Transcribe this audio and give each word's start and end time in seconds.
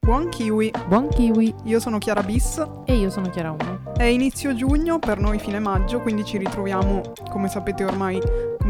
Buon 0.00 0.28
kiwi! 0.30 0.72
Buon 0.88 1.08
kiwi! 1.08 1.54
Io 1.64 1.78
sono 1.78 1.98
Chiara 1.98 2.22
Bis. 2.22 2.66
E 2.86 2.94
io 2.94 3.10
sono 3.10 3.28
Chiara 3.28 3.50
1. 3.50 3.92
È 3.94 4.04
inizio 4.04 4.54
giugno, 4.54 4.98
per 4.98 5.18
noi 5.18 5.38
fine 5.38 5.58
maggio, 5.58 6.00
quindi 6.00 6.24
ci 6.24 6.38
ritroviamo, 6.38 7.12
come 7.28 7.48
sapete 7.48 7.84
ormai, 7.84 8.18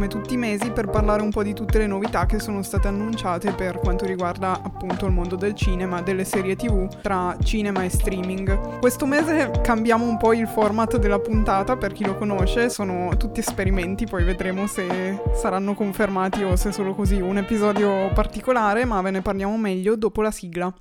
come 0.00 0.08
tutti 0.08 0.32
i 0.32 0.38
mesi, 0.38 0.70
per 0.70 0.88
parlare 0.88 1.20
un 1.20 1.30
po' 1.30 1.42
di 1.42 1.52
tutte 1.52 1.76
le 1.76 1.86
novità 1.86 2.24
che 2.24 2.38
sono 2.38 2.62
state 2.62 2.88
annunciate 2.88 3.52
per 3.52 3.80
quanto 3.80 4.06
riguarda 4.06 4.52
appunto 4.62 5.04
il 5.04 5.12
mondo 5.12 5.36
del 5.36 5.52
cinema, 5.54 6.00
delle 6.00 6.24
serie 6.24 6.56
tv, 6.56 6.88
tra 7.02 7.36
cinema 7.42 7.84
e 7.84 7.90
streaming. 7.90 8.78
Questo 8.78 9.04
mese 9.04 9.50
cambiamo 9.62 10.06
un 10.06 10.16
po' 10.16 10.32
il 10.32 10.46
format 10.46 10.96
della 10.96 11.18
puntata, 11.18 11.76
per 11.76 11.92
chi 11.92 12.06
lo 12.06 12.14
conosce, 12.14 12.70
sono 12.70 13.14
tutti 13.18 13.40
esperimenti, 13.40 14.06
poi 14.06 14.24
vedremo 14.24 14.66
se 14.66 15.20
saranno 15.34 15.74
confermati 15.74 16.44
o 16.44 16.56
se 16.56 16.72
solo 16.72 16.94
così 16.94 17.20
un 17.20 17.36
episodio 17.36 18.10
particolare, 18.14 18.86
ma 18.86 19.02
ve 19.02 19.10
ne 19.10 19.20
parliamo 19.20 19.58
meglio 19.58 19.96
dopo 19.96 20.22
la 20.22 20.30
sigla. 20.30 20.74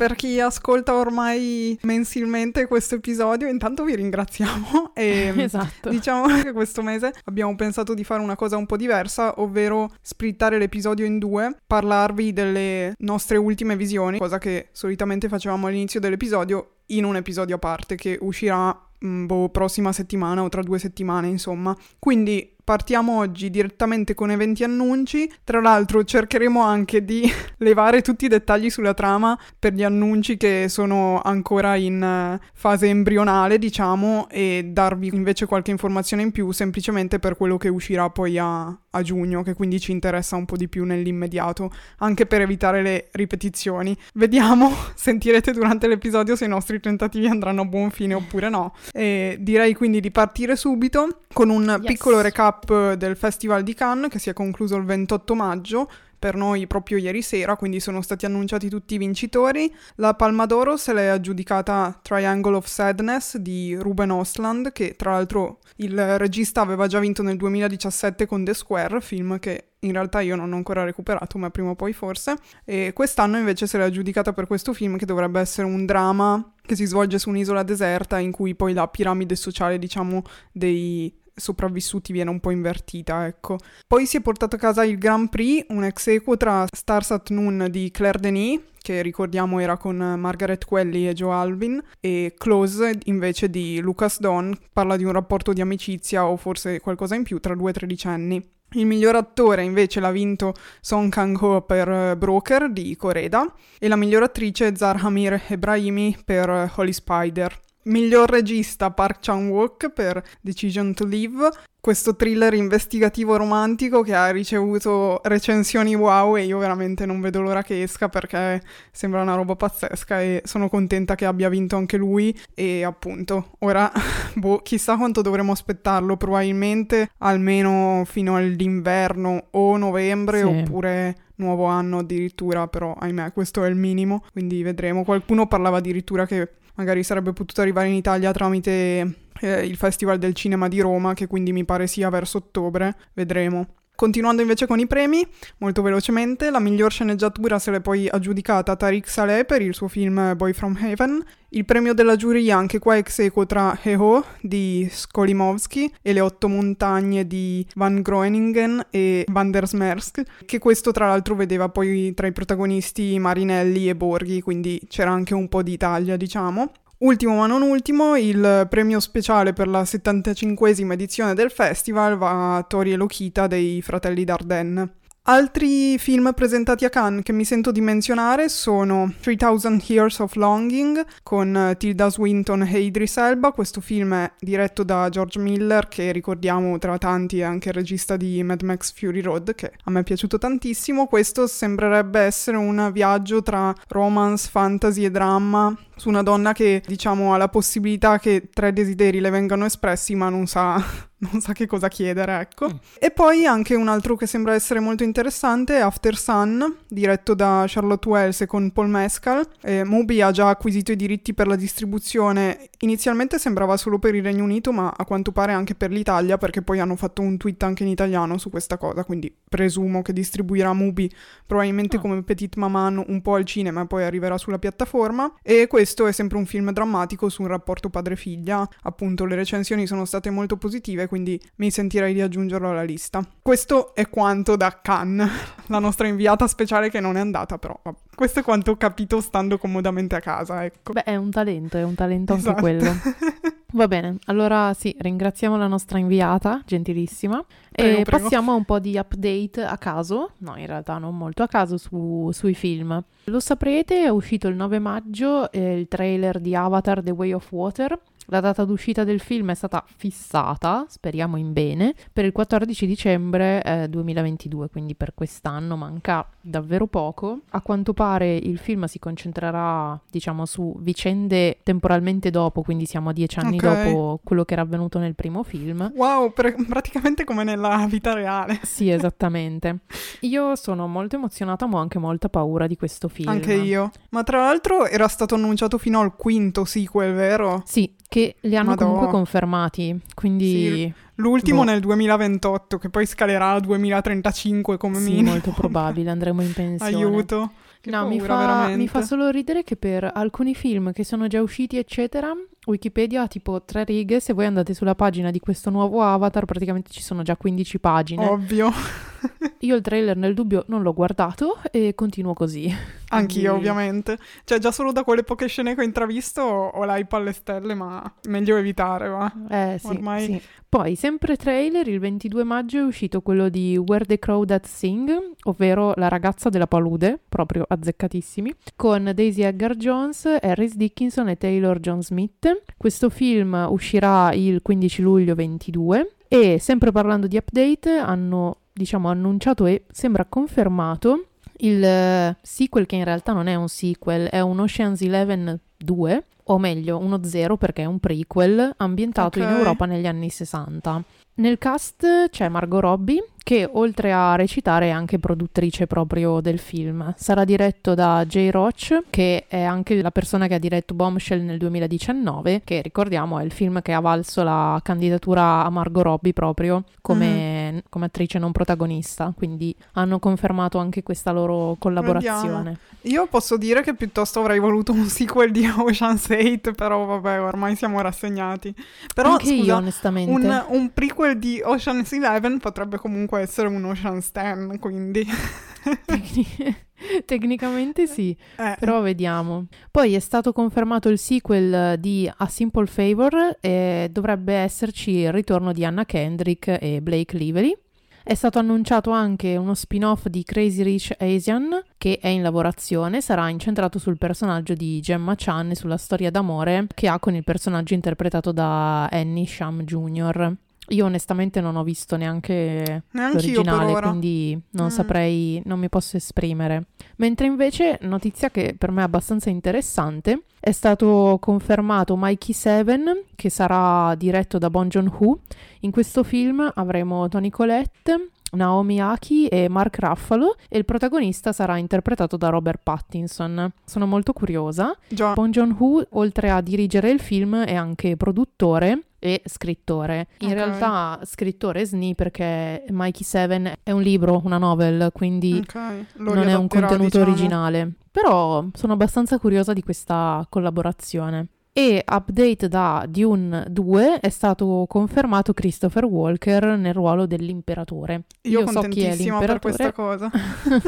Per 0.00 0.14
chi 0.14 0.40
ascolta 0.40 0.94
ormai 0.94 1.78
mensilmente 1.82 2.66
questo 2.66 2.94
episodio, 2.94 3.48
intanto 3.48 3.84
vi 3.84 3.94
ringraziamo 3.96 4.92
e 4.96 5.30
esatto. 5.36 5.90
diciamo 5.90 6.40
che 6.40 6.52
questo 6.52 6.80
mese 6.80 7.12
abbiamo 7.24 7.54
pensato 7.54 7.92
di 7.92 8.02
fare 8.02 8.22
una 8.22 8.34
cosa 8.34 8.56
un 8.56 8.64
po' 8.64 8.78
diversa, 8.78 9.38
ovvero 9.42 9.90
splittare 10.00 10.56
l'episodio 10.56 11.04
in 11.04 11.18
due, 11.18 11.54
parlarvi 11.66 12.32
delle 12.32 12.94
nostre 13.00 13.36
ultime 13.36 13.76
visioni, 13.76 14.16
cosa 14.16 14.38
che 14.38 14.68
solitamente 14.72 15.28
facevamo 15.28 15.66
all'inizio 15.66 16.00
dell'episodio 16.00 16.76
in 16.86 17.04
un 17.04 17.16
episodio 17.16 17.56
a 17.56 17.58
parte 17.58 17.94
che 17.96 18.16
uscirà 18.22 18.74
mm, 19.04 19.26
boh, 19.26 19.50
prossima 19.50 19.92
settimana 19.92 20.42
o 20.42 20.48
tra 20.48 20.62
due 20.62 20.78
settimane, 20.78 21.28
insomma. 21.28 21.76
Quindi 21.98 22.56
partiamo 22.70 23.18
oggi 23.18 23.50
direttamente 23.50 24.14
con 24.14 24.30
eventi 24.30 24.62
annunci. 24.62 25.28
Tra 25.42 25.60
l'altro 25.60 26.04
cercheremo 26.04 26.62
anche 26.62 27.04
di 27.04 27.28
levare 27.58 28.00
tutti 28.00 28.26
i 28.26 28.28
dettagli 28.28 28.70
sulla 28.70 28.94
trama 28.94 29.36
per 29.58 29.72
gli 29.72 29.82
annunci 29.82 30.36
che 30.36 30.66
sono 30.68 31.20
ancora 31.20 31.74
in 31.74 32.00
eh, 32.00 32.40
fase 32.54 32.86
embrionale, 32.86 33.58
diciamo, 33.58 34.28
e 34.30 34.70
darvi 34.72 35.10
invece 35.12 35.46
qualche 35.46 35.72
informazione 35.72 36.22
in 36.22 36.30
più 36.30 36.52
semplicemente 36.52 37.18
per 37.18 37.36
quello 37.36 37.56
che 37.56 37.68
uscirà 37.68 38.08
poi 38.08 38.38
a, 38.38 38.66
a 38.68 39.02
giugno, 39.02 39.42
che 39.42 39.54
quindi 39.54 39.80
ci 39.80 39.90
interessa 39.90 40.36
un 40.36 40.44
po' 40.44 40.56
di 40.56 40.68
più 40.68 40.84
nell'immediato, 40.84 41.72
anche 41.98 42.26
per 42.26 42.40
evitare 42.40 42.82
le 42.82 43.08
ripetizioni. 43.10 43.96
Vediamo, 44.14 44.72
sentirete 44.94 45.50
durante 45.50 45.88
l'episodio 45.88 46.36
se 46.36 46.44
i 46.44 46.48
nostri 46.48 46.78
tentativi 46.78 47.26
andranno 47.26 47.62
a 47.62 47.64
buon 47.64 47.90
fine 47.90 48.14
oppure 48.14 48.48
no. 48.48 48.74
E 48.92 49.38
direi 49.40 49.74
quindi 49.74 49.98
di 49.98 50.12
partire 50.12 50.54
subito 50.54 51.22
con 51.32 51.48
un 51.48 51.64
yes. 51.64 51.80
piccolo 51.84 52.20
recap 52.20 52.58
recap 52.60 52.94
del 52.94 53.16
Festival 53.16 53.62
di 53.62 53.74
Cannes 53.74 54.10
che 54.10 54.18
si 54.18 54.28
è 54.28 54.32
concluso 54.32 54.76
il 54.76 54.84
28 54.84 55.34
maggio 55.34 55.90
per 56.20 56.34
noi 56.34 56.66
proprio 56.66 56.98
ieri 56.98 57.22
sera, 57.22 57.56
quindi 57.56 57.80
sono 57.80 58.02
stati 58.02 58.26
annunciati 58.26 58.68
tutti 58.68 58.92
i 58.94 58.98
vincitori. 58.98 59.74
La 59.96 60.12
Palma 60.12 60.44
d'Oro 60.44 60.76
se 60.76 60.92
l'è 60.92 61.06
aggiudicata 61.06 61.98
Triangle 62.02 62.56
of 62.56 62.66
Sadness 62.66 63.38
di 63.38 63.74
Ruben 63.74 64.10
Ostland, 64.10 64.70
che 64.72 64.96
tra 64.96 65.12
l'altro 65.12 65.60
il 65.76 66.18
regista 66.18 66.60
aveva 66.60 66.86
già 66.86 66.98
vinto 66.98 67.22
nel 67.22 67.38
2017 67.38 68.26
con 68.26 68.44
The 68.44 68.52
Square, 68.52 69.00
film 69.00 69.38
che 69.38 69.70
in 69.78 69.92
realtà 69.92 70.20
io 70.20 70.36
non 70.36 70.52
ho 70.52 70.56
ancora 70.56 70.84
recuperato, 70.84 71.38
ma 71.38 71.48
prima 71.48 71.70
o 71.70 71.74
poi 71.74 71.94
forse. 71.94 72.36
E 72.66 72.92
quest'anno 72.92 73.38
invece 73.38 73.66
se 73.66 73.78
l'è 73.78 73.84
aggiudicata 73.84 74.34
per 74.34 74.46
questo 74.46 74.74
film 74.74 74.98
che 74.98 75.06
dovrebbe 75.06 75.40
essere 75.40 75.66
un 75.66 75.86
dramma 75.86 76.52
che 76.60 76.76
si 76.76 76.84
svolge 76.84 77.18
su 77.18 77.30
un'isola 77.30 77.62
deserta 77.62 78.18
in 78.18 78.30
cui 78.30 78.54
poi 78.54 78.74
la 78.74 78.86
piramide 78.88 79.36
sociale, 79.36 79.78
diciamo, 79.78 80.22
dei 80.52 81.19
sopravvissuti 81.40 82.12
viene 82.12 82.30
un 82.30 82.38
po' 82.38 82.50
invertita, 82.50 83.26
ecco. 83.26 83.58
Poi 83.86 84.06
si 84.06 84.18
è 84.18 84.20
portato 84.20 84.56
a 84.56 84.58
casa 84.58 84.84
il 84.84 84.98
Grand 84.98 85.28
Prix, 85.28 85.66
un 85.70 85.82
ex 85.82 86.06
equo 86.06 86.36
tra 86.36 86.66
Stars 86.70 87.10
at 87.10 87.30
Noon 87.30 87.66
di 87.70 87.90
Claire 87.90 88.20
Denis, 88.20 88.60
che 88.80 89.02
ricordiamo 89.02 89.58
era 89.58 89.76
con 89.76 89.96
Margaret 89.96 90.64
Quelly 90.64 91.08
e 91.08 91.12
Joe 91.12 91.34
Alvin, 91.34 91.82
e 91.98 92.34
Close 92.38 92.98
invece 93.04 93.50
di 93.50 93.80
Lucas 93.80 94.20
Don, 94.20 94.56
parla 94.72 94.96
di 94.96 95.04
un 95.04 95.12
rapporto 95.12 95.52
di 95.52 95.60
amicizia 95.60 96.26
o 96.26 96.36
forse 96.36 96.80
qualcosa 96.80 97.14
in 97.14 97.24
più 97.24 97.40
tra 97.40 97.54
due 97.54 97.72
tredicenni. 97.72 98.58
Il 98.74 98.86
miglior 98.86 99.16
attore 99.16 99.64
invece 99.64 99.98
l'ha 99.98 100.12
vinto 100.12 100.54
Song 100.80 101.10
Kang-ho 101.10 101.62
per 101.62 102.16
Broker 102.16 102.70
di 102.70 102.94
Coreda 102.94 103.52
e 103.80 103.88
la 103.88 103.96
miglior 103.96 104.22
attrice 104.22 104.76
Zarhamir 104.76 105.42
Ebrahimi 105.48 106.16
per 106.24 106.72
Holy 106.76 106.92
Spider. 106.92 107.52
Miglior 107.84 108.28
regista 108.28 108.90
Park 108.90 109.20
Chan-wook 109.20 109.90
per 109.90 110.22
Decision 110.42 110.92
to 110.92 111.06
Live, 111.06 111.50
questo 111.80 112.14
thriller 112.14 112.52
investigativo 112.52 113.36
romantico 113.36 114.02
che 114.02 114.14
ha 114.14 114.30
ricevuto 114.30 115.20
recensioni 115.24 115.94
wow 115.94 116.36
e 116.36 116.44
io 116.44 116.58
veramente 116.58 117.06
non 117.06 117.22
vedo 117.22 117.40
l'ora 117.40 117.62
che 117.62 117.82
esca 117.82 118.10
perché 118.10 118.62
sembra 118.92 119.22
una 119.22 119.34
roba 119.34 119.56
pazzesca 119.56 120.20
e 120.20 120.42
sono 120.44 120.68
contenta 120.68 121.14
che 121.14 121.24
abbia 121.24 121.48
vinto 121.48 121.76
anche 121.76 121.96
lui 121.96 122.38
e 122.54 122.84
appunto 122.84 123.52
ora 123.60 123.90
boh 124.36 124.58
chissà 124.58 124.98
quanto 124.98 125.22
dovremo 125.22 125.52
aspettarlo 125.52 126.18
probabilmente 126.18 127.12
almeno 127.18 128.02
fino 128.04 128.36
all'inverno 128.36 129.46
o 129.52 129.78
novembre 129.78 130.40
sì. 130.40 130.44
oppure 130.44 131.16
nuovo 131.36 131.64
anno 131.64 132.00
addirittura 132.00 132.68
però 132.68 132.92
ahimè 132.92 133.32
questo 133.32 133.64
è 133.64 133.68
il 133.70 133.76
minimo 133.76 134.22
quindi 134.30 134.62
vedremo 134.62 135.02
qualcuno 135.04 135.46
parlava 135.46 135.78
addirittura 135.78 136.26
che 136.26 136.50
magari 136.80 137.02
sarebbe 137.02 137.34
potuto 137.34 137.60
arrivare 137.60 137.88
in 137.88 137.94
Italia 137.94 138.32
tramite 138.32 139.28
eh, 139.40 139.66
il 139.66 139.76
Festival 139.76 140.16
del 140.18 140.32
Cinema 140.32 140.66
di 140.66 140.80
Roma, 140.80 141.12
che 141.12 141.26
quindi 141.26 141.52
mi 141.52 141.66
pare 141.66 141.86
sia 141.86 142.08
verso 142.08 142.38
ottobre, 142.38 142.96
vedremo. 143.12 143.74
Continuando 144.00 144.40
invece 144.40 144.66
con 144.66 144.78
i 144.78 144.86
premi, 144.86 145.22
molto 145.58 145.82
velocemente, 145.82 146.48
la 146.48 146.58
miglior 146.58 146.90
sceneggiatura 146.90 147.58
se 147.58 147.70
l'è 147.70 147.80
poi 147.82 148.08
aggiudicata 148.08 148.74
Tariq 148.74 149.06
Saleh 149.06 149.44
per 149.44 149.60
il 149.60 149.74
suo 149.74 149.88
film 149.88 150.34
Boy 150.36 150.54
from 150.54 150.74
Heaven. 150.80 151.22
Il 151.50 151.66
premio 151.66 151.92
della 151.92 152.16
giuria 152.16 152.56
anche 152.56 152.78
qua 152.78 152.96
ex 152.96 153.18
equo 153.18 153.44
tra 153.44 153.78
Heho 153.82 154.24
di 154.40 154.88
Skolimowski 154.90 155.92
e 156.00 156.14
Le 156.14 156.20
otto 156.20 156.48
montagne 156.48 157.26
di 157.26 157.66
Van 157.74 158.00
Groeningen 158.00 158.86
e 158.88 159.26
Van 159.28 159.50
der 159.50 159.68
Smersk, 159.68 160.22
che 160.46 160.58
questo 160.58 160.92
tra 160.92 161.08
l'altro 161.08 161.34
vedeva 161.34 161.68
poi 161.68 162.14
tra 162.14 162.26
i 162.26 162.32
protagonisti 162.32 163.18
Marinelli 163.18 163.90
e 163.90 163.94
Borghi, 163.94 164.40
quindi 164.40 164.80
c'era 164.88 165.10
anche 165.10 165.34
un 165.34 165.46
po' 165.46 165.62
di 165.62 165.72
Italia, 165.72 166.16
diciamo. 166.16 166.72
Ultimo 167.02 167.36
ma 167.36 167.46
non 167.46 167.62
ultimo, 167.62 168.14
il 168.14 168.66
premio 168.68 169.00
speciale 169.00 169.54
per 169.54 169.68
la 169.68 169.84
75esima 169.84 170.92
edizione 170.92 171.32
del 171.32 171.50
festival 171.50 172.18
va 172.18 172.56
a 172.56 172.62
Tori 172.62 172.92
e 172.92 172.96
Lokita 172.96 173.46
dei 173.46 173.80
fratelli 173.80 174.22
Dardenne. 174.22 174.96
Altri 175.22 175.96
film 175.96 176.32
presentati 176.34 176.84
a 176.84 176.90
Cannes 176.90 177.22
che 177.22 177.32
mi 177.32 177.44
sento 177.44 177.72
di 177.72 177.80
menzionare 177.80 178.50
sono 178.50 179.14
3000 179.20 179.78
Years 179.86 180.18
of 180.18 180.34
Longing 180.34 181.06
con 181.22 181.74
Tilda 181.78 182.10
Swinton 182.10 182.62
e 182.64 182.80
Idris 182.80 183.16
Elba. 183.16 183.52
Questo 183.52 183.80
film 183.80 184.12
è 184.14 184.32
diretto 184.38 184.82
da 184.82 185.08
George 185.08 185.38
Miller, 185.38 185.88
che 185.88 186.12
ricordiamo 186.12 186.76
tra 186.78 186.98
tanti 186.98 187.40
è 187.40 187.44
anche 187.44 187.68
il 187.68 187.74
regista 187.74 188.16
di 188.16 188.42
Mad 188.42 188.62
Max 188.62 188.92
Fury 188.92 189.20
Road, 189.20 189.54
che 189.54 189.72
a 189.84 189.90
me 189.90 190.00
è 190.00 190.04
piaciuto 190.04 190.36
tantissimo. 190.36 191.06
Questo 191.06 191.46
sembrerebbe 191.46 192.20
essere 192.20 192.58
un 192.58 192.90
viaggio 192.92 193.42
tra 193.42 193.72
romance, 193.88 194.48
fantasy 194.50 195.04
e 195.04 195.10
dramma 195.10 195.74
su 196.00 196.08
una 196.08 196.22
donna 196.22 196.54
che, 196.54 196.82
diciamo, 196.86 197.34
ha 197.34 197.36
la 197.36 197.48
possibilità 197.48 198.18
che 198.18 198.48
tre 198.50 198.72
desideri 198.72 199.20
le 199.20 199.28
vengano 199.28 199.66
espressi, 199.66 200.14
ma 200.14 200.30
non 200.30 200.46
sa 200.46 200.82
non 201.20 201.40
sa 201.40 201.52
che 201.52 201.66
cosa 201.66 201.88
chiedere, 201.88 202.40
ecco. 202.40 202.68
Mm. 202.68 202.76
E 202.98 203.10
poi 203.10 203.44
anche 203.44 203.74
un 203.74 203.88
altro 203.88 204.16
che 204.16 204.26
sembra 204.26 204.54
essere 204.54 204.80
molto 204.80 205.02
interessante 205.02 205.76
è 205.76 205.80
After 205.80 206.16
Sun, 206.16 206.76
diretto 206.88 207.34
da 207.34 207.64
Charlotte 207.66 208.08
Wells 208.08 208.40
e 208.42 208.46
con 208.46 208.70
Paul 208.70 208.88
Mescal. 208.88 209.46
Eh, 209.62 209.84
Mubi 209.84 210.22
ha 210.22 210.30
già 210.30 210.48
acquisito 210.48 210.92
i 210.92 210.96
diritti 210.96 211.34
per 211.34 211.46
la 211.46 211.56
distribuzione, 211.56 212.70
inizialmente 212.78 213.38
sembrava 213.38 213.76
solo 213.76 213.98
per 213.98 214.14
il 214.14 214.22
Regno 214.22 214.44
Unito, 214.44 214.72
ma 214.72 214.92
a 214.96 215.04
quanto 215.04 215.32
pare 215.32 215.52
anche 215.52 215.74
per 215.74 215.90
l'Italia, 215.90 216.38
perché 216.38 216.62
poi 216.62 216.80
hanno 216.80 216.96
fatto 216.96 217.20
un 217.20 217.36
tweet 217.36 217.62
anche 217.62 217.82
in 217.82 217.90
italiano 217.90 218.38
su 218.38 218.48
questa 218.48 218.78
cosa, 218.78 219.04
quindi 219.04 219.34
presumo 219.48 220.02
che 220.02 220.12
distribuirà 220.12 220.72
Mubi 220.72 221.10
probabilmente 221.46 221.96
oh. 221.96 222.00
come 222.00 222.22
Petit 222.22 222.56
Maman 222.56 223.02
un 223.06 223.20
po' 223.20 223.34
al 223.34 223.44
cinema 223.44 223.82
e 223.82 223.86
poi 223.86 224.04
arriverà 224.04 224.38
sulla 224.38 224.58
piattaforma. 224.58 225.34
E 225.42 225.66
questo 225.66 225.89
è 226.06 226.12
sempre 226.12 226.38
un 226.38 226.46
film 226.46 226.70
drammatico 226.72 227.28
su 227.28 227.42
un 227.42 227.48
rapporto 227.48 227.90
padre-figlia, 227.90 228.68
appunto 228.82 229.24
le 229.24 229.34
recensioni 229.34 229.86
sono 229.86 230.04
state 230.04 230.30
molto 230.30 230.56
positive, 230.56 231.06
quindi 231.06 231.40
mi 231.56 231.70
sentirei 231.70 232.14
di 232.14 232.20
aggiungerlo 232.20 232.70
alla 232.70 232.82
lista. 232.82 233.26
Questo 233.42 233.94
è 233.94 234.08
quanto 234.08 234.56
da 234.56 234.80
Cannes, 234.82 235.30
la 235.66 235.78
nostra 235.78 236.06
inviata 236.06 236.46
speciale 236.46 236.90
che 236.90 237.00
non 237.00 237.16
è 237.16 237.20
andata, 237.20 237.58
però 237.58 237.80
questo 238.14 238.40
è 238.40 238.42
quanto 238.42 238.72
ho 238.72 238.76
capito 238.76 239.20
stando 239.20 239.58
comodamente 239.58 240.14
a 240.14 240.20
casa, 240.20 240.64
ecco. 240.64 240.92
Beh, 240.92 241.04
è 241.04 241.16
un 241.16 241.30
talento, 241.30 241.76
è 241.78 241.82
un 241.82 241.94
talento 241.94 242.32
anche 242.34 242.44
esatto. 242.44 242.60
quello. 242.60 242.92
Va 243.72 243.86
bene, 243.86 244.18
allora 244.26 244.74
sì, 244.74 244.94
ringraziamo 244.98 245.56
la 245.56 245.68
nostra 245.68 245.98
inviata, 245.98 246.60
gentilissima, 246.66 247.44
Prego, 247.80 248.02
prego. 248.02 248.22
passiamo 248.22 248.52
a 248.52 248.54
un 248.54 248.64
po' 248.64 248.78
di 248.78 248.96
update 248.96 249.62
a 249.62 249.76
caso, 249.78 250.32
no 250.38 250.56
in 250.56 250.66
realtà 250.66 250.98
non 250.98 251.16
molto 251.16 251.42
a 251.42 251.48
caso, 251.48 251.76
su- 251.76 252.30
sui 252.32 252.54
film. 252.54 253.02
Lo 253.24 253.40
saprete, 253.40 254.04
è 254.04 254.08
uscito 254.08 254.48
il 254.48 254.56
9 254.56 254.78
maggio 254.78 255.50
eh, 255.52 255.78
il 255.78 255.88
trailer 255.88 256.40
di 256.40 256.54
Avatar 256.54 257.02
The 257.02 257.10
Way 257.10 257.32
of 257.32 257.50
Water. 257.52 257.98
La 258.26 258.38
data 258.40 258.64
d'uscita 258.64 259.02
del 259.02 259.18
film 259.18 259.50
è 259.50 259.54
stata 259.54 259.84
fissata, 259.96 260.84
speriamo 260.88 261.36
in 261.36 261.52
bene, 261.52 261.94
per 262.12 262.24
il 262.24 262.30
14 262.30 262.86
dicembre 262.86 263.60
eh, 263.64 263.88
2022, 263.88 264.68
quindi 264.68 264.94
per 264.94 265.14
quest'anno 265.14 265.74
manca 265.76 266.24
davvero 266.40 266.86
poco. 266.86 267.40
A 267.50 267.60
quanto 267.60 267.92
pare 267.92 268.36
il 268.36 268.58
film 268.58 268.84
si 268.84 269.00
concentrerà, 269.00 270.00
diciamo, 270.08 270.46
su 270.46 270.76
vicende 270.78 271.58
temporalmente 271.64 272.30
dopo, 272.30 272.62
quindi 272.62 272.86
siamo 272.86 273.08
a 273.08 273.12
dieci 273.12 273.40
anni 273.40 273.56
Ok. 273.56 273.62
dopo 273.62 274.20
quello 274.22 274.44
che 274.44 274.52
era 274.52 274.62
avvenuto 274.62 275.00
nel 275.00 275.16
primo 275.16 275.42
film. 275.42 275.90
Wow, 275.96 276.32
per- 276.32 276.54
praticamente 276.68 277.24
come 277.24 277.42
nella 277.42 277.84
vita 277.88 278.12
reale. 278.14 278.60
Sì, 278.62 278.90
esattamente. 278.90 279.80
Io 280.20 280.54
sono 280.54 280.86
molto 280.86 281.16
emozionata, 281.16 281.66
ma 281.66 281.78
ho 281.78 281.80
anche 281.80 281.98
molta 281.98 282.28
paura 282.28 282.68
di 282.68 282.76
questo 282.76 283.08
film. 283.08 283.28
Anche 283.28 283.54
io. 283.54 283.90
Ma 284.10 284.22
tra 284.22 284.38
l'altro 284.38 284.86
era 284.86 285.08
stato 285.08 285.34
annunciato 285.34 285.78
fino 285.78 285.98
al 286.00 286.14
quinto 286.14 286.64
sequel, 286.64 287.12
vero? 287.14 287.62
Sì, 287.64 287.92
che 288.10 288.34
li 288.40 288.56
hanno 288.56 288.70
Madò. 288.70 288.84
comunque 288.86 289.08
confermati, 289.08 289.98
quindi 290.14 290.92
L'ultimo 291.14 291.58
Boh. 291.64 291.70
nel 291.70 291.80
2028, 291.80 292.78
che 292.78 292.88
poi 292.88 293.06
scalerà 293.06 293.52
al 293.52 293.60
2035 293.60 294.76
come 294.78 294.98
sì, 294.98 295.10
minimo. 295.10 295.30
molto 295.30 295.50
probabile, 295.52 296.10
andremo 296.10 296.42
in 296.42 296.52
pensione. 296.54 296.92
Aiuto. 296.96 297.52
Che 297.80 297.88
No, 297.90 298.06
mi 298.08 298.16
paura, 298.18 298.34
fa, 298.34 298.40
veramente. 298.40 298.76
mi 298.78 298.88
fa 298.88 299.02
solo 299.02 299.28
ridere 299.30 299.62
che 299.62 299.76
per 299.76 300.10
alcuni 300.12 300.54
film 300.54 300.92
che 300.92 301.04
sono 301.04 301.28
già 301.28 301.40
usciti, 301.40 301.78
eccetera, 301.78 302.32
Wikipedia 302.66 303.22
ha 303.22 303.26
tipo 303.28 303.62
tre 303.62 303.84
righe. 303.84 304.18
Se 304.18 304.32
voi 304.32 304.46
andate 304.46 304.74
sulla 304.74 304.94
pagina 304.94 305.30
di 305.30 305.38
questo 305.38 305.70
nuovo 305.70 306.02
avatar, 306.02 306.44
praticamente 306.46 306.90
ci 306.90 307.02
sono 307.02 307.22
già 307.22 307.36
15 307.36 307.78
pagine. 307.78 308.26
Ovvio. 308.26 308.70
Io 309.60 309.76
il 309.76 309.82
trailer 309.82 310.16
nel 310.16 310.34
dubbio 310.34 310.64
non 310.68 310.82
l'ho 310.82 310.94
guardato 310.94 311.58
e 311.70 311.94
continuo 311.94 312.34
così. 312.34 312.72
Anch'io, 313.10 313.54
ovviamente. 313.54 314.18
Cioè, 314.44 314.58
già 314.58 314.70
solo 314.70 314.92
da 314.92 315.02
quelle 315.02 315.22
poche 315.22 315.48
scene 315.48 315.74
che 315.74 315.80
ho 315.80 315.84
intravisto 315.84 316.42
ho 316.42 316.84
l'hype 316.84 317.16
alle 317.16 317.32
stelle, 317.32 317.74
ma 317.74 318.02
meglio 318.28 318.56
evitare, 318.56 319.08
va. 319.08 319.32
Eh 319.48 319.78
sì, 319.78 319.86
Ormai- 319.88 320.24
sì. 320.24 320.42
Poi, 320.68 320.94
sempre 320.94 321.36
trailer, 321.36 321.88
il 321.88 321.98
22 321.98 322.44
maggio 322.44 322.78
è 322.78 322.82
uscito 322.82 323.22
quello 323.22 323.48
di 323.48 323.76
Where 323.76 324.04
the 324.04 324.20
Crow 324.20 324.44
That 324.44 324.66
Sing, 324.66 325.10
ovvero 325.44 325.92
La 325.96 326.06
ragazza 326.06 326.48
della 326.48 326.68
palude, 326.68 327.18
proprio 327.28 327.64
azzeccatissimi, 327.66 328.54
con 328.76 329.10
Daisy 329.12 329.42
Edgar 329.42 329.74
Jones, 329.74 330.26
Harris 330.40 330.76
Dickinson 330.76 331.28
e 331.28 331.36
Taylor 331.36 331.80
John 331.80 332.02
Smith. 332.02 332.62
Questo 332.76 333.10
film 333.10 333.66
uscirà 333.68 334.32
il 334.32 334.62
15 334.62 335.02
luglio 335.02 335.34
22 335.34 336.14
e, 336.32 336.60
sempre 336.60 336.92
parlando 336.92 337.26
di 337.26 337.36
update, 337.36 337.90
hanno, 337.90 338.58
diciamo, 338.80 339.10
annunciato 339.10 339.66
e 339.66 339.84
sembra 339.92 340.24
confermato 340.24 341.26
il 341.58 341.84
eh, 341.84 342.36
sequel 342.40 342.86
che 342.86 342.96
in 342.96 343.04
realtà 343.04 343.34
non 343.34 343.46
è 343.46 343.54
un 343.54 343.68
sequel, 343.68 344.28
è 344.28 344.40
un 344.40 344.60
Ocean's 344.60 345.02
Eleven 345.02 345.60
2, 345.76 346.24
o 346.44 346.58
meglio, 346.58 346.96
uno 346.96 347.22
0 347.22 347.58
perché 347.58 347.82
è 347.82 347.84
un 347.84 347.98
prequel 347.98 348.72
ambientato 348.78 349.38
in 349.38 349.44
Ok. 349.44 349.58
Europa 349.58 349.84
negli 349.84 350.06
anni 350.06 350.30
60. 350.30 351.02
Nel 351.34 351.58
cast 351.58 352.30
c'è 352.30 352.48
Margot 352.48 352.80
Robbie, 352.80 353.22
che 353.42 353.68
oltre 353.70 354.12
a 354.12 354.36
recitare 354.36 354.86
è 354.86 354.90
anche 354.90 355.18
produttrice 355.18 355.86
proprio 355.86 356.40
del 356.40 356.58
film. 356.58 357.14
Sarà 357.16 357.44
diretto 357.44 357.94
da 357.94 358.24
Jay 358.26 358.50
Roach, 358.50 359.02
che 359.10 359.46
è 359.48 359.62
anche 359.62 360.00
la 360.00 360.10
persona 360.10 360.46
che 360.46 360.54
ha 360.54 360.58
diretto 360.58 360.94
Bombshell 360.94 361.42
nel 361.44 361.58
2019, 361.58 362.62
che 362.64 362.82
ricordiamo 362.82 363.38
è 363.38 363.44
il 363.44 363.52
film 363.52 363.82
che 363.82 363.92
ha 363.92 364.00
valso 364.00 364.42
la 364.42 364.78
candidatura 364.82 365.64
a 365.64 365.70
Margot 365.70 366.02
Robbie 366.02 366.32
proprio 366.32 366.84
come, 367.00 367.82
come 367.88 368.06
attrice 368.06 368.38
non 368.38 368.52
protagonista. 368.52 369.32
Quindi 369.36 369.74
hanno 369.92 370.18
confermato 370.18 370.78
anche 370.78 371.02
questa 371.02 371.32
loro 371.32 371.76
collaborazione. 371.78 372.78
Io 373.04 373.26
posso 373.26 373.56
dire 373.56 373.82
che 373.82 373.94
piuttosto 373.94 374.40
avrei 374.40 374.58
voluto 374.58 374.92
un 374.92 375.06
sequel 375.06 375.50
di 375.50 375.66
Ocean's 375.74 376.28
8, 376.28 376.72
però 376.72 377.04
vabbè, 377.06 377.40
ormai 377.40 377.74
siamo 377.74 378.00
rassegnati. 378.00 378.74
Però, 379.14 379.32
anche 379.32 379.52
io, 379.52 379.60
scusa, 379.60 379.76
onestamente. 379.76 380.30
un, 380.30 380.64
un 380.68 380.92
prequel 380.92 381.38
di 381.38 381.60
Ocean's 381.64 382.10
11 382.10 382.58
potrebbe 382.58 382.98
comunque 382.98 383.29
essere 383.36 383.68
un 383.68 383.84
Ocean's 383.84 384.30
10, 384.32 384.78
quindi... 384.78 385.24
Tecni- 386.04 386.76
Tecnicamente 387.24 388.06
sì, 388.06 388.36
Eh, 388.58 388.76
però 388.78 389.00
vediamo. 389.00 389.66
Poi 389.90 390.14
è 390.14 390.18
stato 390.18 390.52
confermato 390.52 391.08
il 391.08 391.18
sequel 391.18 391.98
di 391.98 392.30
A 392.34 392.46
Simple 392.46 392.86
Favor 392.86 393.56
e 393.60 394.08
dovrebbe 394.12 394.52
esserci 394.54 395.12
il 395.12 395.32
ritorno 395.32 395.72
di 395.72 395.84
Anna 395.84 396.04
Kendrick 396.04 396.78
e 396.80 397.00
Blake 397.00 397.36
Lively. 397.36 397.76
È 398.22 398.34
stato 398.34 398.58
annunciato 398.58 399.10
anche 399.10 399.56
uno 399.56 399.74
spin-off 399.74 400.26
di 400.26 400.44
Crazy 400.44 400.82
Rich 400.82 401.14
Asian 401.18 401.82
che 401.96 402.18
è 402.20 402.28
in 402.28 402.42
lavorazione, 402.42 403.22
sarà 403.22 403.48
incentrato 403.48 403.98
sul 403.98 404.18
personaggio 404.18 404.74
di 404.74 405.00
Gemma 405.00 405.34
Chan 405.36 405.70
e 405.70 405.74
sulla 405.74 405.96
storia 405.96 406.30
d'amore 406.30 406.86
che 406.94 407.08
ha 407.08 407.18
con 407.18 407.34
il 407.34 407.44
personaggio 407.44 407.94
interpretato 407.94 408.52
da 408.52 409.06
Annie 409.06 409.46
Sham 409.46 409.82
Jr. 409.82 410.54
Io 410.90 411.04
onestamente 411.04 411.60
non 411.60 411.76
ho 411.76 411.82
visto 411.84 412.16
neanche 412.16 413.04
neanch'io 413.12 413.62
l'originale, 413.62 414.00
quindi 414.08 414.60
non 414.70 414.86
Mm. 414.86 414.90
saprei, 414.90 415.62
non 415.66 415.78
mi 415.78 415.88
posso 415.88 416.16
esprimere. 416.16 416.86
Mentre 417.16 417.46
invece, 417.46 417.98
notizia 418.02 418.50
che 418.50 418.74
per 418.76 418.90
me 418.90 419.00
è 419.02 419.04
abbastanza 419.04 419.50
interessante, 419.50 420.42
è 420.58 420.72
stato 420.72 421.38
confermato 421.40 422.16
Mikey 422.16 422.52
Seven, 422.54 423.24
che 423.36 423.50
sarà 423.50 424.14
diretto 424.16 424.58
da 424.58 424.68
Bon 424.68 424.88
Joon-ho. 424.88 425.38
In 425.80 425.90
questo 425.92 426.22
film 426.24 426.70
avremo 426.74 427.28
Tony 427.28 427.50
Collette, 427.50 428.30
Naomi 428.52 429.00
Aki 429.00 429.46
e 429.46 429.68
Mark 429.68 429.96
Ruffalo 430.00 430.56
e 430.68 430.76
il 430.76 430.84
protagonista 430.84 431.52
sarà 431.52 431.76
interpretato 431.76 432.36
da 432.36 432.48
Robert 432.48 432.80
Pattinson. 432.82 433.72
Sono 433.84 434.06
molto 434.06 434.32
curiosa. 434.32 434.92
Già, 435.06 435.34
Bon 435.34 435.52
Joon-ho, 435.52 436.04
oltre 436.10 436.50
a 436.50 436.60
dirigere 436.60 437.10
il 437.10 437.20
film, 437.20 437.62
è 437.62 437.74
anche 437.76 438.16
produttore 438.16 439.04
e 439.20 439.42
scrittore. 439.44 440.26
In 440.38 440.48
Ok. 440.48 440.54
realtà 440.54 441.20
scrittore 441.24 441.84
SNI 441.86 442.14
perché 442.16 442.84
Mikey 442.88 443.22
Seven 443.22 443.72
è 443.84 443.92
un 443.92 444.02
libro, 444.02 444.40
una 444.44 444.58
novel, 444.58 445.10
quindi 445.12 445.58
ok. 445.62 446.04
Lo 446.14 446.34
non 446.34 446.48
è 446.48 446.54
un 446.54 446.66
contenuto 446.66 447.04
diciamo. 447.18 447.24
originale. 447.30 447.92
Però 448.10 448.64
sono 448.72 448.94
abbastanza 448.94 449.38
curiosa 449.38 449.72
di 449.72 449.82
questa 449.82 450.44
collaborazione. 450.48 451.46
E 451.80 452.04
update 452.06 452.68
da 452.68 453.06
Dune 453.08 453.64
2 453.70 454.20
è 454.20 454.28
stato 454.28 454.84
confermato 454.86 455.54
Christopher 455.54 456.04
Walker 456.04 456.76
nel 456.76 456.92
ruolo 456.92 457.24
dell'imperatore. 457.24 458.24
Io, 458.42 458.60
Io 458.60 458.66
so 458.66 458.80
chi 458.80 459.00
è 459.00 459.08
contentissima 459.08 459.38
per 459.38 459.58
questa 459.60 459.84
l'imperatore. 459.84 460.28
cosa. 460.28 460.30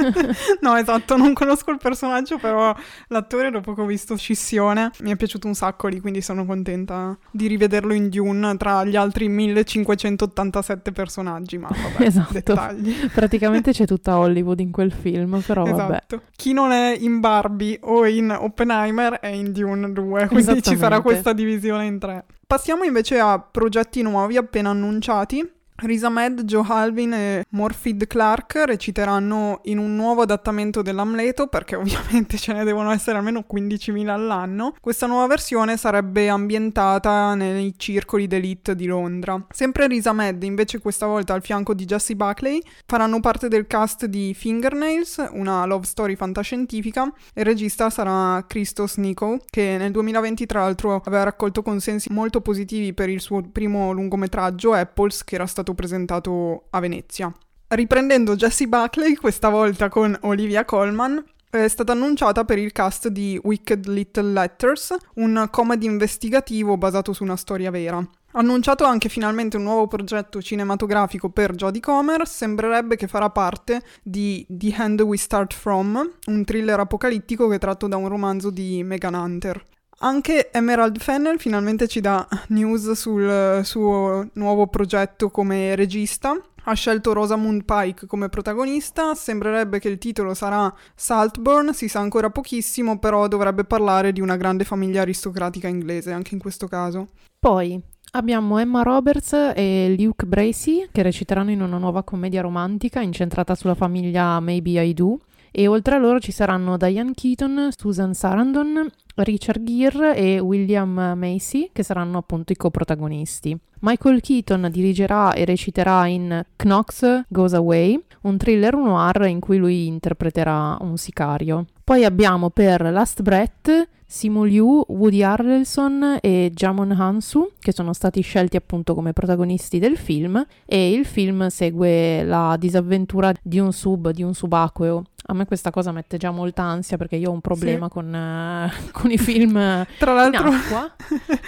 no, 0.61 0.77
esatto, 0.77 1.17
non 1.17 1.33
conosco 1.33 1.71
il 1.71 1.79
personaggio, 1.79 2.37
però 2.37 2.75
l'attore 3.09 3.51
dopo 3.51 3.73
che 3.73 3.81
ho 3.81 3.87
visto 3.87 4.17
Scissione 4.17 4.91
mi 5.01 5.13
è 5.13 5.17
piaciuto 5.17 5.47
un 5.47 5.55
sacco 5.55 5.87
lì, 5.89 5.99
quindi 5.99 6.21
sono 6.21 6.45
contenta 6.45 7.17
di 7.31 7.47
rivederlo 7.47 7.95
in 7.95 8.11
Dune 8.11 8.55
tra 8.59 8.85
gli 8.85 8.95
altri 8.97 9.31
1587 9.31 10.93
personaggi, 10.93 11.57
ma 11.57 11.69
vabbè, 11.69 12.05
Esatto. 12.05 12.33
dettagli. 12.35 12.93
Praticamente 13.15 13.73
c'è 13.73 13.87
tutta 13.87 14.19
Hollywood 14.21 14.61
in 14.61 14.71
quel 14.71 14.93
film, 14.93 15.41
però 15.41 15.65
vabbè. 15.65 15.83
Esatto. 15.85 16.23
Chi 16.37 16.53
non 16.53 16.71
è 16.71 16.95
in 17.01 17.21
Barbie 17.21 17.79
o 17.81 18.07
in 18.07 18.31
Oppenheimer 18.39 19.15
è 19.21 19.29
in 19.29 19.53
Dune 19.53 19.91
2, 19.91 20.27
quindi 20.27 20.63
ci 20.63 20.81
sarà 20.83 21.01
questa 21.01 21.33
divisione 21.33 21.87
in 21.87 21.99
tre. 21.99 22.25
Passiamo 22.47 22.85
invece 22.85 23.19
a 23.19 23.39
progetti 23.39 24.03
nuovi 24.03 24.37
appena 24.37 24.71
annunciati. 24.71 25.51
Riz 25.83 26.05
Ahmed, 26.05 26.45
Joe 26.45 26.65
Alvin 26.69 27.13
e 27.13 27.45
Morfid 27.51 28.07
Clark 28.07 28.63
reciteranno 28.67 29.59
in 29.65 29.79
un 29.79 29.97
nuovo 29.97 30.23
adattamento 30.23 30.81
dell'Amleto, 30.81 31.49
perché 31.49 31.75
ovviamente 31.75 32.39
ce 32.39 32.53
ne 32.53 32.63
devono 32.63 32.93
essere 32.93 33.19
almeno 33.19 33.45
15.000 33.53 34.07
all'anno. 34.07 34.77
Questa 34.81 35.09
nuova 35.09 35.27
versione 35.27 35.77
sarebbe 35.77 36.29
ambientata 36.29 37.35
nei 37.35 37.75
circoli 37.77 38.29
d'elite 38.29 38.77
di 38.77 38.87
Londra. 38.87 39.45
Sempre 39.51 39.89
Riz 39.89 40.07
Ahmed, 40.07 40.41
invece 40.45 40.79
questa 40.79 41.07
volta 41.07 41.35
al 41.35 41.43
fianco 41.43 41.75
di 41.75 41.85
Jesse 41.85 42.15
Buckley, 42.15 42.63
faranno 42.87 43.19
parte 43.19 43.49
del 43.49 43.67
cast 43.67 44.07
di 44.07 44.35
Fingernails, 44.35 45.31
una 45.33 45.65
love 45.67 45.85
story 45.85 46.15
fantascientifica. 46.15 47.13
Il 47.35 47.45
regista 47.45 47.91
sarà 47.91 48.45
Christos 48.47 48.99
Nico, 48.99 49.39
che 49.51 49.77
nel 49.79 49.91
2020 49.91 50.47
tra 50.47 50.61
l'altro 50.61 51.03
aveva 51.05 51.25
raccolto 51.25 51.63
consensi 51.63 52.13
molto 52.13 52.41
positivi 52.41 52.95
per 52.95 53.09
il 53.09 53.21
suo 53.21 53.43
primo 53.43 53.91
lungometraggio 53.91 54.75
Apples, 54.75 55.25
che 55.25 55.35
era 55.35 55.47
stato 55.47 55.71
presentato 55.75 56.65
a 56.71 56.81
Venezia. 56.81 57.33
Riprendendo 57.69 58.37
Jessie 58.37 58.69
Buckley, 58.69 59.15
questa 59.15 59.49
volta 59.49 59.89
con 59.89 60.17
Olivia 60.23 60.65
Colman, 60.65 61.25
è 61.49 61.69
stata 61.69 61.93
annunciata 61.93 62.45
per 62.45 62.59
il 62.59 62.73
cast 62.73 63.09
di 63.09 63.39
Wicked 63.43 63.87
Little 63.87 64.33
Letters, 64.33 64.95
un 65.17 65.49
comedy 65.51 65.87
investigativo 65.87 66.79
basato 66.79 67.13
su 67.13 67.23
una 67.23 67.37
storia 67.37 67.71
vera. 67.71 68.03
Annunciato 68.33 68.85
anche 68.85 69.11
finalmente 69.11 69.59
un 69.59 69.65
nuovo 69.65 69.87
progetto 69.87 70.41
cinematografico 70.41 71.29
per 71.29 71.55
Jodie 71.55 71.83
Comer, 71.83 72.27
sembrerebbe 72.27 72.97
che 72.97 73.07
farà 73.07 73.29
parte 73.29 73.83
di 74.03 74.47
The 74.49 74.75
Hand 74.75 75.03
We 75.03 75.19
Start 75.19 75.53
From, 75.53 76.11
un 76.27 76.45
thriller 76.45 76.81
apocalittico 76.81 77.47
che 77.49 77.57
è 77.57 77.59
tratto 77.59 77.87
da 77.87 77.97
un 77.97 78.09
romanzo 78.09 78.49
di 78.49 78.83
Megan 78.83 79.13
Hunter. 79.13 79.63
Anche 80.05 80.51
Emerald 80.51 80.99
Fennel 80.99 81.39
finalmente 81.39 81.87
ci 81.87 82.01
dà 82.01 82.27
news 82.49 82.91
sul 82.91 83.61
suo 83.63 84.27
nuovo 84.33 84.67
progetto 84.67 85.31
come 85.31 85.77
regista. 85.77 86.37
Ha 86.65 86.73
scelto 86.75 87.13
Rosamund 87.13 87.63
Pike 87.65 88.07
come 88.07 88.29
protagonista, 88.29 89.15
sembrerebbe 89.15 89.79
che 89.79 89.89
il 89.89 89.99
titolo 89.99 90.35
sarà 90.35 90.73
Saltburn, 90.97 91.73
si 91.73 91.87
sa 91.87 92.01
ancora 92.01 92.31
pochissimo, 92.31 92.99
però 92.99 93.29
dovrebbe 93.29 93.63
parlare 93.63 94.13
di 94.13 94.21
una 94.21 94.37
grande 94.37 94.65
famiglia 94.65 95.03
aristocratica 95.03 95.69
inglese, 95.69 96.11
anche 96.11 96.35
in 96.35 96.41
questo 96.41 96.67
caso. 96.67 97.11
Poi 97.39 97.81
abbiamo 98.13 98.59
Emma 98.59 98.83
Roberts 98.83 99.53
e 99.55 99.95
Luke 99.97 100.27
Bracey 100.27 100.89
che 100.91 101.03
reciteranno 101.03 101.53
in 101.53 101.63
una 101.63 101.79
nuova 101.79 102.03
commedia 102.03 102.41
romantica 102.41 103.01
incentrata 103.01 103.55
sulla 103.55 103.77
famiglia 103.77 104.41
Maybe 104.41 104.83
I 104.83 104.95
Do. 104.95 105.21
E 105.55 105.67
oltre 105.67 105.97
a 105.97 105.99
loro 105.99 106.19
ci 106.19 106.33
saranno 106.33 106.79
Diane 106.79 107.13
Keaton, 107.15 107.69
Susan 107.77 108.15
Sarandon, 108.15 108.91
Richard 109.17 109.63
Gere 109.63 110.17
e 110.17 110.39
William 110.39 111.13
Macy, 111.15 111.69
che 111.73 111.83
saranno 111.83 112.17
appunto 112.17 112.53
i 112.53 112.57
coprotagonisti. 112.57 113.57
Michael 113.81 114.23
Keaton 114.23 114.69
dirigerà 114.71 115.35
e 115.35 115.45
reciterà 115.45 116.07
in 116.07 116.43
Knox 116.57 117.25
Goes 117.29 117.53
Away, 117.53 118.03
un 118.23 118.39
thriller 118.39 118.75
noir 118.77 119.27
in 119.27 119.41
cui 119.41 119.59
lui 119.59 119.87
interpreterà 119.89 120.79
un 120.81 120.97
sicario. 120.97 121.67
Poi 121.85 122.05
abbiamo 122.05 122.49
per 122.49 122.81
Last 122.91 123.21
Breath 123.21 123.89
Simu 124.13 124.45
Liu, 124.45 124.85
Woody 124.89 125.23
Harrelson 125.23 126.19
e 126.21 126.51
Jamon 126.53 126.91
Hansu, 126.93 127.53
che 127.59 127.73
sono 127.73 127.95
stati 127.95 128.21
scelti 128.21 128.57
appunto 128.57 128.95
come 128.95 129.15
protagonisti 129.15 129.79
del 129.79 129.97
film, 129.97 130.45
e 130.67 130.93
il 130.93 131.07
film 131.07 131.47
segue 131.47 132.23
la 132.23 132.55
disavventura 132.59 133.33
di 133.43 133.59
un 133.59 133.73
sub, 133.73 134.11
di 134.11 134.23
un 134.23 134.35
subacqueo. 134.35 135.05
A 135.27 135.35
me 135.35 135.47
questa 135.47 135.71
cosa 135.71 135.93
mette 135.93 136.17
già 136.19 136.33
molta 136.33 136.63
ansia 136.65 136.97
perché 136.97 137.15
io 137.15 137.31
ho 137.31 137.33
un 137.33 137.41
problema 137.41 137.87
Sì. 137.87 137.93
con, 137.93 138.13
eh, 138.13 138.73
con 138.91 139.11
i 139.13 139.17
film 139.19 139.53
Tra 139.97 140.13
l'altro, 140.15 140.49
in 140.49 140.55
acqua, 140.55 140.93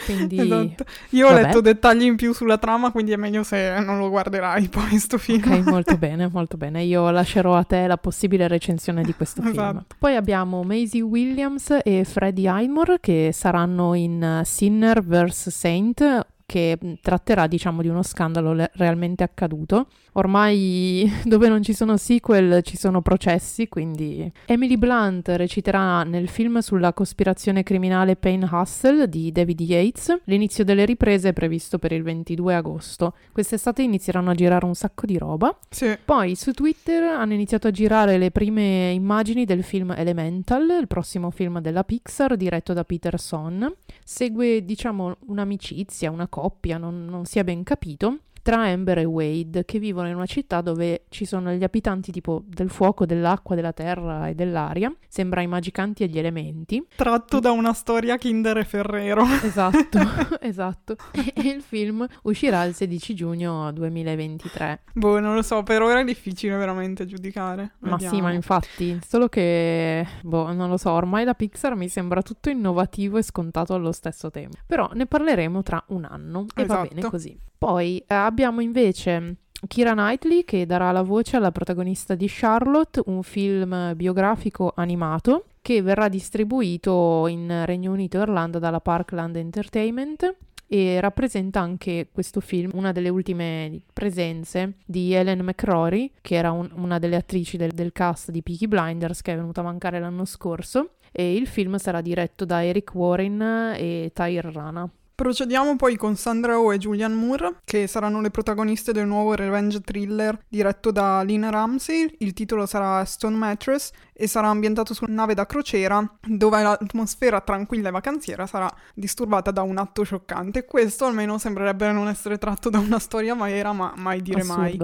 quindi 0.06 0.38
esatto. 0.40 0.84
Io 1.10 1.26
ho 1.26 1.30
vabbè. 1.32 1.42
letto 1.42 1.60
dettagli 1.60 2.04
in 2.04 2.14
più 2.14 2.32
sulla 2.32 2.56
trama, 2.56 2.92
quindi 2.92 3.10
è 3.10 3.16
meglio 3.16 3.42
se 3.42 3.80
non 3.84 3.98
lo 3.98 4.08
guarderai 4.10 4.68
poi 4.68 4.96
sto 4.98 5.18
film. 5.18 5.42
Ok, 5.42 5.66
molto 5.66 5.98
bene, 5.98 6.28
molto 6.32 6.56
bene. 6.56 6.84
Io 6.84 7.10
lascerò 7.10 7.56
a 7.56 7.64
te 7.64 7.88
la 7.88 7.96
possibile 7.96 8.46
recensione 8.46 9.02
di 9.02 9.12
questo 9.12 9.42
film. 9.42 9.52
Esatto. 9.54 9.96
Poi 9.98 10.14
abbiamo 10.14 10.62
Maisie 10.62 11.00
Williams 11.02 11.76
e 11.82 12.04
Freddie 12.04 12.48
Highmore 12.60 13.00
che 13.00 13.30
saranno 13.32 13.94
in 13.94 14.22
eh, 14.22 14.44
Sinner 14.44 15.02
vs. 15.02 15.48
Saint 15.50 16.26
che 16.46 16.78
mh, 16.80 16.92
tratterà 17.00 17.46
diciamo 17.46 17.82
di 17.82 17.88
uno 17.88 18.02
scandalo 18.02 18.52
le- 18.52 18.70
realmente 18.74 19.24
accaduto. 19.24 19.88
Ormai 20.14 21.10
dove 21.24 21.48
non 21.48 21.62
ci 21.62 21.72
sono 21.72 21.96
sequel 21.96 22.62
ci 22.62 22.76
sono 22.76 23.02
processi, 23.02 23.68
quindi 23.68 24.30
Emily 24.46 24.76
Blunt 24.76 25.28
reciterà 25.28 26.02
nel 26.04 26.28
film 26.28 26.58
sulla 26.58 26.92
cospirazione 26.92 27.62
criminale 27.62 28.16
Payne 28.16 28.48
Hustle 28.50 29.08
di 29.08 29.32
David 29.32 29.60
Yates. 29.60 30.20
L'inizio 30.24 30.64
delle 30.64 30.84
riprese 30.84 31.30
è 31.30 31.32
previsto 31.32 31.78
per 31.78 31.92
il 31.92 32.02
22 32.02 32.54
agosto. 32.54 33.14
Quest'estate 33.32 33.82
inizieranno 33.82 34.30
a 34.30 34.34
girare 34.34 34.64
un 34.64 34.74
sacco 34.74 35.06
di 35.06 35.18
roba. 35.18 35.56
Sì. 35.68 35.96
Poi 36.04 36.34
su 36.36 36.52
Twitter 36.52 37.02
hanno 37.02 37.32
iniziato 37.32 37.66
a 37.68 37.70
girare 37.72 38.18
le 38.18 38.30
prime 38.30 38.90
immagini 38.90 39.44
del 39.44 39.64
film 39.64 39.92
Elemental, 39.96 40.78
il 40.80 40.86
prossimo 40.86 41.30
film 41.30 41.60
della 41.60 41.84
Pixar 41.84 42.36
diretto 42.36 42.72
da 42.72 42.84
Peter 42.84 43.18
Son. 43.18 43.72
Segue, 44.04 44.64
diciamo, 44.64 45.16
un'amicizia, 45.26 46.10
una 46.10 46.28
coppia, 46.28 46.78
non, 46.78 47.04
non 47.06 47.24
si 47.24 47.38
è 47.38 47.44
ben 47.44 47.62
capito, 47.62 48.18
tra 48.44 48.62
Amber 48.66 48.98
e 48.98 49.04
Wade, 49.06 49.64
che 49.64 49.78
vivono 49.78 50.06
in 50.06 50.16
una 50.16 50.26
città 50.26 50.60
dove 50.60 51.04
ci 51.08 51.24
sono 51.24 51.50
gli 51.52 51.64
abitanti 51.64 52.12
tipo 52.12 52.42
del 52.46 52.68
fuoco, 52.68 53.06
dell'acqua, 53.06 53.56
della 53.56 53.72
terra 53.72 54.28
e 54.28 54.34
dell'aria. 54.34 54.94
Sembra 55.08 55.40
i 55.40 55.46
magicanti 55.46 56.02
e 56.02 56.08
gli 56.08 56.18
elementi. 56.18 56.86
Tratto 56.94 57.40
da 57.40 57.52
una 57.52 57.72
storia 57.72 58.18
Kinder 58.18 58.58
e 58.58 58.64
Ferrero. 58.64 59.24
Esatto, 59.42 59.98
esatto. 60.40 60.96
E 61.12 61.48
il 61.48 61.62
film 61.62 62.06
uscirà 62.24 62.64
il 62.64 62.74
16 62.74 63.14
giugno 63.14 63.72
2023. 63.72 64.82
Boh, 64.92 65.20
non 65.20 65.34
lo 65.34 65.42
so, 65.42 65.62
per 65.62 65.80
ora 65.80 66.00
è 66.00 66.04
difficile 66.04 66.54
veramente 66.56 67.06
giudicare. 67.06 67.76
Ma 67.78 67.96
sì, 67.98 68.04
Vediamo. 68.04 68.26
ma 68.28 68.32
infatti, 68.34 68.98
solo 69.06 69.28
che, 69.28 70.06
boh, 70.22 70.52
non 70.52 70.68
lo 70.68 70.76
so, 70.76 70.90
ormai 70.90 71.24
la 71.24 71.32
Pixar 71.34 71.74
mi 71.76 71.88
sembra 71.88 72.20
tutto 72.20 72.50
innovativo 72.50 73.16
e 73.16 73.22
scontato 73.22 73.72
allo 73.72 73.92
stesso 73.92 74.30
tempo. 74.30 74.58
Però 74.66 74.90
ne 74.92 75.06
parleremo 75.06 75.62
tra 75.62 75.82
un 75.88 76.04
anno 76.04 76.44
e 76.54 76.66
va 76.66 76.74
Esatto. 76.74 76.94
bene 76.94 77.08
così. 77.08 77.38
Poi 77.56 77.96
eh, 78.06 78.14
abbiamo 78.34 78.60
invece 78.60 79.36
Kira 79.68 79.92
Knightley 79.92 80.42
che 80.42 80.66
darà 80.66 80.90
la 80.90 81.02
voce 81.02 81.36
alla 81.36 81.52
protagonista 81.52 82.16
di 82.16 82.26
Charlotte, 82.28 83.00
un 83.06 83.22
film 83.22 83.94
biografico 83.94 84.72
animato 84.74 85.44
che 85.62 85.80
verrà 85.82 86.08
distribuito 86.08 87.28
in 87.28 87.62
Regno 87.64 87.92
Unito 87.92 88.18
e 88.18 88.22
Irlanda 88.22 88.58
dalla 88.58 88.80
Parkland 88.80 89.36
Entertainment 89.36 90.34
e 90.66 91.00
rappresenta 91.00 91.60
anche 91.60 92.08
questo 92.10 92.40
film 92.40 92.70
una 92.74 92.90
delle 92.90 93.08
ultime 93.08 93.82
presenze 93.92 94.78
di 94.84 95.12
Ellen 95.12 95.44
McCrory, 95.44 96.10
che 96.20 96.34
era 96.34 96.50
un- 96.50 96.72
una 96.74 96.98
delle 96.98 97.14
attrici 97.16 97.56
del, 97.56 97.70
del 97.70 97.92
cast 97.92 98.32
di 98.32 98.42
Peaky 98.42 98.66
Blinders 98.66 99.22
che 99.22 99.32
è 99.32 99.36
venuta 99.36 99.60
a 99.60 99.64
mancare 99.64 100.00
l'anno 100.00 100.24
scorso 100.24 100.94
e 101.12 101.36
il 101.36 101.46
film 101.46 101.76
sarà 101.76 102.00
diretto 102.00 102.44
da 102.44 102.64
Eric 102.64 102.92
Warren 102.96 103.74
e 103.76 104.10
Tahir 104.12 104.44
Rana. 104.46 104.90
Procediamo 105.14 105.76
poi 105.76 105.94
con 105.96 106.16
Sandra 106.16 106.58
Oh 106.58 106.74
e 106.74 106.78
Julian 106.78 107.12
Moore, 107.12 107.60
che 107.64 107.86
saranno 107.86 108.20
le 108.20 108.30
protagoniste 108.30 108.90
del 108.90 109.06
nuovo 109.06 109.34
revenge 109.34 109.80
thriller 109.80 110.36
diretto 110.48 110.90
da 110.90 111.22
Lina 111.22 111.50
Ramsey. 111.50 112.16
Il 112.18 112.32
titolo 112.32 112.66
sarà 112.66 113.04
Stone 113.04 113.36
Mattress 113.36 113.92
e 114.12 114.26
sarà 114.26 114.48
ambientato 114.48 114.92
su 114.92 115.04
una 115.04 115.14
nave 115.14 115.34
da 115.34 115.46
crociera, 115.46 116.04
dove 116.20 116.62
l'atmosfera 116.62 117.40
tranquilla 117.42 117.90
e 117.90 117.92
vacanziera 117.92 118.46
sarà 118.46 118.68
disturbata 118.92 119.52
da 119.52 119.62
un 119.62 119.78
atto 119.78 120.02
scioccante. 120.02 120.64
Questo 120.64 121.04
almeno 121.04 121.38
sembrerebbe 121.38 121.92
non 121.92 122.08
essere 122.08 122.36
tratto 122.36 122.68
da 122.68 122.80
una 122.80 122.98
storia 122.98 123.36
vera, 123.36 123.72
ma 123.72 123.92
mai 123.96 124.20
dire 124.20 124.42
mai. 124.42 124.76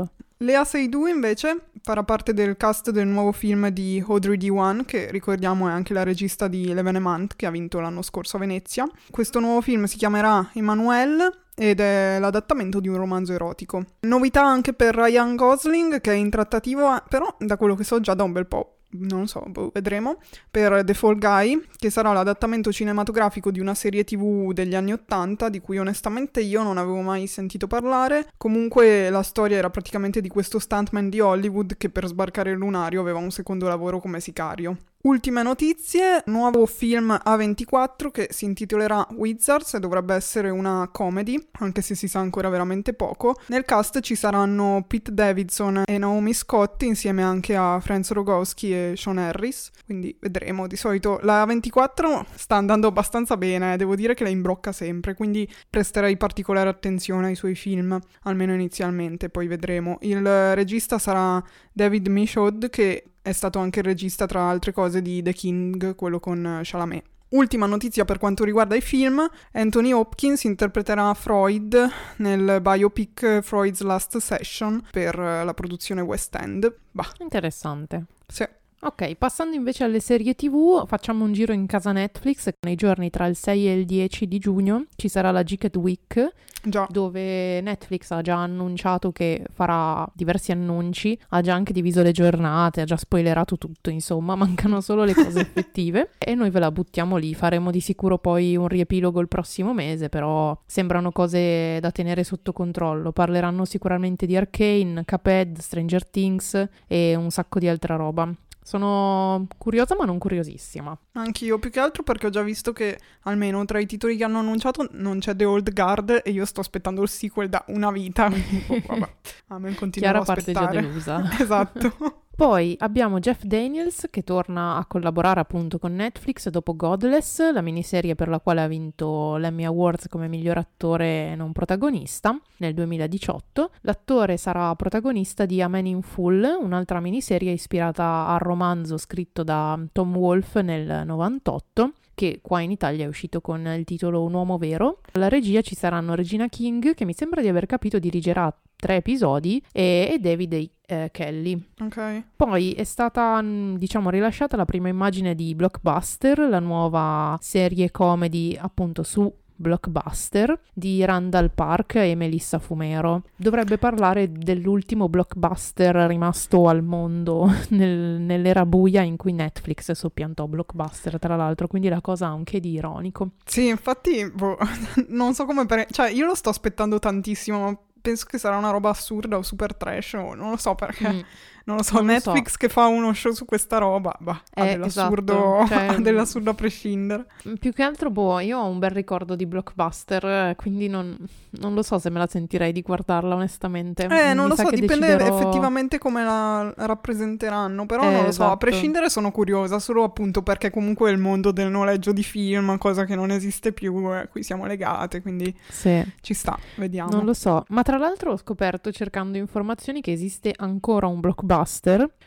Lea 0.43 0.65
Seydoux 0.65 1.07
invece 1.07 1.67
farà 1.83 2.03
parte 2.03 2.33
del 2.33 2.57
cast 2.57 2.89
del 2.93 3.07
nuovo 3.07 3.31
film 3.31 3.69
di 3.69 4.03
Audrey 4.09 4.39
D1, 4.39 4.87
che 4.87 5.11
ricordiamo 5.11 5.69
è 5.69 5.71
anche 5.71 5.93
la 5.93 6.03
regista 6.03 6.49
di 6.49 6.73
L'Evenement 6.73 7.37
che 7.37 7.45
ha 7.45 7.51
vinto 7.51 7.79
l'anno 7.79 8.01
scorso 8.01 8.39
a 8.39 8.41
Venezia. 8.41 8.89
Questo 9.11 9.39
nuovo 9.39 9.61
film 9.61 9.85
si 9.85 9.99
chiamerà 9.99 10.49
Emmanuel 10.55 11.31
ed 11.55 11.81
è 11.81 12.17
l'adattamento 12.19 12.81
di 12.81 12.89
un 12.89 12.97
romanzo 12.97 13.35
erotico. 13.35 13.85
Novità 14.01 14.43
anche 14.43 14.73
per 14.73 14.95
Ryan 14.95 15.37
Gosling 15.37 16.01
che 16.01 16.13
è 16.13 16.15
in 16.15 16.31
trattativa, 16.31 17.05
però 17.07 17.37
da 17.39 17.59
quello 17.59 17.75
che 17.75 17.85
so 17.85 18.01
già 18.01 18.15
da 18.15 18.23
un 18.23 18.33
bel 18.33 18.47
po'. 18.47 18.80
Non 18.93 19.29
so, 19.29 19.45
boh, 19.47 19.71
vedremo. 19.73 20.19
Per 20.51 20.83
The 20.85 20.95
Fall 20.95 21.17
Guy, 21.17 21.65
che 21.77 21.91
sarà 21.91 22.13
l'adattamento 22.13 22.73
cinematografico 22.73 23.53
di 23.53 23.61
una 23.61 23.75
serie 23.75 24.03
tv 24.03 24.53
degli 24.53 24.75
anni 24.75 24.93
Ottanta, 24.93 25.49
di 25.49 25.61
cui 25.61 25.79
onestamente 25.79 26.41
io 26.41 26.63
non 26.65 26.77
avevo 26.77 27.01
mai 27.01 27.29
sentito 27.29 27.69
parlare. 27.69 28.31
Comunque 28.37 29.09
la 29.11 29.23
storia 29.23 29.59
era 29.59 29.71
praticamente 29.71 30.21
di 30.21 30.29
questo 30.29 30.59
stuntman 30.59 31.09
di 31.09 31.21
Hollywood 31.21 31.77
che 31.77 31.89
per 31.89 32.07
sbarcare 32.07 32.51
il 32.51 32.59
lunario 32.59 33.01
aveva 33.01 33.19
un 33.19 33.31
secondo 33.31 33.69
lavoro 33.69 34.01
come 34.01 34.19
sicario. 34.19 34.77
Ultime 35.03 35.43
notizie, 35.43 36.23
nuovo 36.27 36.67
film 36.67 37.19
A24 37.25 38.11
che 38.11 38.29
si 38.33 38.45
intitolerà 38.45 39.07
Wizards 39.13 39.73
e 39.73 39.81
dovrebbe 39.81 40.15
essere 40.15 40.51
una 40.51 40.91
comedy, 40.93 41.43
anche 41.53 41.81
se 41.81 41.95
si 41.95 42.07
sa 42.07 42.19
ancora 42.19 42.51
veramente 42.51 42.93
poco. 42.93 43.37
Nel 43.47 43.65
cast 43.65 44.01
ci 44.01 44.15
saranno 44.15 44.85
Pete 44.87 45.15
Davidson 45.15 45.85
e 45.87 45.97
Naomi 45.97 46.35
Scott 46.35 46.83
insieme 46.83 47.23
anche 47.23 47.57
a 47.57 47.81
Franz 47.81 48.11
Rogowski 48.11 48.75
e 48.75 48.93
Sean 48.95 49.17
Harris, 49.17 49.71
quindi 49.87 50.15
vedremo. 50.21 50.67
Di 50.67 50.77
solito 50.77 51.19
la 51.23 51.47
A24 51.47 52.27
sta 52.35 52.57
andando 52.57 52.87
abbastanza 52.87 53.39
bene, 53.39 53.79
devo 53.79 53.95
dire 53.95 54.13
che 54.13 54.25
la 54.25 54.29
imbrocca 54.29 54.71
sempre, 54.71 55.15
quindi 55.15 55.51
presterei 55.71 56.19
particolare 56.19 56.69
attenzione 56.69 57.29
ai 57.29 57.37
suoi 57.37 57.55
film, 57.55 57.99
almeno 58.25 58.53
inizialmente, 58.53 59.31
poi 59.31 59.47
vedremo. 59.47 59.97
Il 60.03 60.55
regista 60.55 60.99
sarà 60.99 61.43
David 61.73 62.07
Michaud 62.09 62.69
che 62.69 63.10
è 63.23 63.33
stato 63.33 63.59
anche 63.59 63.81
il 63.81 63.85
regista, 63.85 64.27
tra 64.27 64.49
altre 64.49 64.73
cose, 64.73 65.03
di 65.03 65.23
The 65.23 65.33
King, 65.33 65.95
quello 65.95 66.21
con 66.21 66.61
Chalamet. 66.63 67.05
Ultima 67.31 67.67
notizia 67.67 68.05
per 68.05 68.19
quanto 68.19 68.43
riguarda 68.43 68.75
i 68.75 68.81
film, 68.81 69.25
Anthony 69.53 69.93
Hopkins 69.93 70.43
interpreterà 70.45 71.15
Freud 71.15 71.89
nel 72.17 72.59
biopic 72.61 73.41
Freud's 73.41 73.83
Last 73.83 74.17
Session 74.17 74.85
per 74.91 75.17
eh, 75.17 75.45
la 75.45 75.55
produzione 75.55 76.01
West 76.01 76.35
End. 76.35 76.75
Bah, 76.91 77.09
Interessante. 77.19 78.07
sì. 78.27 78.45
Ok, 78.83 79.15
passando 79.17 79.55
invece 79.55 79.85
alle 79.85 80.01
serie 80.01 80.35
TV, 80.35 80.87
facciamo 80.87 81.25
un 81.25 81.35
giro 81.35 81.53
in 81.53 81.67
casa 81.67 81.93
Netflix. 81.93 82.49
Nei 82.61 82.77
giorni 82.77 83.11
tra 83.11 83.27
il 83.27 83.37
6 83.37 83.69
e 83.69 83.73
il 83.75 83.85
10 83.85 84.27
di 84.27 84.39
giugno 84.39 84.87
ci 84.97 85.09
sarà 85.09 85.31
la 85.31 85.43
Gicket 85.43 85.77
Week, 85.77 86.33
Già, 86.63 86.87
dove 86.89 87.61
Netflix 87.61 88.11
ha 88.11 88.23
già 88.23 88.37
annunciato 88.37 89.13
che 89.13 89.45
farà 89.53 90.11
diversi 90.15 90.53
annunci, 90.53 91.19
ha 91.29 91.43
già 91.43 91.53
anche 91.53 91.75
diviso 91.75 92.01
le 92.01 92.13
giornate, 92.13 92.81
ha 92.81 92.85
già 92.85 92.97
spoilerato 92.97 93.59
tutto, 93.59 93.91
insomma, 93.91 94.35
mancano 94.37 94.81
solo 94.81 95.05
le 95.05 95.13
cose 95.13 95.41
effettive. 95.41 96.13
e 96.19 96.35
noi 96.35 96.49
ve 96.49 96.61
la 96.61 96.71
buttiamo 96.71 97.19
lì, 97.19 97.35
faremo 97.35 97.71
di 97.71 97.81
sicuro 97.81 98.17
poi 98.17 98.57
un 98.57 98.67
riepilogo 98.67 99.21
il 99.21 99.29
prossimo 99.29 99.75
mese, 99.75 100.09
però 100.09 100.59
sembrano 100.65 101.13
cose 101.13 101.81
da 101.81 101.91
tenere 101.91 102.25
sotto 102.25 102.55
controllo. 102.55 103.13
Parleranno 103.13 103.67
sicuramente 103.67 104.25
di 104.25 104.37
Arcane, 104.37 105.05
Cuphead, 105.05 105.59
Stranger 105.59 106.09
Things 106.09 106.69
e 106.87 107.15
un 107.15 107.31
sacco 107.31 107.59
di 107.59 107.69
altra 107.69 107.97
roba. 107.97 108.35
Sono 108.63 109.47
curiosa 109.59 109.97
ma 109.97 110.05
non 110.05 110.19
curiosissima. 110.19 110.97
Anch'io, 111.13 111.59
più 111.59 111.71
che 111.71 111.81
altro 111.81 112.03
perché 112.03 112.27
ho 112.27 112.31
già 112.31 112.43
visto 112.43 112.73
che 112.73 112.99
almeno 113.23 113.65
tra 113.65 113.79
i 113.81 113.87
titoli 113.87 114.17
che 114.17 114.25
hanno 114.25 114.39
annunciato 114.39 114.87
non 114.93 115.19
c'è 115.19 115.35
The 115.35 115.45
Old 115.45 115.73
Guard 115.73 116.23
e 116.25 116.31
io 116.31 116.45
sto 116.45 116.61
aspettando 116.61 117.03
il 117.03 117.09
sequel 117.09 117.49
da 117.49 117.65
una 117.69 117.91
vita. 117.91 118.27
oh, 118.27 118.31
vabbè, 118.87 119.09
a 119.49 119.59
me 119.59 119.75
continuerò 119.75 120.13
Chiara 120.13 120.19
a 120.21 120.25
parte 120.25 120.53
già 120.53 120.61
aspettare. 120.61 120.87
delusa. 120.87 121.31
esatto. 121.41 122.23
Poi 122.35 122.75
abbiamo 122.79 123.19
Jeff 123.19 123.43
Daniels 123.43 124.07
che 124.11 124.23
torna 124.23 124.77
a 124.77 124.87
collaborare 124.87 125.41
appunto 125.41 125.79
con 125.79 125.95
Netflix 125.95 126.49
dopo 126.49 126.75
Godless, 126.75 127.53
la 127.53 127.61
miniserie 127.61 128.15
per 128.15 128.29
la 128.29 128.41
quale 128.41 128.63
ha 128.63 128.67
vinto 128.67 129.37
l'Emmy 129.37 129.65
Awards 129.65 130.09
come 130.09 130.27
miglior 130.27 130.57
attore 130.57 131.35
non 131.35 131.53
protagonista 131.53 132.35
nel 132.59 132.73
2018. 132.73 133.73
L'attore 133.83 134.39
sarà 134.39 134.75
protagonista 134.75 135.45
di 135.45 135.61
A 135.61 135.69
Man 135.69 135.85
in 135.85 136.01
Full, 136.01 136.43
un'altra 136.61 137.01
miniserie 137.01 137.53
ispirata 137.53 138.27
al 138.29 138.39
romanzo 138.39 138.97
scritto 138.97 139.43
da 139.43 139.79
Tom 139.93 140.17
Wolfe 140.17 140.63
nel 140.63 141.05
98 141.05 141.93
che 142.21 142.41
qua 142.43 142.61
in 142.61 142.71
Italia 142.71 143.07
è 143.07 143.09
uscito 143.09 143.41
con 143.41 143.67
il 143.67 143.85
titolo 143.85 144.23
Un 144.23 144.35
uomo 144.35 144.59
vero. 144.59 145.01
Alla 145.13 145.29
regia 145.29 145.63
ci 145.63 145.75
saranno 145.75 146.15
Regina 146.15 146.49
King, 146.49 146.93
che 146.93 147.07
mi 147.07 147.15
sembra 147.15 147.41
di 147.41 147.49
aver 147.49 147.65
capito 147.65 147.99
dirigerà 147.99 148.55
tre 148.77 148.97
episodi, 148.97 149.63
e, 149.73 150.19
David 150.21 150.71
eh, 150.91 151.11
Kelly. 151.13 151.63
Ok. 151.81 152.25
Poi 152.35 152.73
è 152.73 152.85
stata, 152.85 153.41
mh, 153.41 153.79
diciamo, 153.79 154.11
rilasciata 154.11 154.57
la 154.57 154.65
prima 154.65 154.89
immagine 154.89 155.37
di 155.37 155.55
Blockbuster, 155.55 156.41
la 156.41 156.59
nuova 156.59 157.39
serie 157.41 157.93
comedy 157.93 158.57
appunto 158.57 159.05
su 159.05 159.33
Blockbuster 159.61 160.59
di 160.73 161.05
Randall 161.05 161.51
Park 161.55 161.97
e 161.97 162.15
Melissa 162.15 162.59
Fumero. 162.59 163.25
Dovrebbe 163.37 163.77
parlare 163.77 164.33
dell'ultimo 164.33 165.09
blockbuster 165.09 165.95
rimasto 165.95 166.67
al 166.67 166.83
mondo 166.83 167.47
nel- 167.69 168.21
nell'era 168.21 168.65
buia 168.65 169.03
in 169.03 169.19
cui 169.19 169.33
Netflix 169.33 169.93
soppiantò 169.93 170.47
Blockbuster, 170.47 171.19
tra 171.19 171.37
l'altro, 171.37 171.67
quindi 171.67 171.89
la 171.89 172.01
cosa 172.01 172.29
ha 172.29 172.33
un 172.33 172.43
che 172.43 172.59
di 172.59 172.73
ironico. 172.73 173.33
Sì, 173.45 173.69
infatti, 173.69 174.29
boh, 174.35 174.57
non 175.09 175.35
so 175.35 175.45
come... 175.45 175.67
pre- 175.67 175.87
cioè, 175.91 176.11
io 176.11 176.25
lo 176.25 176.35
sto 176.35 176.49
aspettando 176.49 176.99
tantissimo, 176.99 177.90
penso 178.01 178.27
che 178.27 178.39
sarà 178.39 178.57
una 178.57 178.71
roba 178.71 178.91
assurda 178.91 179.37
o 179.37 179.43
super 179.43 179.75
trash, 179.75 180.15
o 180.15 180.35
non 180.35 180.51
lo 180.51 180.57
so 180.57 180.75
perché... 180.75 181.09
Mm. 181.13 181.21
Non 181.65 181.77
lo 181.77 181.83
so, 181.83 182.01
Non 182.01 182.07
lo 182.07 182.19
so. 182.21 182.33
Netflix 182.33 182.57
che 182.57 182.69
fa 182.69 182.87
uno 182.87 183.13
show 183.13 183.33
su 183.33 183.45
questa 183.45 183.79
roba, 183.79 184.15
bah, 184.19 184.43
ha 184.55 184.65
Eh, 184.67 184.71
dell'assurdo, 184.73 185.61
esatto, 185.63 185.67
cioè, 185.75 185.87
ha 185.89 186.01
dell'assurdo 186.01 186.51
a 186.51 186.55
prescindere. 186.55 187.27
Più 187.59 187.73
che 187.73 187.83
altro, 187.83 188.11
boh, 188.11 188.41
io 188.41 188.59
ho 188.59 188.67
un 188.67 188.79
bel 188.79 188.91
ricordo 188.91 189.37
di 189.37 189.47
Blockbuster, 189.47 190.25
eh, 190.25 190.55
quindi 190.57 190.89
non, 190.89 191.17
non 191.61 191.75
lo 191.75 191.83
so 191.83 191.99
se 191.99 192.11
me 192.11 192.19
la 192.19 192.27
sentirei 192.27 192.73
di 192.73 192.81
guardarla, 192.83 193.35
onestamente. 193.35 194.05
Eh, 194.05 194.33
non 194.35 194.45
Mi 194.45 194.51
lo 194.51 194.57
so, 194.57 194.71
dipende 194.71 195.07
deciderò- 195.17 195.37
effettivamente 195.39 195.99
come 195.99 196.25
la 196.25 196.73
rappresenteranno, 196.77 197.87
però 197.87 198.03
Eh, 198.03 198.11
non 198.13 198.25
lo 198.25 198.33
so, 198.33 198.43
a 198.43 198.47
esatto. 198.47 198.57
prescindere 198.57 199.11
sono 199.11 199.31
curiosa, 199.31 199.79
solo 199.79 200.03
appunto 200.03 200.43
perché 200.43 200.71
comunque 200.71 201.11
il 201.11 201.19
mondo 201.19 201.51
del 201.53 201.71
noleggio 201.71 202.13
di 202.13 202.23
film, 202.23 202.79
cosa 202.79 203.05
che 203.05 203.15
non 203.15 203.31
esiste 203.31 203.73
più, 203.73 204.13
eh, 204.15 204.29
qui 204.31 204.43
siamo 204.43 204.67
legate, 204.67 205.21
quindi 205.23 205.55
Sì. 205.69 206.03
ci 206.21 206.35
sta, 206.35 206.59
vediamo. 206.77 207.11
Non 207.11 207.25
lo 207.25 207.35
so, 207.35 207.65
ma 207.69 207.83
tra 207.83 207.99
l'altro 207.99 208.33
ho 208.33 208.37
scoperto 208.37 208.91
cercando 208.93 209.37
informazioni 209.39 210.01
che 210.01 210.13
esiste 210.13 210.53
ancora 210.57 211.07
un 211.07 211.21
blockbuster 211.21 211.49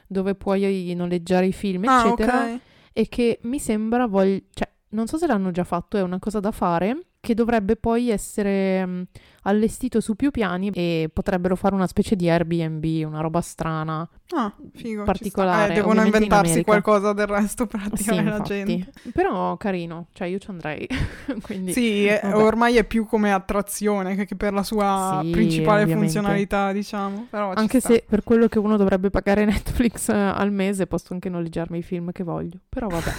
dove 0.07 0.35
puoi 0.35 0.93
noleggiare 0.95 1.47
i 1.47 1.53
film, 1.53 1.87
ah, 1.87 2.05
eccetera, 2.05 2.43
ok. 2.43 2.59
e 2.93 3.07
che 3.07 3.39
mi 3.43 3.59
sembra 3.59 4.05
voglia, 4.07 4.39
cioè, 4.53 4.69
non 4.89 5.07
so 5.07 5.17
se 5.17 5.27
l'hanno 5.27 5.51
già 5.51 5.63
fatto, 5.63 5.97
è 5.97 6.01
una 6.01 6.19
cosa 6.19 6.39
da 6.39 6.51
fare, 6.51 6.97
che 7.19 7.33
dovrebbe 7.33 7.75
poi 7.75 8.09
essere 8.09 9.07
allestito 9.43 9.99
su 10.01 10.15
più 10.15 10.31
piani 10.31 10.69
e 10.73 11.09
potrebbero 11.11 11.55
fare 11.55 11.75
una 11.75 11.87
specie 11.87 12.15
di 12.15 12.29
Airbnb, 12.29 12.83
una 13.07 13.21
roba 13.21 13.41
strana. 13.41 14.07
Ah, 14.35 14.51
figo. 14.73 15.03
particolare. 15.03 15.73
Eh, 15.73 15.75
devono 15.75 15.99
in 15.99 16.07
inventarsi 16.07 16.51
America. 16.53 16.71
qualcosa 16.71 17.13
del 17.13 17.27
resto 17.27 17.67
per 17.67 17.81
Sì, 17.93 18.09
attirare 18.09 18.23
la 18.23 18.31
infatti. 18.37 18.49
gente. 18.65 18.91
Però 19.11 19.55
carino, 19.57 20.07
cioè 20.13 20.27
io 20.27 20.39
ci 20.39 20.49
andrei. 20.49 20.87
Quindi 21.43 21.71
Sì, 21.73 22.07
vabbè. 22.07 22.33
ormai 22.35 22.77
è 22.77 22.83
più 22.83 23.05
come 23.05 23.31
attrazione 23.31 24.15
che 24.15 24.25
che 24.25 24.35
per 24.35 24.53
la 24.53 24.63
sua 24.63 25.19
Sì, 25.23 25.29
principale 25.31 25.83
ovviamente. 25.83 26.13
funzionalità, 26.13 26.71
diciamo. 26.71 27.27
Anche 27.31 27.79
sta. 27.79 27.89
se 27.93 28.05
per 28.07 28.23
quello 28.23 28.47
che 28.47 28.57
uno 28.57 28.77
dovrebbe 28.77 29.09
pagare 29.11 29.43
Netflix 29.45 30.09
eh, 30.09 30.13
al 30.13 30.51
mese 30.51 30.87
posso 30.87 31.13
anche 31.13 31.29
noleggiarmi 31.29 31.77
i 31.77 31.83
film 31.83 32.11
che 32.11 32.23
voglio. 32.23 32.57
Però 32.69 32.87
vabbè. 32.87 33.11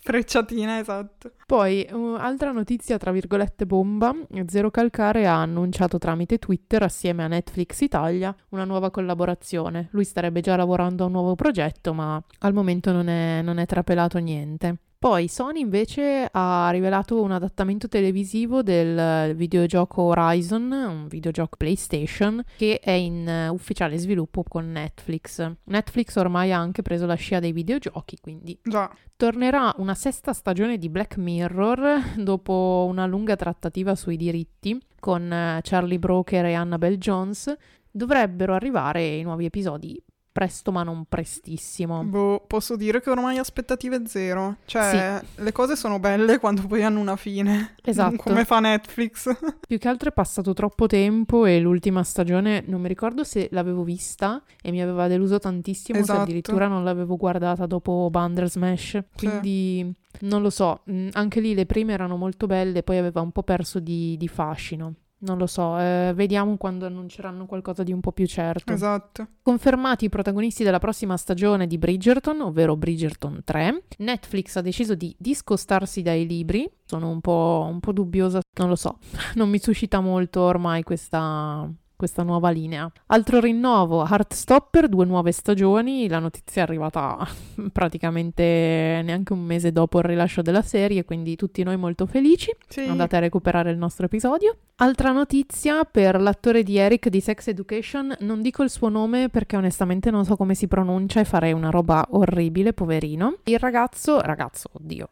Frecciatina, 0.00 0.78
esatto. 0.78 1.32
Poi, 1.44 1.86
uh, 1.90 2.14
altra 2.18 2.52
notizia 2.52 2.96
tra 2.96 3.10
virgolette 3.10 3.66
bomba, 3.66 4.14
Zero 4.46 4.70
Calcare 4.70 5.26
ha 5.26 5.40
annunciato 5.40 5.70
tramite 5.98 6.38
Twitter 6.38 6.82
assieme 6.82 7.24
a 7.24 7.28
Netflix 7.28 7.80
Italia 7.80 8.34
una 8.50 8.64
nuova 8.64 8.90
collaborazione. 8.90 9.88
Lui 9.92 10.04
starebbe 10.04 10.40
già 10.40 10.54
lavorando 10.56 11.02
a 11.02 11.06
un 11.06 11.12
nuovo 11.12 11.34
progetto, 11.34 11.92
ma 11.92 12.22
al 12.40 12.52
momento 12.52 12.92
non 12.92 13.08
è, 13.08 13.42
non 13.42 13.58
è 13.58 13.66
trapelato 13.66 14.18
niente. 14.18 14.78
Poi 15.02 15.26
Sony 15.26 15.58
invece 15.58 16.28
ha 16.30 16.70
rivelato 16.70 17.20
un 17.20 17.32
adattamento 17.32 17.88
televisivo 17.88 18.62
del 18.62 19.34
videogioco 19.34 20.02
Horizon, 20.02 20.70
un 20.70 21.08
videogioco 21.08 21.56
PlayStation, 21.56 22.40
che 22.56 22.78
è 22.78 22.92
in 22.92 23.48
ufficiale 23.50 23.98
sviluppo 23.98 24.44
con 24.44 24.70
Netflix. 24.70 25.54
Netflix 25.64 26.14
ormai 26.14 26.52
ha 26.52 26.58
anche 26.58 26.82
preso 26.82 27.04
la 27.06 27.16
scia 27.16 27.40
dei 27.40 27.50
videogiochi, 27.50 28.18
quindi 28.20 28.56
Già. 28.62 28.88
Tornerà 29.16 29.74
una 29.78 29.96
sesta 29.96 30.32
stagione 30.32 30.78
di 30.78 30.88
Black 30.88 31.16
Mirror 31.16 32.14
dopo 32.22 32.86
una 32.88 33.04
lunga 33.04 33.34
trattativa 33.34 33.96
sui 33.96 34.16
diritti 34.16 34.80
con 35.00 35.32
eh, 35.32 35.58
Charlie 35.64 35.98
Broker 35.98 36.44
e 36.44 36.54
Annabelle 36.54 36.98
Jones. 36.98 37.52
Dovrebbero 37.90 38.54
arrivare 38.54 39.04
i 39.04 39.22
nuovi 39.24 39.46
episodi 39.46 40.00
presto 40.32 40.72
ma 40.72 40.82
non 40.82 41.04
prestissimo. 41.08 42.02
Boh, 42.04 42.44
posso 42.46 42.74
dire 42.76 43.00
che 43.00 43.10
ormai 43.10 43.38
aspettative 43.38 44.02
zero. 44.06 44.56
Cioè, 44.64 45.20
le 45.36 45.52
cose 45.52 45.76
sono 45.76 45.98
belle 45.98 46.38
quando 46.38 46.66
poi 46.66 46.82
hanno 46.82 47.00
una 47.00 47.16
fine. 47.16 47.74
Esatto. 47.82 48.16
Come 48.24 48.44
fa 48.44 48.60
Netflix. 48.60 49.30
Più 49.66 49.78
che 49.78 49.88
altro 49.88 50.08
è 50.08 50.12
passato 50.12 50.54
troppo 50.54 50.86
tempo 50.86 51.44
e 51.44 51.60
l'ultima 51.60 52.02
stagione 52.02 52.64
non 52.66 52.80
mi 52.80 52.88
ricordo 52.88 53.24
se 53.24 53.48
l'avevo 53.52 53.84
vista 53.84 54.42
e 54.62 54.70
mi 54.70 54.80
aveva 54.82 55.06
deluso 55.06 55.38
tantissimo, 55.38 55.98
Esatto. 55.98 56.18
se 56.18 56.24
addirittura 56.24 56.66
non 56.66 56.82
l'avevo 56.82 57.16
guardata 57.16 57.66
dopo 57.66 58.08
Bandersmash. 58.10 59.00
Quindi 59.14 59.92
non 60.20 60.42
lo 60.42 60.50
so, 60.50 60.80
mh, 60.84 61.08
anche 61.12 61.40
lì 61.40 61.54
le 61.54 61.66
prime 61.66 61.92
erano 61.92 62.16
molto 62.16 62.46
belle, 62.46 62.82
poi 62.82 62.98
aveva 62.98 63.20
un 63.20 63.32
po' 63.32 63.42
perso 63.42 63.80
di, 63.80 64.16
di 64.16 64.28
fascino. 64.28 64.94
Non 65.22 65.38
lo 65.38 65.46
so, 65.46 65.78
eh, 65.78 66.12
vediamo 66.14 66.56
quando 66.56 66.86
annunceranno 66.86 67.46
qualcosa 67.46 67.84
di 67.84 67.92
un 67.92 68.00
po' 68.00 68.10
più 68.10 68.26
certo. 68.26 68.72
esatto. 68.72 69.28
Confermati 69.42 70.06
i 70.06 70.08
protagonisti 70.08 70.64
della 70.64 70.80
prossima 70.80 71.16
stagione 71.16 71.68
di 71.68 71.78
Bridgerton, 71.78 72.40
ovvero 72.40 72.76
Bridgerton 72.76 73.42
3. 73.44 73.84
Netflix 73.98 74.56
ha 74.56 74.60
deciso 74.60 74.94
di 74.94 75.14
discostarsi 75.16 76.02
dai 76.02 76.26
libri. 76.26 76.68
Sono 76.84 77.08
un 77.08 77.20
po', 77.20 77.66
un 77.70 77.78
po' 77.78 77.92
dubbiosa, 77.92 78.40
non 78.58 78.68
lo 78.68 78.76
so. 78.76 78.98
Non 79.34 79.48
mi 79.48 79.58
suscita 79.58 80.00
molto 80.00 80.40
ormai 80.40 80.82
questa, 80.82 81.70
questa 82.02 82.24
nuova 82.24 82.50
linea. 82.50 82.90
Altro 83.06 83.38
rinnovo, 83.38 84.04
Heartstopper, 84.04 84.88
due 84.88 85.04
nuove 85.04 85.30
stagioni. 85.30 86.08
La 86.08 86.18
notizia 86.18 86.62
è 86.62 86.64
arrivata 86.64 87.16
praticamente 87.70 89.02
neanche 89.04 89.32
un 89.32 89.38
mese 89.38 89.70
dopo 89.70 89.98
il 89.98 90.04
rilascio 90.06 90.42
della 90.42 90.62
serie, 90.62 91.04
quindi 91.04 91.36
tutti 91.36 91.62
noi 91.62 91.76
molto 91.76 92.06
felici. 92.06 92.52
Sì. 92.66 92.80
Andate 92.80 93.14
a 93.14 93.20
recuperare 93.20 93.70
il 93.70 93.78
nostro 93.78 94.06
episodio. 94.06 94.56
Altra 94.76 95.12
notizia 95.12 95.84
per 95.84 96.20
l'attore 96.20 96.64
di 96.64 96.76
Eric 96.76 97.08
di 97.08 97.20
Sex 97.20 97.46
Education, 97.46 98.16
non 98.20 98.42
dico 98.42 98.64
il 98.64 98.70
suo 98.70 98.88
nome 98.88 99.28
perché 99.28 99.56
onestamente 99.56 100.10
non 100.10 100.24
so 100.24 100.34
come 100.34 100.56
si 100.56 100.66
pronuncia 100.66 101.20
e 101.20 101.24
farei 101.24 101.52
una 101.52 101.70
roba 101.70 102.04
orribile, 102.10 102.72
poverino. 102.72 103.36
Il 103.44 103.60
ragazzo, 103.60 104.20
ragazzo, 104.20 104.70
oddio, 104.72 105.08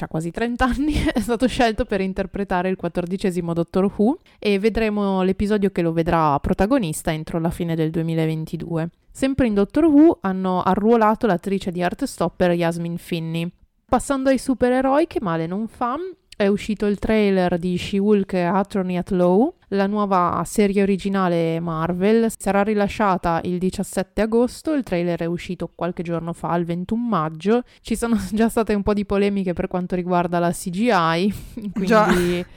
ha 0.00 0.08
quasi 0.08 0.30
30 0.30 0.64
anni, 0.64 0.94
è 1.12 1.20
stato 1.20 1.46
scelto 1.46 1.84
per 1.84 2.00
interpretare 2.00 2.68
il 2.68 2.76
quattordicesimo 2.76 3.52
Doctor 3.52 3.92
Who 3.96 4.18
e 4.38 4.58
vedremo 4.58 5.22
l'episodio 5.22 5.70
che 5.70 5.82
lo 5.82 5.92
vedrà 5.92 6.38
protagonista 6.40 7.12
entro 7.12 7.38
la 7.38 7.50
fine 7.50 7.74
del 7.74 7.90
2022. 7.90 8.90
Sempre 9.10 9.46
in 9.46 9.54
Doctor 9.54 9.84
Who 9.84 10.18
hanno 10.22 10.62
arruolato 10.62 11.26
l'attrice 11.26 11.70
di 11.70 11.80
Heartstopper 11.80 12.52
Yasmin 12.52 12.98
Finney. 12.98 13.50
Passando 13.86 14.30
ai 14.30 14.38
supereroi, 14.38 15.06
che 15.06 15.20
male 15.20 15.46
non 15.46 15.68
fa, 15.68 15.96
è 16.36 16.48
uscito 16.48 16.86
il 16.86 16.98
trailer 16.98 17.58
di 17.58 17.76
She-Hulk 17.76 18.34
Attorney 18.34 18.96
at 18.96 19.10
Law, 19.10 19.54
la 19.68 19.86
nuova 19.86 20.42
serie 20.46 20.82
originale 20.82 21.60
Marvel. 21.60 22.30
Sarà 22.36 22.62
rilasciata 22.62 23.40
il 23.44 23.58
17 23.58 24.20
agosto, 24.22 24.72
il 24.72 24.82
trailer 24.82 25.20
è 25.20 25.24
uscito 25.26 25.70
qualche 25.74 26.02
giorno 26.02 26.32
fa, 26.32 26.54
il 26.56 26.64
21 26.64 27.00
maggio. 27.02 27.62
Ci 27.80 27.96
sono 27.96 28.16
già 28.32 28.48
state 28.48 28.74
un 28.74 28.82
po' 28.82 28.92
di 28.94 29.04
polemiche 29.04 29.52
per 29.52 29.68
quanto 29.68 29.94
riguarda 29.94 30.38
la 30.38 30.50
CGI, 30.50 31.34
quindi 31.72 31.86
Già. 31.86 32.06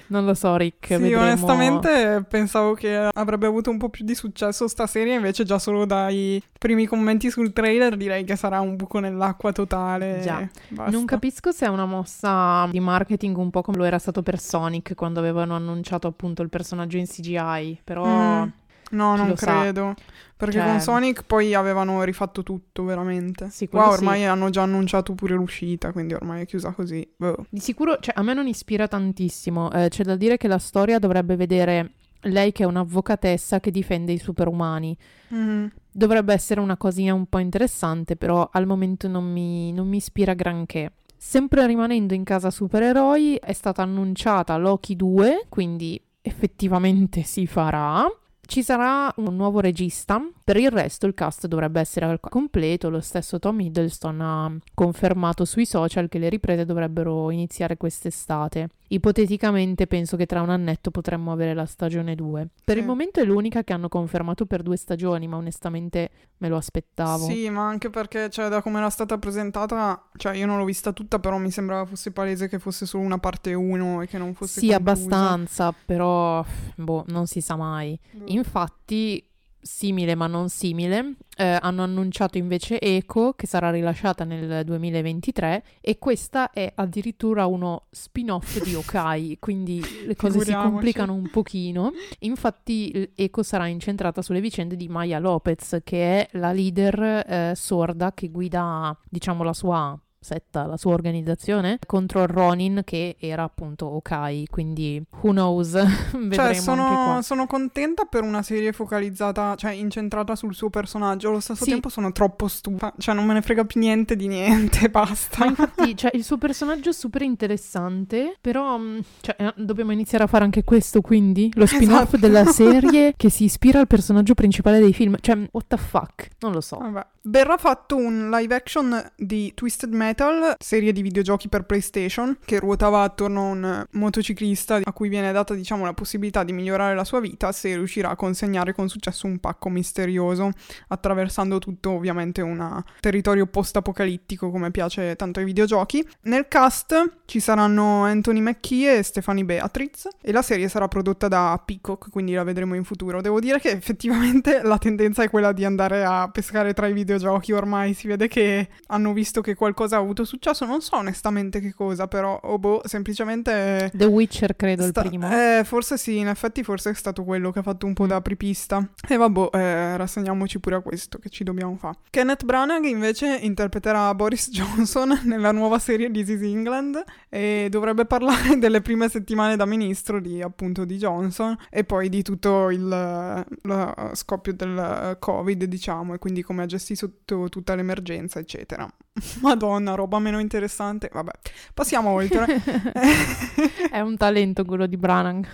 non 0.07 0.25
lo 0.25 0.33
so 0.33 0.55
Rick, 0.55 0.87
Sì, 0.87 0.97
vedremo. 0.97 1.21
onestamente 1.21 2.25
pensavo 2.27 2.73
che 2.73 3.09
avrebbe 3.13 3.45
avuto 3.47 3.69
un 3.69 3.77
po' 3.77 3.89
più 3.89 4.05
di 4.05 4.15
successo 4.15 4.67
sta 4.67 4.87
serie, 4.87 5.15
invece 5.15 5.43
già 5.43 5.59
solo 5.59 5.85
dai 5.85 6.41
primi 6.57 6.85
commenti 6.85 7.29
sul 7.29 7.53
trailer 7.53 7.95
direi 7.95 8.23
che 8.23 8.35
sarà 8.35 8.59
un 8.61 8.75
buco 8.75 8.99
nell'acqua 8.99 9.51
totale. 9.51 10.19
Già. 10.23 10.47
Non 10.89 11.05
capisco 11.05 11.51
se 11.51 11.65
è 11.65 11.69
una 11.69 11.85
mossa 11.85 12.67
di 12.71 12.79
marketing 12.79 13.37
un 13.37 13.49
po' 13.49 13.61
come 13.61 13.77
lo 13.77 13.83
era 13.83 13.99
stato 13.99 14.21
per 14.23 14.39
Sonic 14.39 14.95
quando 14.95 15.19
avevano 15.19 15.55
annunciato 15.55 16.07
appunto 16.07 16.41
il 16.41 16.49
personaggio 16.49 16.96
in 16.99 17.07
CGI, 17.07 17.81
però 17.83 18.05
Mm. 18.05 18.49
No, 18.91 19.17
non 19.17 19.27
lo 19.27 19.35
sa? 19.35 19.59
credo. 19.61 19.93
Perché 20.37 20.59
Cioè- 20.59 20.65
con 20.67 20.79
Sonic 20.79 21.23
poi 21.25 21.53
avevano 21.53 22.03
rifatto 22.03 22.41
tutto, 22.43 22.85
veramente. 22.85 23.49
Sì, 23.49 23.67
Qua 23.67 23.87
sì. 23.89 23.97
ormai 23.97 24.25
hanno 24.25 24.49
già 24.49 24.61
annunciato 24.61 25.13
pure 25.13 25.33
l'uscita, 25.33 25.91
quindi 25.91 26.13
ormai 26.13 26.43
è 26.43 26.45
chiusa 26.45 26.71
così. 26.71 27.05
Boh. 27.17 27.47
Di 27.49 27.59
sicuro, 27.59 27.97
cioè, 27.99 28.13
a 28.17 28.21
me 28.21 28.33
non 28.33 28.47
ispira 28.47 28.87
tantissimo. 28.87 29.71
Eh, 29.73 29.89
c'è 29.89 30.03
da 30.03 30.15
dire 30.15 30.37
che 30.37 30.47
la 30.47 30.57
storia 30.59 30.99
dovrebbe 30.99 31.35
vedere 31.35 31.93
lei 32.21 32.51
che 32.53 32.63
è 32.63 32.65
un'avvocatessa 32.65 33.59
che 33.59 33.71
difende 33.71 34.13
i 34.13 34.17
superumani. 34.19 34.95
Mhm. 35.29 35.69
Dovrebbe 35.91 36.33
essere 36.33 36.61
una 36.61 36.77
cosina 36.77 37.13
un 37.13 37.25
po' 37.25 37.39
interessante, 37.39 38.15
però 38.15 38.47
al 38.53 38.65
momento 38.67 39.07
non 39.09 39.29
mi, 39.29 39.73
non 39.73 39.87
mi 39.87 39.97
ispira 39.97 40.33
granché. 40.33 40.93
Sempre 41.17 41.65
rimanendo 41.67 42.13
in 42.13 42.23
casa 42.23 42.51
supereroi, 42.51 43.35
è 43.35 43.51
stata 43.53 43.81
annunciata 43.81 44.55
Loki 44.57 44.95
2, 44.95 45.45
quindi 45.49 45.99
effettivamente 46.27 47.23
si 47.23 47.47
farà. 47.47 48.05
Ci 48.41 48.61
sarà 48.61 49.11
un 49.17 49.35
nuovo 49.35 49.59
regista, 49.59 50.21
per 50.47 50.55
il 50.55 50.71
resto 50.71 51.05
il 51.05 51.13
cast 51.13 51.45
dovrebbe 51.45 51.81
essere 51.81 52.05
al 52.05 52.21
completo, 52.21 52.89
lo 52.89 53.01
stesso 53.01 53.37
Tom 53.37 53.59
Hiddleston 53.59 54.21
ha 54.21 54.57
confermato 54.73 55.43
sui 55.43 55.65
social 55.65 56.07
che 56.07 56.19
le 56.19 56.29
riprese 56.29 56.63
dovrebbero 56.63 57.29
iniziare 57.31 57.75
quest'estate. 57.75 58.69
Ipoteticamente 58.87 59.87
penso 59.87 60.15
che 60.15 60.25
tra 60.25 60.41
un 60.41 60.49
annetto 60.49 60.89
potremmo 60.89 61.33
avere 61.33 61.53
la 61.53 61.65
stagione 61.65 62.15
2. 62.15 62.47
Per 62.63 62.75
Sì. 62.75 62.79
il 62.81 62.87
momento 62.87 63.19
è 63.19 63.25
l'unica 63.25 63.65
che 63.65 63.73
hanno 63.73 63.89
confermato 63.89 64.45
per 64.45 64.61
due 64.63 64.77
stagioni, 64.77 65.27
ma 65.27 65.35
onestamente 65.35 66.09
me 66.37 66.47
lo 66.47 66.55
aspettavo. 66.55 67.25
Sì, 67.25 67.49
ma 67.49 67.67
anche 67.67 67.89
perché, 67.89 68.29
cioè, 68.29 68.47
da 68.47 68.61
come 68.61 68.77
era 68.77 68.89
stata 68.89 69.17
presentata, 69.17 70.07
cioè, 70.15 70.33
io 70.37 70.45
non 70.45 70.59
l'ho 70.59 70.63
vista 70.63 70.93
tutta, 70.93 71.19
però 71.19 71.37
mi 71.39 71.51
sembrava 71.51 71.83
fosse 71.85 72.11
palese 72.13 72.47
che 72.47 72.57
fosse 72.57 72.85
solo 72.85 73.03
una 73.03 73.17
parte 73.17 73.53
1 73.53 74.03
e 74.03 74.07
che 74.07 74.17
non 74.17 74.33
fosse 74.33 74.61
Sì, 74.61 74.67
conclusa. 74.69 74.91
abbastanza, 74.91 75.73
però 75.85 76.45
boh, 76.77 77.03
non 77.07 77.27
si 77.27 77.41
sa 77.41 77.57
mai. 77.57 77.99
Boh. 78.13 78.23
Infatti, 78.27 79.21
simile 79.67 80.15
ma 80.15 80.25
non 80.25 80.49
simile, 80.49 81.17
eh, 81.35 81.57
hanno 81.61 81.83
annunciato 81.83 82.37
invece 82.37 82.79
Echo 82.79 83.33
che 83.33 83.45
sarà 83.45 83.69
rilasciata 83.69 84.23
nel 84.23 84.63
2023 84.65 85.63
e 85.81 85.99
questa 85.99 86.49
è 86.51 86.71
addirittura 86.73 87.45
uno 87.45 87.87
spin-off 87.91 88.63
di 88.63 88.73
Okai, 88.73 89.37
quindi 89.39 89.83
le 90.05 90.15
cose 90.15 90.39
si 90.39 90.53
complicano 90.53 91.13
un 91.13 91.29
pochino. 91.29 91.91
Infatti 92.19 93.11
Echo 93.15 93.43
sarà 93.43 93.67
incentrata 93.67 94.21
sulle 94.21 94.41
vicende 94.41 94.75
di 94.75 94.87
Maya 94.87 95.19
Lopez, 95.19 95.81
che 95.83 96.21
è 96.21 96.29
la 96.37 96.51
leader 96.51 97.01
eh, 97.01 97.53
sorda 97.55 98.13
che 98.13 98.29
guida, 98.29 98.97
diciamo, 99.07 99.43
la 99.43 99.53
sua 99.53 99.99
setta, 100.27 100.65
la 100.65 100.77
sua 100.77 100.93
organizzazione 100.93 101.79
contro 101.85 102.25
Ronin 102.25 102.81
che 102.83 103.15
era 103.19 103.43
appunto 103.43 103.85
Okai, 103.87 104.47
quindi 104.49 105.01
who 105.21 105.31
knows, 105.31 105.71
vedremo 106.11 106.33
Cioè, 106.33 106.45
anche 106.45 106.59
sono, 106.59 107.19
sono 107.21 107.47
contenta 107.47 108.03
per 108.05 108.23
una 108.23 108.41
serie 108.41 108.71
focalizzata, 108.73 109.55
cioè 109.55 109.71
incentrata 109.71 110.35
sul 110.35 110.53
suo 110.53 110.69
personaggio. 110.69 111.29
Allo 111.29 111.39
stesso 111.39 111.63
Sì. 111.63 111.71
tempo 111.71 111.89
sono 111.89 112.11
troppo 112.11 112.47
stufa. 112.47 112.93
Cioè, 112.97 113.15
non 113.15 113.25
me 113.25 113.33
ne 113.33 113.41
frega 113.41 113.63
più 113.63 113.79
niente 113.79 114.15
di 114.15 114.27
niente, 114.27 114.89
basta. 114.91 115.39
Ma 115.39 115.45
infatti, 115.47 115.95
cioè, 115.95 116.11
il 116.13 116.23
suo 116.23 116.37
personaggio 116.37 116.89
è 116.89 116.93
super 116.93 117.21
interessante, 117.21 118.35
però 118.41 118.77
mh, 118.77 119.01
cioè, 119.21 119.35
eh, 119.39 119.53
dobbiamo 119.55 119.91
iniziare 119.91 120.23
a 120.23 120.27
fare 120.27 120.43
anche 120.43 120.63
questo, 120.63 121.01
quindi? 121.01 121.51
Lo 121.55 121.65
spin-off 121.65 122.13
Esatto. 122.13 122.17
della 122.17 122.45
serie 122.51 123.13
che 123.15 123.29
si 123.29 123.45
ispira 123.45 123.79
al 123.79 123.87
personaggio 123.87 124.33
principale 124.33 124.79
dei 124.79 124.93
film. 124.93 125.15
Cioè, 125.19 125.47
what 125.51 125.65
the 125.67 125.77
fuck? 125.77 126.29
Non 126.39 126.51
lo 126.51 126.61
so. 126.61 126.77
Vabbè. 126.77 127.05
Verrà 127.29 127.57
fatto 127.57 127.97
un 127.97 128.29
live 128.31 128.55
action 128.55 129.11
di 129.17 129.51
Twisted 129.53 129.93
Metal, 129.93 130.55
serie 130.57 130.93
di 130.93 131.01
videogiochi 131.01 131.49
per 131.49 131.63
PlayStation, 131.63 132.37
che 132.45 132.57
ruotava 132.57 133.01
attorno 133.01 133.41
a 133.41 133.51
un 133.51 133.85
motociclista 133.91 134.79
a 134.81 134.93
cui 134.93 135.09
viene 135.09 135.33
data, 135.33 135.53
diciamo, 135.53 135.83
la 135.83 135.91
possibilità 135.91 136.45
di 136.45 136.53
migliorare 136.53 136.95
la 136.95 137.03
sua 137.03 137.19
vita 137.19 137.51
se 137.51 137.75
riuscirà 137.75 138.11
a 138.11 138.15
consegnare 138.15 138.73
con 138.73 138.87
successo 138.87 139.27
un 139.27 139.39
pacco 139.39 139.67
misterioso, 139.67 140.51
attraversando 140.87 141.59
tutto 141.59 141.91
ovviamente 141.91 142.41
un 142.41 142.81
territorio 143.01 143.45
post-apocalittico 143.45 144.49
come 144.49 144.71
piace 144.71 145.17
tanto 145.17 145.39
ai 145.39 145.45
videogiochi. 145.45 146.07
Nel 146.21 146.47
cast 146.47 147.17
ci 147.25 147.41
saranno 147.41 148.05
Anthony 148.05 148.39
Mackie 148.39 148.99
e 148.99 149.03
Stefani 149.03 149.43
Beatriz 149.43 150.07
e 150.21 150.31
la 150.31 150.41
serie 150.41 150.69
sarà 150.69 150.87
prodotta 150.87 151.27
da 151.27 151.61
Peacock, 151.65 152.09
quindi 152.09 152.31
la 152.35 152.43
vedremo 152.45 152.73
in 152.73 152.85
futuro. 152.85 153.19
Devo 153.19 153.41
dire 153.41 153.59
che 153.59 153.71
effettivamente 153.71 154.61
la 154.63 154.77
tendenza 154.77 155.23
è 155.23 155.29
quella 155.29 155.51
di 155.51 155.65
andare 155.65 156.05
a 156.05 156.29
pescare 156.31 156.73
tra 156.73 156.87
i 156.87 156.93
videogiochi 156.93 157.15
ormai, 157.25 157.93
si 157.93 158.07
vede 158.07 158.27
che 158.27 158.69
hanno 158.87 159.13
visto 159.13 159.41
che 159.41 159.55
qualcosa 159.55 159.95
ha 159.97 159.99
avuto 159.99 160.23
successo, 160.23 160.65
non 160.65 160.81
so 160.81 160.97
onestamente 160.97 161.59
che 161.59 161.73
cosa, 161.73 162.07
però 162.07 162.39
oh 162.41 162.57
boh, 162.59 162.81
semplicemente 162.85 163.91
The 163.93 164.05
Witcher, 164.05 164.55
credo, 164.55 164.83
sta- 164.83 165.01
il 165.01 165.09
primo. 165.09 165.29
Eh, 165.31 165.63
forse 165.63 165.97
sì, 165.97 166.17
in 166.17 166.27
effetti 166.27 166.63
forse 166.63 166.89
è 166.91 166.93
stato 166.93 167.23
quello 167.23 167.51
che 167.51 167.59
ha 167.59 167.63
fatto 167.63 167.85
un 167.85 167.93
po' 167.93 168.05
Mm. 168.05 168.07
da 168.07 168.15
apripista. 168.15 168.87
E 169.07 169.17
vabbè, 169.17 169.49
eh, 169.53 169.97
rassegniamoci 169.97 170.59
pure 170.59 170.75
a 170.75 170.81
questo 170.81 171.17
che 171.19 171.29
ci 171.29 171.43
dobbiamo 171.43 171.75
fare. 171.77 171.97
Kenneth 172.09 172.43
Branagh 172.45 172.85
invece 172.85 173.37
interpreterà 173.41 174.13
Boris 174.15 174.49
Johnson 174.51 175.21
nella 175.23 175.51
nuova 175.51 175.79
serie 175.79 176.09
This 176.11 176.29
is 176.29 176.41
England 176.41 177.03
e 177.29 177.67
dovrebbe 177.69 178.05
parlare 178.05 178.57
delle 178.59 178.81
prime 178.81 179.09
settimane 179.09 179.55
da 179.55 179.65
ministro 179.65 180.19
di 180.19 180.41
appunto 180.41 180.85
di 180.85 180.97
Johnson 180.97 181.57
e 181.69 181.83
poi 181.83 182.09
di 182.09 182.21
tutto 182.21 182.69
il 182.69 183.45
lo 183.61 183.95
scoppio 184.13 184.53
del 184.53 185.15
Covid, 185.19 185.63
diciamo, 185.65 186.13
e 186.13 186.17
quindi 186.19 186.41
come 186.43 186.63
ha 186.63 186.65
gestito 186.65 187.06
tutta 187.25 187.75
l'emergenza, 187.75 188.39
eccetera. 188.39 188.87
Madonna, 189.41 189.95
roba 189.95 190.19
meno 190.19 190.39
interessante. 190.39 191.09
Vabbè, 191.11 191.31
passiamo 191.73 192.09
oltre. 192.09 192.61
È 193.91 193.99
un 193.99 194.17
talento 194.17 194.65
quello 194.65 194.85
di 194.85 194.97
Branagh. 194.97 195.45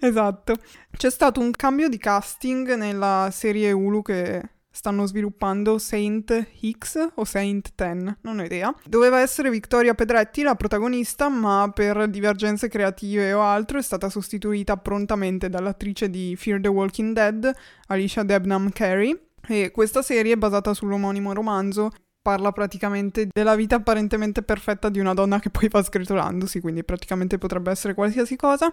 Esatto. 0.00 0.54
C'è 0.90 1.10
stato 1.10 1.40
un 1.40 1.50
cambio 1.50 1.88
di 1.88 1.98
casting 1.98 2.74
nella 2.74 3.28
serie 3.32 3.72
Hulu 3.72 4.02
che 4.02 4.42
stanno 4.76 5.06
sviluppando 5.06 5.78
Saint 5.78 6.48
X 6.78 7.12
o 7.14 7.24
Saint 7.24 7.72
Ten, 7.74 8.14
non 8.20 8.38
ho 8.38 8.42
idea. 8.42 8.74
Doveva 8.84 9.20
essere 9.20 9.48
Victoria 9.48 9.94
Pedretti 9.94 10.42
la 10.42 10.54
protagonista, 10.54 11.30
ma 11.30 11.70
per 11.74 12.08
divergenze 12.08 12.68
creative 12.68 13.32
o 13.32 13.40
altro 13.40 13.78
è 13.78 13.82
stata 13.82 14.10
sostituita 14.10 14.76
prontamente 14.76 15.48
dall'attrice 15.48 16.10
di 16.10 16.36
Fear 16.36 16.60
the 16.60 16.68
Walking 16.68 17.14
Dead, 17.14 17.50
Alicia 17.86 18.22
Debnam 18.22 18.70
Carey. 18.70 19.18
E 19.48 19.70
questa 19.70 20.02
serie 20.02 20.34
è 20.34 20.36
basata 20.36 20.74
sull'omonimo 20.74 21.32
romanzo 21.32 21.90
parla 22.26 22.50
praticamente 22.50 23.28
della 23.32 23.54
vita 23.54 23.76
apparentemente 23.76 24.42
perfetta 24.42 24.88
di 24.88 24.98
una 24.98 25.14
donna 25.14 25.38
che 25.38 25.48
poi 25.48 25.68
va 25.68 25.80
sgretolandosi, 25.80 26.60
quindi 26.60 26.82
praticamente 26.82 27.38
potrebbe 27.38 27.70
essere 27.70 27.94
qualsiasi 27.94 28.34
cosa. 28.34 28.66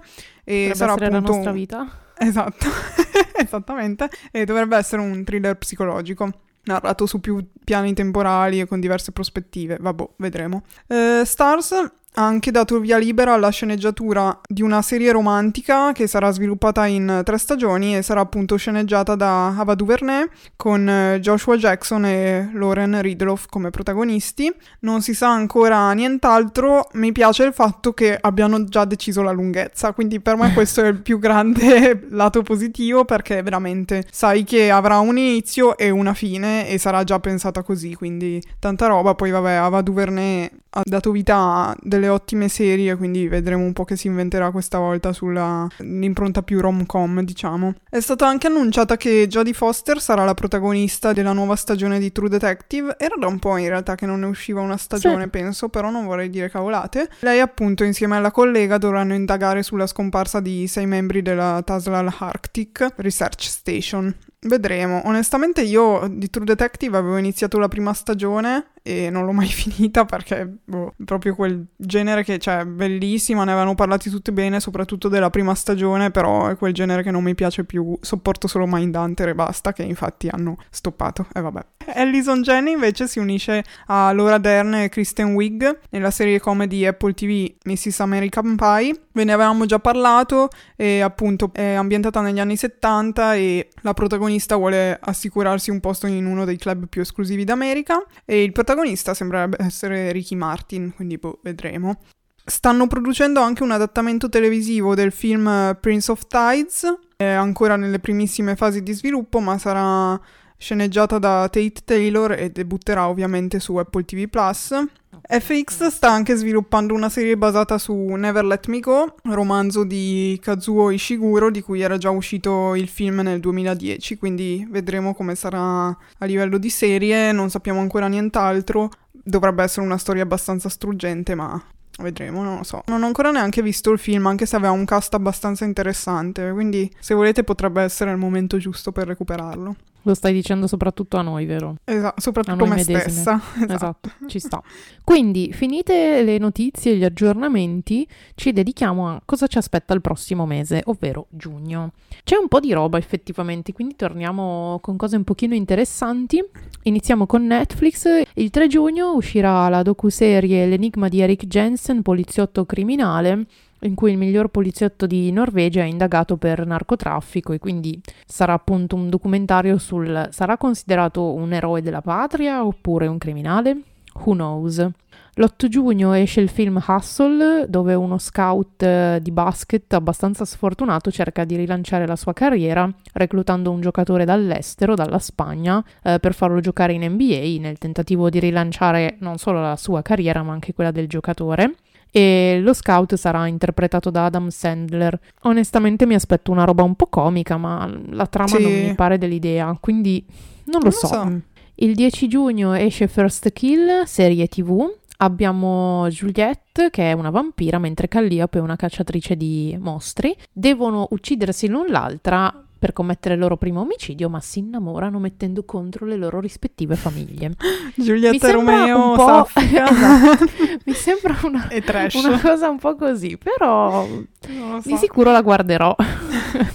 E 0.44 0.70
Potrebbe 0.72 0.76
sarà 0.76 0.92
essere 0.94 1.12
la 1.12 1.18
appunto 1.18 1.34
nostra 1.34 1.52
vita. 1.52 1.88
Esatto, 2.18 2.66
esattamente. 3.38 4.10
E 4.32 4.46
dovrebbe 4.46 4.76
essere 4.76 5.04
un 5.04 5.24
thriller 5.24 5.56
psicologico. 5.56 6.32
Narrato 6.64 7.06
su 7.06 7.20
più 7.20 7.46
piani 7.64 7.94
temporali 7.94 8.60
e 8.60 8.66
con 8.66 8.80
diverse 8.80 9.12
prospettive. 9.12 9.78
Vabbè, 9.80 10.10
vedremo. 10.18 10.64
Eh, 10.88 11.22
Stars 11.24 11.92
ha 12.16 12.26
anche 12.26 12.52
dato 12.52 12.80
via 12.80 12.98
libera 12.98 13.34
alla 13.34 13.50
sceneggiatura 13.50 14.40
di 14.48 14.62
una 14.62 14.82
serie 14.82 15.12
romantica 15.12 15.92
che 15.94 16.08
sarà 16.08 16.32
sviluppata 16.32 16.86
in 16.86 17.22
tre 17.24 17.38
stagioni 17.38 17.96
e 17.96 18.02
sarà 18.02 18.22
appunto 18.22 18.56
sceneggiata 18.56 19.16
da 19.16 19.48
Ava 19.58 19.76
DuVernay 19.76 20.28
con 20.56 20.88
eh, 20.88 21.20
Joshua 21.20 21.58
Jackson 21.58 22.06
e 22.06 22.52
Lauren 22.54 23.02
Ridloff 23.02 23.46
come 23.50 23.72
protagonisti. 23.72 24.54
Non 24.80 25.02
si 25.02 25.14
sa 25.14 25.30
ancora 25.30 25.92
nient'altro, 25.94 26.90
mi 26.94 27.12
piace 27.12 27.44
il 27.44 27.54
fatto 27.54 27.94
che 27.94 28.18
abbiano 28.20 28.64
già 28.66 28.86
deciso 28.86 29.22
la 29.22 29.32
lunghezza, 29.32 29.94
quindi 29.94 30.20
per 30.20 30.36
me 30.36 30.54
questo 30.54 30.82
è 30.82 30.88
il 30.88 31.02
più 31.02 31.18
grande 31.20 32.06
lato 32.12 32.42
positivo 32.44 33.06
perché 33.06 33.42
veramente 33.42 34.06
sai 34.12 34.44
che 34.44 34.70
avrà 34.70 35.00
un 35.00 35.18
inizio 35.18 35.78
e 35.78 35.90
una 35.90 36.14
fine 36.14 36.68
e 36.70 36.78
sarà 36.78 37.04
già 37.04 37.20
pensata 37.20 37.64
così, 37.64 37.96
quindi 37.96 38.42
tanta 38.60 38.86
roba. 38.88 39.16
Poi 39.16 39.32
vabbè, 39.32 39.52
Ava 39.54 39.82
DuVernay 39.82 40.50
ha 40.76 40.82
dato 40.84 41.12
vita 41.12 41.36
a 41.38 41.76
delle 41.80 42.03
ottime 42.10 42.48
serie, 42.50 42.96
quindi 42.96 43.28
vedremo 43.28 43.64
un 43.64 43.74
po' 43.74 43.86
che 43.86 43.96
si 43.96 44.08
inventerà 44.08 44.52
questa 44.52 44.78
volta 44.80 45.14
sulla 45.14 45.68
l'impronta 45.78 46.42
più 46.44 46.60
rom-com, 46.60 47.22
diciamo. 47.22 47.74
È 47.90 48.00
stata 48.00 48.28
anche 48.28 48.48
annunciata 48.48 48.98
che 48.98 49.28
Jodie 49.28 49.54
Foster 49.54 50.00
sarà 50.02 50.24
la 50.26 50.34
protagonista 50.34 51.14
della 51.14 51.34
nuova 51.34 51.56
stagione 51.56 52.00
di 52.00 52.12
True 52.12 52.30
Detective. 52.30 52.96
Era 52.98 53.16
da 53.18 53.28
un 53.28 53.40
po' 53.40 53.58
in 53.58 53.68
realtà 53.68 53.96
che 53.96 54.06
non 54.06 54.20
ne 54.22 54.26
usciva 54.28 54.62
una 54.62 54.78
stagione, 54.78 55.24
Sì. 55.24 55.30
penso, 55.30 55.70
però 55.70 55.90
non 55.90 56.06
vorrei 56.06 56.30
dire 56.30 56.50
cavolate. 56.50 57.10
Lei 57.20 57.40
appunto 57.40 57.84
insieme 57.84 58.16
alla 58.16 58.32
collega 58.32 58.78
dovranno 58.78 59.14
indagare 59.14 59.64
sulla 59.64 59.88
scomparsa 59.88 60.40
di 60.40 60.68
sei 60.68 60.86
membri 60.86 61.22
della 61.22 61.62
Taslal 61.64 62.14
Arctic 62.20 62.94
Research 62.98 63.44
Station. 63.44 64.14
Vedremo. 64.46 65.02
Onestamente 65.06 65.62
io 65.62 66.08
di 66.12 66.30
True 66.30 66.46
Detective 66.46 66.98
avevo 66.98 67.18
iniziato 67.18 67.58
la 67.60 67.70
prima 67.70 67.94
stagione 67.94 68.72
e 68.86 69.10
non 69.10 69.26
l'ho 69.26 69.32
mai 69.32 69.48
finita 69.48 70.06
perché 70.06 70.48
boh, 70.64 70.94
proprio 71.04 71.34
quel 71.34 71.66
genere 71.76 72.24
che 72.24 72.38
cioè 72.38 72.66
bellissima, 72.66 73.46
ne 73.46 73.52
avevano 73.52 73.74
parlati 73.74 74.10
tutte 74.10 74.32
bene, 74.32 74.60
soprattutto 74.60 75.08
della 75.08 75.30
prima 75.30 75.56
stagione, 75.56 76.12
però 76.12 76.48
è 76.50 76.58
quel 76.58 76.74
genere 76.74 77.02
che 77.02 77.10
non 77.10 77.24
mi 77.24 77.34
piace 77.34 77.64
più, 77.64 77.98
sopporto 78.02 78.48
solo 78.48 78.66
Mindhunter 78.68 79.30
e 79.30 79.36
basta, 79.36 79.72
che 79.72 79.84
infatti 79.84 80.28
hanno 80.28 80.58
stoppato 80.70 81.28
e 81.34 81.42
vabbè. 81.42 81.66
Allison 81.96 82.42
Jenny 82.42 82.74
invece 82.74 83.08
si 83.08 83.20
unisce 83.20 83.64
a 83.88 84.12
Laura 84.12 84.38
Dern 84.38 84.74
e 84.74 84.90
Kristen 84.90 85.34
Wiig 85.34 85.80
nella 85.90 86.12
serie 86.12 86.40
comedy 86.40 86.86
Apple 86.86 87.14
TV 87.14 87.54
Mrs. 87.64 88.02
American 88.02 88.56
Pie. 88.56 89.00
Ve 89.14 89.24
ne 89.24 89.32
avevamo 89.32 89.66
già 89.66 89.80
parlato 89.80 90.50
e 90.76 91.02
appunto 91.02 91.52
è 91.54 91.74
ambientata 91.74 92.20
negli 92.22 92.40
anni 92.40 92.58
70 92.58 93.36
e 93.36 93.70
la 93.82 93.94
protagonista 93.94 94.56
vuole 94.56 94.98
assicurarsi 95.00 95.70
un 95.70 95.80
posto 95.80 96.08
in 96.08 96.26
uno 96.26 96.46
dei 96.46 96.58
club 96.58 96.88
più 96.88 97.02
esclusivi 97.02 97.44
d'America 97.44 98.04
e 98.26 98.42
il 98.44 98.52
protagonista 98.52 98.73
sembrerebbe 99.14 99.58
essere 99.60 100.12
Ricky 100.12 100.36
Martin, 100.36 100.94
quindi 100.94 101.18
boh, 101.18 101.40
vedremo. 101.44 102.00
Stanno 102.46 102.88
producendo 102.88 103.40
anche 103.40 103.64
un 103.64 103.72
adattamento 103.72 104.28
televisivo 104.28 104.96
del 104.96 105.12
film 105.12 105.78
Prince 105.80 106.12
of 106.12 106.28
Tides, 106.28 106.94
è 107.16 107.26
ancora 107.26 107.78
nelle 107.78 108.00
primissime 108.00 108.56
fasi 108.56 108.84
di 108.84 108.92
sviluppo, 108.92 109.40
ma 109.40 109.58
sarà 109.58 110.20
sceneggiata 110.64 111.20
da 111.20 111.50
Tate 111.52 111.82
Taylor 111.84 112.32
e 112.32 112.50
debutterà 112.50 113.10
ovviamente 113.10 113.60
su 113.60 113.76
Apple 113.76 114.06
TV. 114.06 114.30
FX 114.30 115.88
sta 115.88 116.10
anche 116.10 116.36
sviluppando 116.36 116.94
una 116.94 117.10
serie 117.10 117.36
basata 117.38 117.78
su 117.78 117.94
Never 117.94 118.46
Let 118.46 118.68
Me 118.68 118.80
Go, 118.80 119.16
romanzo 119.24 119.84
di 119.84 120.40
Kazuo 120.42 120.90
Ishiguro 120.90 121.52
di 121.52 121.62
cui 121.62 121.82
era 121.82 121.98
già 121.98 122.10
uscito 122.10 122.76
il 122.76 122.88
film 122.88 123.20
nel 123.20 123.42
2010, 123.42 124.18
quindi 124.18 124.66
vedremo 124.70 125.14
come 125.14 125.36
sarà 125.36 125.88
a 125.88 126.26
livello 126.26 126.58
di 126.58 126.70
serie, 126.70 127.34
non 127.34 127.50
sappiamo 127.50 127.82
ancora 127.82 128.08
nient'altro. 128.08 128.90
Dovrebbe 129.12 129.64
essere 129.64 129.86
una 129.86 129.98
storia 129.98 130.24
abbastanza 130.24 130.70
struggente, 130.70 131.36
ma 131.36 131.62
Vedremo, 131.96 132.42
non 132.42 132.58
lo 132.58 132.64
so. 132.64 132.82
Non 132.88 133.04
ho 133.04 133.06
ancora 133.06 133.30
neanche 133.30 133.62
visto 133.62 133.92
il 133.92 134.00
film, 134.00 134.26
anche 134.26 134.48
se 134.48 134.56
aveva 134.56 134.72
un 134.72 134.84
cast 134.84 135.14
abbastanza 135.14 135.64
interessante, 135.64 136.52
quindi 136.52 136.92
se 137.00 137.14
volete 137.14 137.44
potrebbe 137.44 137.84
essere 137.84 138.10
il 138.10 138.18
momento 138.18 138.58
giusto 138.58 138.92
per 138.92 139.06
recuperarlo. 139.06 139.76
Lo 140.04 140.14
stai 140.14 140.34
dicendo 140.34 140.68
soprattutto 140.68 141.18
a 141.18 141.22
noi, 141.22 141.46
vero? 141.46 141.76
Esatto, 141.84 142.20
soprattutto 142.20 142.64
a 142.64 142.68
me 142.68 142.76
medesime. 142.76 143.00
stessa. 143.00 143.42
Esatto. 143.64 143.74
esatto, 143.74 144.10
ci 144.28 144.40
sta. 144.40 144.62
Quindi, 145.04 145.52
finite 145.54 146.24
le 146.24 146.38
notizie 146.38 146.92
e 146.92 146.96
gli 146.98 147.04
aggiornamenti, 147.04 148.08
ci 148.36 148.52
dedichiamo 148.52 149.10
a 149.10 149.22
cosa 149.24 149.48
ci 149.48 149.58
aspetta 149.58 149.94
il 149.94 150.02
prossimo 150.02 150.46
mese, 150.46 150.82
ovvero 150.86 151.28
giugno. 151.30 151.94
C'è 152.24 152.36
un 152.36 152.48
po' 152.48 152.60
di 152.60 152.74
roba 152.74 152.98
effettivamente, 152.98 153.72
quindi 153.74 153.96
torniamo 153.96 154.80
con 154.82 154.98
cose 154.98 155.16
un 155.16 155.24
pochino 155.24 155.56
interessanti. 155.56 156.44
Iniziamo 156.84 157.26
con 157.26 157.46
Netflix. 157.46 158.08
Il 158.34 158.50
3 158.50 158.68
giugno 158.68 159.16
uscirà 159.16 159.70
la 159.70 159.82
docuserie 159.82 160.66
L'enigma 160.66 161.08
di 161.08 161.22
Eric 161.22 161.46
Jensen, 161.48 162.02
poliziotto 162.02 162.66
criminale 162.66 163.46
in 163.84 163.96
cui 163.96 164.12
il 164.12 164.18
miglior 164.18 164.48
poliziotto 164.50 165.06
di 165.06 165.32
Norvegia 165.32 165.82
è 165.82 165.86
indagato 165.86 166.38
per 166.38 166.66
narcotraffico 166.66 167.54
e 167.54 167.60
quindi 167.60 168.02
sarà 168.26 168.54
appunto 168.54 168.96
un 168.96 169.10
documentario 169.10 169.78
sul 169.78 170.28
sarà 170.32 170.58
considerato 170.58 171.34
un 171.34 171.54
eroe 171.54 171.82
della 171.82 172.02
patria 172.02 172.66
oppure 172.66 173.08
un 173.08 173.18
criminale? 173.18 173.78
Who 174.14 174.34
knows? 174.34 174.90
L'8 175.36 175.68
giugno 175.68 176.14
esce 176.14 176.42
il 176.42 176.50
film 176.50 176.80
Hustle, 176.88 177.66
dove 177.68 177.96
uno 177.96 178.20
scout 178.20 178.84
eh, 178.84 179.18
di 179.20 179.32
basket 179.32 179.92
abbastanza 179.94 180.46
sfortunato 180.46 181.10
cerca 181.10 181.44
di 181.44 181.56
rilanciare 181.56 182.06
la 182.06 182.16
sua 182.16 182.34
carriera 182.34 182.88
reclutando 183.14 183.72
un 183.72 183.82
giocatore 183.82 184.26
dall'estero, 184.26 184.94
dalla 184.94 185.18
Spagna, 185.18 185.84
eh, 186.04 186.20
per 186.20 186.36
farlo 186.36 186.60
giocare 186.60 186.94
in 186.94 187.04
NBA 187.14 187.60
nel 187.60 187.80
tentativo 187.80 188.30
di 188.30 188.40
rilanciare 188.40 189.16
non 189.22 189.40
solo 189.40 189.60
la 189.60 189.76
sua 189.76 190.04
carriera 190.04 190.44
ma 190.44 190.54
anche 190.54 190.74
quella 190.74 190.92
del 190.92 191.08
giocatore 191.08 191.78
e 192.16 192.60
lo 192.62 192.74
scout 192.74 193.16
sarà 193.16 193.48
interpretato 193.48 194.12
da 194.12 194.26
Adam 194.26 194.50
Sandler. 194.50 195.20
Onestamente 195.42 196.06
mi 196.06 196.14
aspetto 196.14 196.52
una 196.52 196.64
roba 196.64 196.84
un 196.84 196.94
po' 196.94 197.08
comica, 197.08 197.58
ma 197.58 197.92
la 198.12 198.28
trama 198.28 198.50
sì. 198.50 198.62
non 198.62 198.72
mi 198.72 198.94
pare 198.94 199.18
dell'idea, 199.18 199.76
quindi 199.80 200.24
non 200.66 200.82
lo, 200.82 200.90
non 200.90 200.92
so. 200.92 201.08
so. 201.08 201.42
Il 201.76 201.96
10 201.96 202.28
giugno 202.28 202.74
esce 202.74 203.08
First 203.08 203.52
Kill, 203.52 204.04
serie 204.04 204.48
TV. 204.48 204.88
Abbiamo 205.18 206.08
Juliette, 206.08 206.92
che 206.92 207.10
è 207.10 207.14
una 207.14 207.32
vampira, 207.32 207.80
mentre 207.80 208.08
Calliope 208.08 208.60
è 208.60 208.62
una 208.62 208.76
cacciatrice 208.76 209.36
di 209.36 209.76
mostri. 209.80 210.38
Devono 210.52 211.08
uccidersi 211.10 211.68
l'un 211.68 211.88
l'altra 211.88 212.63
per 212.84 212.92
commettere 212.92 213.36
il 213.36 213.40
loro 213.40 213.56
primo 213.56 213.80
omicidio, 213.80 214.28
ma 214.28 214.42
si 214.42 214.60
innamorano 214.60 215.18
mettendo 215.18 215.64
contro 215.64 216.06
le 216.06 216.18
loro 216.18 216.42
rispettive 216.42 216.98
famiglie. 216.98 217.54
Giulietta 217.96 218.52
Romeo, 218.52 219.12
un 219.12 219.16
po'... 219.16 219.48
esatto. 219.56 220.44
mi 220.84 220.92
sembra 220.92 221.40
una, 221.44 221.70
una, 221.72 222.42
cosa 222.42 222.68
un 222.68 222.80
po' 222.80 222.98
così, 222.98 223.38
però 223.38 224.06
so. 224.06 224.82
di 224.84 224.98
sicuro 224.98 225.32
la 225.32 225.42
guarderò. 225.42 225.96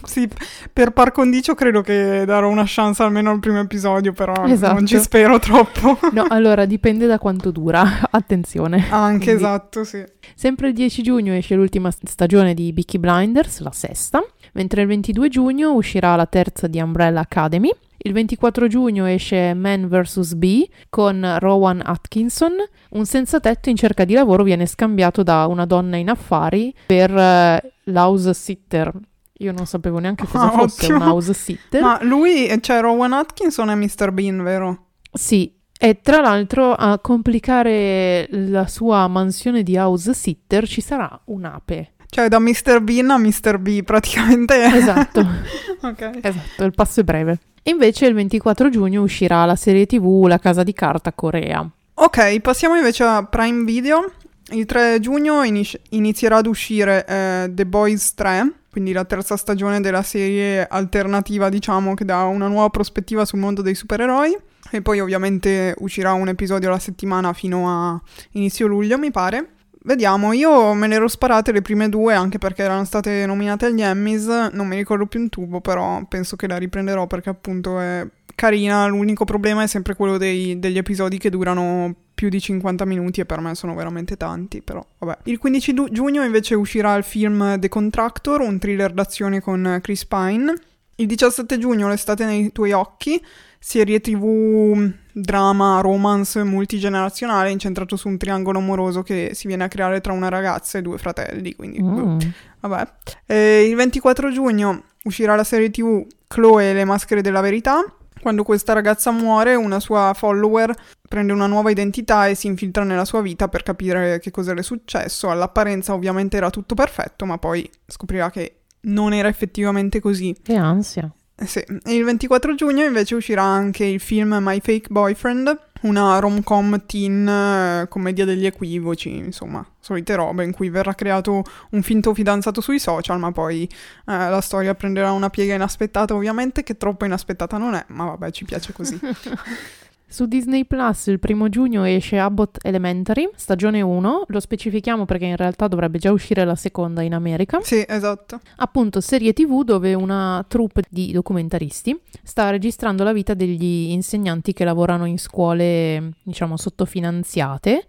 sì, 0.05 0.27
per 0.73 0.93
par 0.93 1.13
condicio 1.13 1.55
credo 1.55 1.83
che 1.83 2.23
darò 2.25 2.49
una 2.49 2.65
chance 2.65 3.03
almeno 3.03 3.31
al 3.31 3.41
primo 3.41 3.61
episodio, 3.61 4.15
però 4.15 4.47
esatto. 4.47 4.73
non 4.73 4.87
ci 4.87 4.99
spero 5.01 5.39
troppo. 5.39 5.99
no, 6.13 6.25
allora 6.31 6.65
dipende 6.65 7.07
da 7.07 7.19
quanto 7.19 7.51
dura, 7.51 8.09
attenzione. 8.11 8.87
Anche, 8.89 9.25
Quindi. 9.25 9.43
esatto, 9.43 9.85
sì. 9.85 10.03
Sempre 10.35 10.69
il 10.69 10.73
10 10.73 11.03
giugno 11.03 11.35
esce 11.35 11.55
l'ultima 11.55 11.91
stagione 11.91 12.55
di 12.55 12.73
Beaky 12.73 12.97
Blinders, 12.97 13.61
la 13.61 13.73
sesta 13.73 14.25
mentre 14.59 14.83
il 14.83 14.89
22 14.89 15.29
giugno 15.29 15.73
uscirà 15.75 16.17
la 16.17 16.27
terza 16.27 16.67
di 16.67 16.81
Umbrella 16.81 17.21
Academy. 17.21 17.71
Il 17.99 18.13
24 18.13 18.67
giugno 18.67 19.07
esce 19.07 19.55
Man 19.55 19.87
vs. 19.89 20.35
B 20.35 20.69
con 20.89 21.37
Rowan 21.39 21.81
Atkinson. 21.85 22.55
Un 22.91 23.07
senza 23.07 23.39
tetto 23.39 23.71
in 23.71 23.77
cerca 23.77 24.05
di 24.05 24.15
lavoro 24.15 24.43
viene 24.43 24.67
scambiato 24.67 25.23
da 25.23 25.47
una 25.47 25.65
donna 25.65 25.97
in 25.97 26.09
affari 26.09 26.75
per 26.87 27.11
uh, 27.11 27.69
l'house 27.85 28.35
sitter. 28.35 28.93
Io 29.41 29.53
non 29.53 29.67
sapevo 29.67 30.01
neanche 30.01 30.27
cosa 30.27 30.53
ah, 30.53 30.59
fosse 30.59 30.87
ottimo. 30.87 31.05
un 31.05 31.11
house 31.11 31.35
sitter. 31.35 31.81
Ma 31.81 31.99
lui, 32.03 32.49
cioè 32.61 32.81
Rowan 32.81 33.13
Atkinson 33.13 33.71
è 33.71 33.77
Mr. 33.77 34.11
Bean, 34.11 34.43
vero? 34.43 34.87
Sì, 35.13 35.55
e 35.79 36.01
tra 36.01 36.21
l'altro 36.21 36.73
a 36.73 36.99
complicare 36.99 38.27
la 38.31 38.67
sua 38.67 39.07
mansione 39.07 39.63
di 39.63 39.77
house 39.77 40.13
sitter 40.15 40.67
ci 40.67 40.81
sarà 40.81 41.21
un'ape. 41.27 41.93
Cioè 42.11 42.29
da 42.29 42.39
Mr. 42.39 42.81
Bean 42.81 43.11
a 43.11 43.19
Mr. 43.19 43.59
B 43.59 43.83
praticamente. 43.83 44.63
Esatto. 44.65 45.21
ok. 45.83 46.11
Esatto, 46.23 46.65
il 46.65 46.73
passo 46.75 47.01
è 47.01 47.03
breve. 47.03 47.39
E 47.63 47.71
invece 47.71 48.07
il 48.07 48.15
24 48.15 48.71
giugno 48.71 49.03
uscirà 49.03 49.45
la 49.45 49.57
serie 49.57 49.85
TV 49.85 50.27
La 50.27 50.39
Casa 50.39 50.63
di 50.63 50.73
Carta 50.73 51.13
Corea. 51.13 51.69
Ok, 51.95 52.41
passiamo 52.41 52.77
invece 52.77 53.03
a 53.03 53.25
Prime 53.25 53.65
Video. 53.65 54.13
Il 54.51 54.65
3 54.65 55.01
giugno 55.01 55.43
iniz- 55.43 55.79
inizierà 55.91 56.37
ad 56.37 56.47
uscire 56.47 57.05
eh, 57.07 57.51
The 57.53 57.67
Boys 57.67 58.15
3, 58.15 58.53
quindi 58.71 58.93
la 58.93 59.05
terza 59.05 59.37
stagione 59.37 59.81
della 59.81 60.03
serie 60.03 60.67
alternativa, 60.67 61.51
diciamo, 61.51 61.93
che 61.93 62.07
dà 62.07 62.23
una 62.25 62.49
nuova 62.49 62.71
prospettiva 62.71 63.27
sul 63.27 63.41
mondo 63.41 63.61
dei 63.61 63.75
supereroi. 63.75 64.35
E 64.71 64.81
poi 64.81 65.01
ovviamente 65.01 65.75
uscirà 65.79 66.13
un 66.13 66.29
episodio 66.29 66.69
alla 66.69 66.79
settimana 66.79 67.33
fino 67.35 67.69
a 67.69 68.01
inizio 68.33 68.67
luglio, 68.67 68.97
mi 68.97 69.11
pare. 69.11 69.57
Vediamo, 69.81 70.33
io 70.33 70.75
me 70.75 70.89
le 70.89 70.97
ero 70.97 71.09
sparate 71.09 71.53
le 71.53 71.63
prime 71.63 71.89
due 71.89 72.15
anche 72.15 72.39
perché 72.39 72.63
erano 72.63 72.85
state 72.85 73.25
nominate 73.27 73.67
agli 73.67 73.81
Emmys, 73.81 74.27
non 74.53 74.67
mi 74.67 74.77
ricordo 74.77 75.07
più 75.07 75.21
un 75.21 75.29
tubo, 75.29 75.61
però 75.61 76.05
penso 76.09 76.37
che 76.37 76.49
la 76.49 76.57
riprenderò 76.57 77.07
perché 77.07 77.31
appunto 77.31 77.79
è 77.79 78.07
carina, 78.35 78.87
l'unico 78.87 79.25
problema 79.25 79.63
è 79.63 79.67
sempre 79.67 79.95
quello 79.95 80.17
dei, 80.17 80.59
degli 80.59 80.79
episodi 80.79 81.19
che 81.19 81.31
durano 81.31 81.95
più 82.15 82.29
di 82.29 82.41
50 82.41 82.85
minuti 82.85 83.21
e 83.21 83.25
per 83.25 83.41
me 83.41 83.55
sono 83.55 83.75
veramente 83.75 84.17
tanti, 84.17 84.61
però 84.61 84.85
vabbè. 84.99 85.19
Il 85.25 85.39
15 85.39 85.73
du- 85.73 85.89
giugno 85.91 86.25
invece 86.25 86.55
uscirà 86.55 86.95
il 86.97 87.05
film 87.05 87.59
The 87.59 87.69
Contractor, 87.69 88.41
un 88.41 88.59
thriller 88.59 88.93
d'azione 88.93 89.41
con 89.41 89.79
Chris 89.83 90.05
Pine. 90.05 90.53
Il 91.01 91.07
17 91.07 91.59
giugno 91.59 91.89
l'estate 91.89 92.25
nei 92.25 92.51
tuoi 92.51 92.73
occhi, 92.73 93.25
serie 93.61 94.01
tv 94.01 94.93
drama 95.13 95.81
romance 95.81 96.43
multigenerazionale 96.43 97.51
incentrato 97.51 97.97
su 97.97 98.09
un 98.09 98.19
triangolo 98.19 98.59
amoroso 98.59 99.03
che 99.03 99.31
si 99.33 99.47
viene 99.47 99.65
a 99.65 99.69
creare 99.69 100.01
tra 100.01 100.13
una 100.13 100.29
ragazza 100.29 100.79
e 100.79 100.83
due 100.83 100.97
fratelli 100.97 101.57
quindi 101.57 101.83
mm. 101.83 102.19
vabbè 102.61 102.93
e 103.27 103.65
il 103.69 103.75
24 103.75 104.31
giugno 104.31 104.85
uscirà 105.03 105.35
la 105.35 105.43
serie 105.43 105.71
tv 105.71 106.07
Chloe 106.29 106.71
e 106.71 106.73
le 106.73 106.85
maschere 106.85 107.21
della 107.21 107.41
verità 107.41 107.83
quando 108.21 108.43
questa 108.43 108.73
ragazza 108.73 109.11
muore, 109.11 109.55
una 109.55 109.81
sua 109.81 110.13
follower 110.15 110.75
prende 111.09 111.33
una 111.33 111.47
nuova 111.47 111.71
identità 111.71 112.27
e 112.27 112.35
si 112.35 112.47
infiltra 112.47 112.85
nella 112.85 113.05
sua 113.05 113.23
vita 113.23 113.49
per 113.49 113.63
capire 113.63 114.19
che 114.19 114.31
cosa 114.31 114.53
le 114.53 114.61
è 114.61 114.63
successo. 114.63 115.31
All'apparenza 115.31 115.95
ovviamente 115.95 116.37
era 116.37 116.51
tutto 116.51 116.75
perfetto, 116.75 117.25
ma 117.25 117.39
poi 117.39 117.69
scoprirà 117.87 118.31
che 118.31 118.58
non 118.83 119.13
era 119.13 119.29
effettivamente 119.29 120.01
così. 120.01 120.37
Che 120.43 120.55
ansia. 120.55 121.11
Eh 121.41 121.47
sì. 121.47 121.65
Il 121.87 122.03
24 122.03 122.57
giugno 122.57 122.85
invece 122.85 123.15
uscirà 123.15 123.43
anche 123.43 123.85
il 123.85 124.01
film 124.01 124.39
My 124.41 124.61
Fake 124.61 124.89
Boyfriend, 124.91 125.57
una 125.83 126.19
rom-com 126.19 126.85
teen 126.85 127.29
eh, 127.29 127.87
commedia 127.89 128.25
degli 128.25 128.45
equivoci, 128.45 129.15
insomma, 129.15 129.65
solite 129.79 130.17
robe 130.17 130.43
in 130.43 130.53
cui 130.53 130.69
verrà 130.69 130.95
creato 130.95 131.45
un 131.71 131.83
finto 131.83 132.13
fidanzato 132.13 132.61
sui 132.61 132.81
social, 132.81 133.21
ma 133.21 133.31
poi 133.31 133.63
eh, 133.63 133.71
la 134.05 134.41
storia 134.41 134.75
prenderà 134.75 135.13
una 135.13 135.31
piega 135.31 135.55
inaspettata, 135.55 136.13
ovviamente, 136.13 136.65
che 136.65 136.77
troppo 136.77 137.05
inaspettata 137.05 137.57
non 137.57 137.75
è, 137.75 137.85
ma 137.89 138.07
vabbè, 138.07 138.33
ci 138.33 138.45
piace 138.45 138.73
così. 138.73 138.99
Su 140.11 140.25
Disney 140.25 140.65
Plus 140.65 141.09
il 141.09 141.19
primo 141.19 141.51
giugno 141.51 141.85
esce 141.85 142.19
Abbott 142.19 142.57
Elementary, 142.63 143.29
stagione 143.35 143.83
1, 143.83 144.25
lo 144.27 144.41
specifichiamo 144.41 145.05
perché 145.05 145.27
in 145.27 145.37
realtà 145.37 145.69
dovrebbe 145.69 145.99
già 145.99 146.11
uscire 146.11 146.47
la 146.47 146.55
seconda 146.55 147.03
in 147.03 147.13
America. 147.13 147.61
Sì, 147.61 147.85
esatto. 147.87 148.41
Appunto, 148.57 149.03
serie 149.03 149.35
TV 149.35 149.65
dove 149.65 149.93
una 149.93 150.43
troupe 150.49 150.85
di 150.89 151.13
documentaristi 151.13 151.95
sta 152.23 152.49
registrando 152.49 153.05
la 153.05 153.13
vita 153.13 153.35
degli 153.35 153.91
insegnanti 153.91 154.55
che 154.55 154.65
lavorano 154.65 155.05
in 155.05 155.19
scuole, 155.19 156.13
diciamo, 156.23 156.57
sottofinanziate 156.57 157.87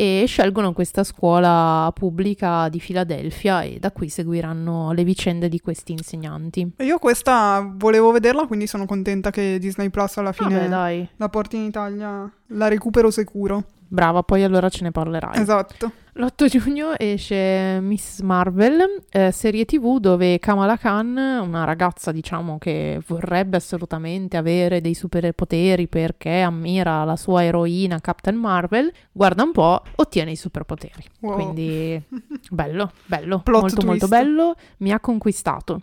e 0.00 0.24
scelgono 0.26 0.72
questa 0.72 1.04
scuola 1.04 1.92
pubblica 1.94 2.70
di 2.70 2.80
Filadelfia 2.80 3.60
e 3.60 3.76
da 3.78 3.92
qui 3.92 4.08
seguiranno 4.08 4.92
le 4.92 5.04
vicende 5.04 5.50
di 5.50 5.60
questi 5.60 5.92
insegnanti. 5.92 6.72
Io 6.78 6.98
questa 6.98 7.70
volevo 7.70 8.10
vederla, 8.10 8.46
quindi 8.46 8.66
sono 8.66 8.86
contenta 8.86 9.30
che 9.30 9.58
Disney 9.58 9.90
Plus 9.90 10.16
alla 10.16 10.32
fine 10.32 10.68
Vabbè, 10.68 11.08
la 11.16 11.28
porti 11.28 11.56
in 11.56 11.64
Italia. 11.64 12.32
La 12.46 12.68
recupero 12.68 13.10
sicuro. 13.10 13.62
Brava, 13.92 14.22
poi 14.22 14.44
allora 14.44 14.68
ce 14.68 14.84
ne 14.84 14.92
parlerai. 14.92 15.40
Esatto. 15.40 15.90
L'8 16.12 16.46
giugno 16.46 16.96
esce 16.96 17.80
Miss 17.80 18.20
Marvel, 18.20 19.02
eh, 19.10 19.32
serie 19.32 19.64
tv 19.64 19.98
dove 19.98 20.38
Kamala 20.38 20.76
Khan, 20.76 21.16
una 21.16 21.64
ragazza 21.64 22.12
diciamo 22.12 22.58
che 22.58 23.00
vorrebbe 23.06 23.56
assolutamente 23.56 24.36
avere 24.36 24.80
dei 24.80 24.94
superpoteri 24.94 25.88
perché 25.88 26.40
ammira 26.40 27.02
la 27.04 27.16
sua 27.16 27.44
eroina 27.44 28.00
Captain 28.00 28.36
Marvel, 28.36 28.92
guarda 29.10 29.42
un 29.42 29.52
po', 29.52 29.82
ottiene 29.96 30.32
i 30.32 30.36
superpoteri. 30.36 31.04
Wow. 31.20 31.34
Quindi 31.34 32.00
bello, 32.50 32.92
bello, 33.06 33.42
molto 33.44 33.82
molto 33.82 34.06
twist. 34.06 34.08
bello, 34.08 34.54
mi 34.78 34.92
ha 34.92 35.00
conquistato. 35.00 35.82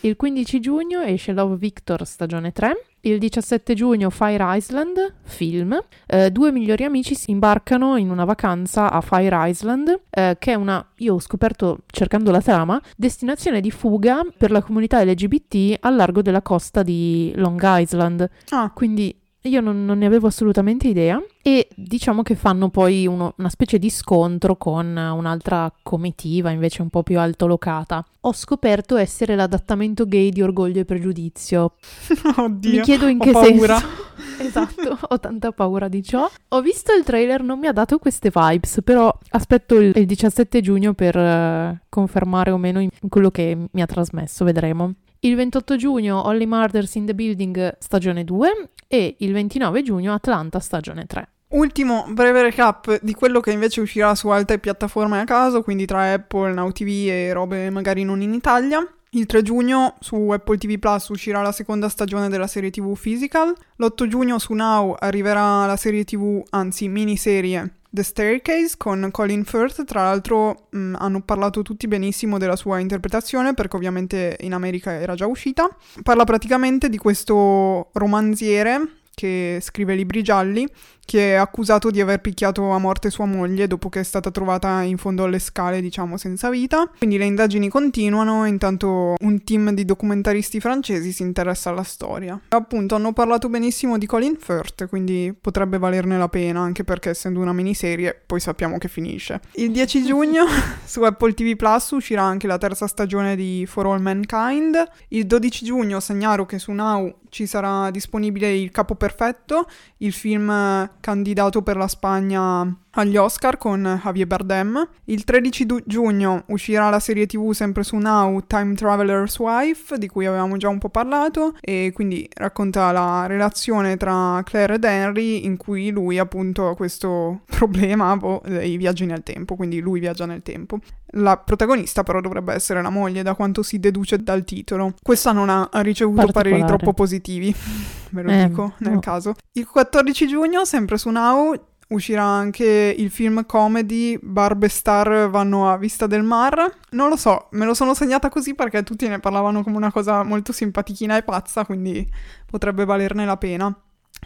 Il 0.00 0.14
15 0.14 0.60
giugno 0.60 1.00
esce 1.00 1.32
Love 1.32 1.56
Victor 1.56 2.06
stagione 2.06 2.52
3. 2.52 2.82
Il 3.02 3.18
17 3.18 3.74
giugno 3.74 4.10
Fire 4.10 4.44
Island, 4.56 5.14
film. 5.22 5.78
Eh, 6.06 6.30
due 6.30 6.50
migliori 6.50 6.84
amici 6.84 7.14
si 7.14 7.30
imbarcano 7.30 7.96
in 7.96 8.10
una 8.10 8.24
vacanza 8.24 8.90
a 8.90 9.00
Fire 9.00 9.48
Island, 9.48 10.00
eh, 10.10 10.36
che 10.38 10.52
è 10.52 10.54
una, 10.54 10.84
io 10.96 11.14
ho 11.14 11.20
scoperto 11.20 11.80
cercando 11.86 12.30
la 12.30 12.40
trama, 12.40 12.80
destinazione 12.96 13.60
di 13.60 13.70
fuga 13.70 14.22
per 14.36 14.50
la 14.50 14.62
comunità 14.62 15.02
LGBT 15.04 15.76
al 15.80 15.94
largo 15.94 16.22
della 16.22 16.42
costa 16.42 16.82
di 16.82 17.32
Long 17.36 17.60
Island. 17.62 18.28
Ah, 18.50 18.70
Quindi 18.74 19.14
io 19.42 19.60
non, 19.60 19.84
non 19.84 19.98
ne 19.98 20.06
avevo 20.06 20.26
assolutamente 20.26 20.88
idea 20.88 21.22
e 21.42 21.68
diciamo 21.74 22.22
che 22.22 22.34
fanno 22.34 22.68
poi 22.70 23.06
uno- 23.06 23.34
una 23.38 23.48
specie 23.48 23.78
di 23.78 23.88
scontro 23.88 24.56
con 24.56 24.84
un'altra 24.96 25.72
comitiva 25.82 26.50
invece 26.50 26.82
un 26.82 26.90
po' 26.90 27.02
più 27.02 27.18
altolocata. 27.18 28.04
Ho 28.22 28.32
scoperto 28.32 28.96
essere 28.96 29.36
l'adattamento 29.36 30.06
gay 30.06 30.30
di 30.30 30.42
Orgoglio 30.42 30.80
e 30.80 30.84
Pregiudizio. 30.84 31.74
oddio. 32.36 32.70
Mi 32.70 32.80
chiedo 32.80 33.06
in 33.06 33.18
ho 33.20 33.24
che 33.24 33.30
paura. 33.30 33.78
senso. 33.78 34.06
esatto, 34.42 34.98
ho 35.08 35.18
tanta 35.20 35.52
paura 35.52 35.88
di 35.88 36.02
ciò. 36.02 36.28
Ho 36.48 36.60
visto 36.60 36.92
il 36.92 37.04
trailer, 37.04 37.42
non 37.42 37.58
mi 37.58 37.68
ha 37.68 37.72
dato 37.72 37.98
queste 37.98 38.30
vibes, 38.34 38.80
però 38.84 39.16
aspetto 39.30 39.76
il, 39.76 39.92
il 39.96 40.04
17 40.06 40.60
giugno 40.60 40.92
per 40.94 41.16
eh, 41.16 41.82
confermare 41.88 42.50
o 42.50 42.58
meno 42.58 42.80
in- 42.80 42.90
quello 43.08 43.30
che 43.30 43.56
mi 43.70 43.80
ha 43.80 43.86
trasmesso, 43.86 44.44
vedremo. 44.44 44.92
Il 45.20 45.34
28 45.34 45.74
giugno 45.74 46.24
Holly 46.26 46.46
Murders 46.46 46.94
in 46.94 47.06
the 47.06 47.14
Building 47.14 47.76
stagione 47.80 48.22
2 48.22 48.70
e 48.86 49.16
il 49.18 49.32
29 49.32 49.82
giugno 49.82 50.12
Atlanta 50.12 50.60
stagione 50.60 51.06
3. 51.06 51.28
Ultimo 51.48 52.06
breve 52.10 52.42
recap 52.42 53.00
di 53.02 53.14
quello 53.14 53.40
che 53.40 53.50
invece 53.50 53.80
uscirà 53.80 54.14
su 54.14 54.28
altre 54.28 54.60
piattaforme 54.60 55.18
a 55.18 55.24
caso, 55.24 55.62
quindi 55.62 55.86
tra 55.86 56.12
Apple, 56.12 56.52
Now 56.52 56.70
TV 56.70 57.08
e 57.08 57.32
robe 57.32 57.68
magari 57.70 58.04
non 58.04 58.22
in 58.22 58.32
Italia. 58.32 58.86
Il 59.10 59.26
3 59.26 59.42
giugno 59.42 59.96
su 59.98 60.14
Apple 60.30 60.56
TV 60.56 60.78
Plus 60.78 61.08
uscirà 61.08 61.42
la 61.42 61.50
seconda 61.50 61.88
stagione 61.88 62.28
della 62.28 62.46
serie 62.46 62.70
TV 62.70 62.96
Physical. 62.96 63.52
L'8 63.74 64.06
giugno 64.06 64.38
su 64.38 64.52
Now 64.52 64.94
arriverà 64.96 65.66
la 65.66 65.76
serie 65.76 66.04
TV, 66.04 66.44
anzi 66.50 66.86
miniserie 66.86 67.77
The 67.90 68.02
Staircase 68.02 68.76
con 68.76 69.08
Colin 69.10 69.44
Firth. 69.44 69.84
Tra 69.84 70.04
l'altro 70.04 70.68
mh, 70.70 70.94
hanno 70.98 71.22
parlato 71.22 71.62
tutti 71.62 71.88
benissimo 71.88 72.38
della 72.38 72.56
sua 72.56 72.78
interpretazione 72.78 73.54
perché 73.54 73.76
ovviamente 73.76 74.36
in 74.40 74.52
America 74.52 74.92
era 74.92 75.14
già 75.14 75.26
uscita. 75.26 75.68
Parla 76.02 76.24
praticamente 76.24 76.88
di 76.88 76.98
questo 76.98 77.88
romanziere 77.92 78.97
che 79.18 79.58
scrive 79.60 79.96
libri 79.96 80.22
gialli 80.22 80.64
che 81.08 81.32
è 81.32 81.34
accusato 81.36 81.90
di 81.90 82.02
aver 82.02 82.20
picchiato 82.20 82.68
a 82.68 82.78
morte 82.78 83.08
sua 83.08 83.24
moglie 83.24 83.66
dopo 83.66 83.88
che 83.88 84.00
è 84.00 84.02
stata 84.02 84.30
trovata 84.30 84.82
in 84.82 84.98
fondo 84.98 85.24
alle 85.24 85.38
scale, 85.38 85.80
diciamo, 85.80 86.18
senza 86.18 86.50
vita. 86.50 86.86
Quindi 86.98 87.16
le 87.16 87.24
indagini 87.24 87.70
continuano, 87.70 88.44
intanto 88.44 89.14
un 89.18 89.42
team 89.42 89.70
di 89.70 89.86
documentaristi 89.86 90.60
francesi 90.60 91.12
si 91.12 91.22
interessa 91.22 91.70
alla 91.70 91.82
storia. 91.82 92.38
Appunto, 92.48 92.94
hanno 92.94 93.14
parlato 93.14 93.48
benissimo 93.48 93.96
di 93.96 94.04
Colin 94.04 94.36
Firth, 94.38 94.86
quindi 94.88 95.34
potrebbe 95.40 95.78
valerne 95.78 96.18
la 96.18 96.28
pena, 96.28 96.60
anche 96.60 96.84
perché 96.84 97.08
essendo 97.08 97.40
una 97.40 97.54
miniserie, 97.54 98.14
poi 98.26 98.38
sappiamo 98.38 98.76
che 98.76 98.88
finisce. 98.88 99.40
Il 99.52 99.70
10 99.70 100.04
giugno 100.04 100.44
su 100.84 101.00
Apple 101.00 101.32
TV 101.32 101.56
Plus 101.56 101.88
uscirà 101.92 102.22
anche 102.22 102.46
la 102.46 102.58
terza 102.58 102.86
stagione 102.86 103.34
di 103.34 103.64
For 103.66 103.86
All 103.86 104.02
Mankind. 104.02 104.76
Il 105.08 105.26
12 105.26 105.64
giugno 105.64 106.00
segnalo 106.00 106.44
che 106.44 106.58
su 106.58 106.70
Now 106.72 107.14
ci 107.28 107.46
sarà 107.46 107.90
disponibile 107.90 108.52
Il 108.52 108.70
Capo 108.70 108.94
Perfetto, 108.94 109.66
il 109.98 110.12
film 110.12 110.90
candidato 111.00 111.62
per 111.62 111.76
la 111.76 111.88
Spagna 111.88 112.76
agli 112.92 113.16
Oscar 113.16 113.58
con 113.58 114.00
Javier 114.02 114.26
Bardem. 114.26 114.88
Il 115.04 115.24
13 115.24 115.66
du- 115.66 115.82
giugno 115.84 116.44
uscirà 116.48 116.90
la 116.90 116.98
serie 116.98 117.26
TV 117.26 117.52
sempre 117.52 117.82
su 117.82 117.96
Now, 117.96 118.40
Time 118.46 118.74
Traveler's 118.74 119.38
Wife, 119.38 119.98
di 119.98 120.08
cui 120.08 120.26
avevamo 120.26 120.56
già 120.56 120.68
un 120.68 120.78
po' 120.78 120.88
parlato, 120.88 121.54
e 121.60 121.92
quindi 121.94 122.28
racconta 122.34 122.90
la 122.92 123.26
relazione 123.26 123.96
tra 123.96 124.42
Claire 124.44 124.74
ed 124.74 124.84
Henry, 124.84 125.44
in 125.44 125.56
cui 125.56 125.90
lui 125.90 126.18
appunto 126.18 126.68
ha 126.68 126.74
questo 126.74 127.42
problema 127.46 128.16
boh, 128.16 128.42
dei 128.44 128.76
viaggi 128.76 129.06
nel 129.06 129.22
tempo, 129.22 129.54
quindi 129.54 129.80
lui 129.80 130.00
viaggia 130.00 130.26
nel 130.26 130.42
tempo. 130.42 130.80
La 131.12 131.38
protagonista 131.38 132.02
però 132.02 132.20
dovrebbe 132.20 132.52
essere 132.52 132.82
la 132.82 132.90
moglie, 132.90 133.22
da 133.22 133.34
quanto 133.34 133.62
si 133.62 133.78
deduce 133.80 134.18
dal 134.18 134.44
titolo. 134.44 134.94
Questa 135.02 135.32
non 135.32 135.48
ha 135.48 135.68
ricevuto 135.82 136.26
pareri 136.32 136.64
troppo 136.66 136.92
positivi, 136.92 137.54
ve 138.10 138.22
lo 138.22 138.30
Eh, 138.30 138.46
dico 138.48 138.74
nel 138.78 138.94
no. 138.94 138.98
caso. 139.00 139.34
Il 139.52 139.66
14 139.66 140.26
giugno, 140.26 140.64
sempre 140.66 140.98
su 140.98 141.08
Now, 141.08 141.54
uscirà 141.88 142.22
anche 142.22 142.94
il 142.98 143.10
film 143.10 143.46
comedy 143.46 144.18
Barb 144.20 144.62
e 144.64 144.68
Star 144.68 145.30
vanno 145.30 145.70
a 145.70 145.78
Vista 145.78 146.06
del 146.06 146.22
Mar. 146.22 146.70
Non 146.90 147.08
lo 147.08 147.16
so, 147.16 147.48
me 147.52 147.64
lo 147.64 147.72
sono 147.72 147.94
segnata 147.94 148.28
così 148.28 148.54
perché 148.54 148.82
tutti 148.82 149.08
ne 149.08 149.18
parlavano 149.18 149.62
come 149.62 149.76
una 149.78 149.90
cosa 149.90 150.22
molto 150.22 150.52
simpatichina 150.52 151.16
e 151.16 151.22
pazza, 151.22 151.64
quindi 151.64 152.06
potrebbe 152.44 152.84
valerne 152.84 153.24
la 153.24 153.38
pena. 153.38 153.74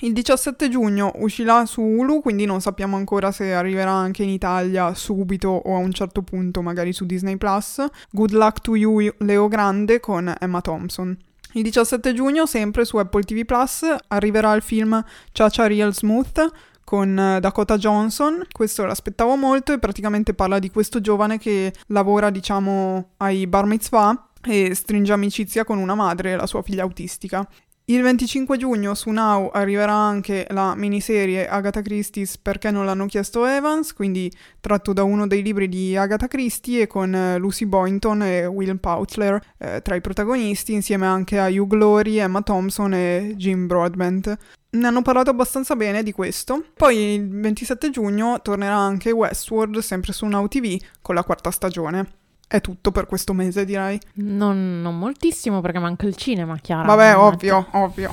Il 0.00 0.12
17 0.12 0.68
giugno 0.68 1.12
uscirà 1.16 1.64
su 1.66 1.81
Hulu, 1.81 2.20
quindi 2.22 2.44
non 2.44 2.61
sappiamo 2.61 2.96
ancora 2.96 3.31
se 3.31 3.52
arriverà 3.52 3.92
anche 3.92 4.22
in 4.22 4.31
Italia 4.31 4.94
subito 4.94 5.48
o 5.48 5.76
a 5.76 5.78
un 5.78 5.92
certo 5.92 6.22
punto, 6.22 6.62
magari 6.62 6.92
su 6.92 7.07
Disney 7.07 7.37
Plus. 7.37 7.85
Good 8.11 8.33
Luck 8.33 8.61
to 8.61 8.74
You 8.74 9.12
Leo 9.18 9.48
Grande 9.48 10.00
con 10.00 10.35
Emma 10.40 10.61
Thompson. 10.61 11.16
Il 11.52 11.62
17 11.62 12.14
giugno, 12.14 12.46
sempre 12.46 12.85
su 12.85 12.96
Apple 12.96 13.22
TV 13.22 13.44
Plus, 13.44 13.85
arriverà 14.09 14.55
il 14.55 14.62
film 14.62 15.05
Chacha 15.33 15.66
Real 15.66 15.94
Smooth 15.94 16.50
con 16.83 17.18
eh, 17.18 17.40
Dakota 17.40 17.76
Johnson. 17.76 18.42
Questo 18.50 18.85
l'aspettavo 18.85 19.37
molto 19.37 19.72
e 19.72 19.78
praticamente 19.78 20.35
parla 20.35 20.59
di 20.59 20.70
questo 20.70 21.00
giovane 21.00 21.38
che 21.38 21.72
lavora, 21.88 22.31
diciamo, 22.31 23.11
ai 23.18 23.46
bar 23.46 23.66
mitzvah 23.66 24.28
e 24.42 24.74
stringe 24.74 25.12
amicizia 25.12 25.64
con 25.64 25.78
una 25.78 25.94
madre 25.94 26.37
la 26.37 26.46
sua 26.46 26.62
figlia 26.62 26.83
autistica. 26.83 27.46
Il 27.92 28.00
25 28.00 28.57
giugno 28.57 28.94
su 28.94 29.11
Now 29.11 29.50
arriverà 29.52 29.92
anche 29.92 30.46
la 30.48 30.74
miniserie 30.74 31.46
Agatha 31.46 31.83
Christie's 31.83 32.38
Perché 32.38 32.70
non 32.70 32.87
l'hanno 32.87 33.05
chiesto 33.05 33.44
Evans, 33.44 33.92
quindi 33.92 34.33
tratto 34.61 34.94
da 34.94 35.02
uno 35.02 35.26
dei 35.26 35.42
libri 35.42 35.68
di 35.68 35.94
Agatha 35.94 36.26
Christie 36.26 36.81
e 36.81 36.87
con 36.87 37.14
eh, 37.14 37.37
Lucy 37.37 37.66
Boynton 37.66 38.22
e 38.22 38.46
Will 38.46 38.78
Poutler 38.78 39.38
eh, 39.59 39.83
tra 39.83 39.94
i 39.94 40.00
protagonisti, 40.00 40.72
insieme 40.72 41.05
anche 41.05 41.38
a 41.38 41.48
Hugh 41.48 41.66
Glory, 41.66 42.16
Emma 42.16 42.40
Thompson 42.40 42.94
e 42.94 43.35
Jim 43.37 43.66
Broadbent. 43.66 44.38
Ne 44.70 44.87
hanno 44.87 45.02
parlato 45.02 45.28
abbastanza 45.28 45.76
bene 45.76 46.02
di 46.02 46.12
questo. 46.12 46.64
Poi 46.74 46.96
il 46.96 47.28
27 47.28 47.90
giugno 47.90 48.40
tornerà 48.40 48.76
anche 48.76 49.11
Westworld, 49.11 49.81
sempre 49.81 50.14
su 50.14 50.24
Now 50.24 50.48
TV, 50.48 50.81
con 51.02 51.14
la 51.14 51.24
quarta 51.24 51.50
stagione. 51.50 52.20
È 52.52 52.60
tutto 52.60 52.90
per 52.90 53.06
questo 53.06 53.32
mese, 53.32 53.64
direi. 53.64 53.98
Non, 54.16 54.82
non 54.82 54.98
moltissimo 54.98 55.62
perché 55.62 55.78
manca 55.78 56.04
il 56.06 56.14
cinema, 56.16 56.58
chiaro. 56.58 56.84
Vabbè, 56.94 57.16
ovvio, 57.16 57.66
ovvio. 57.70 58.12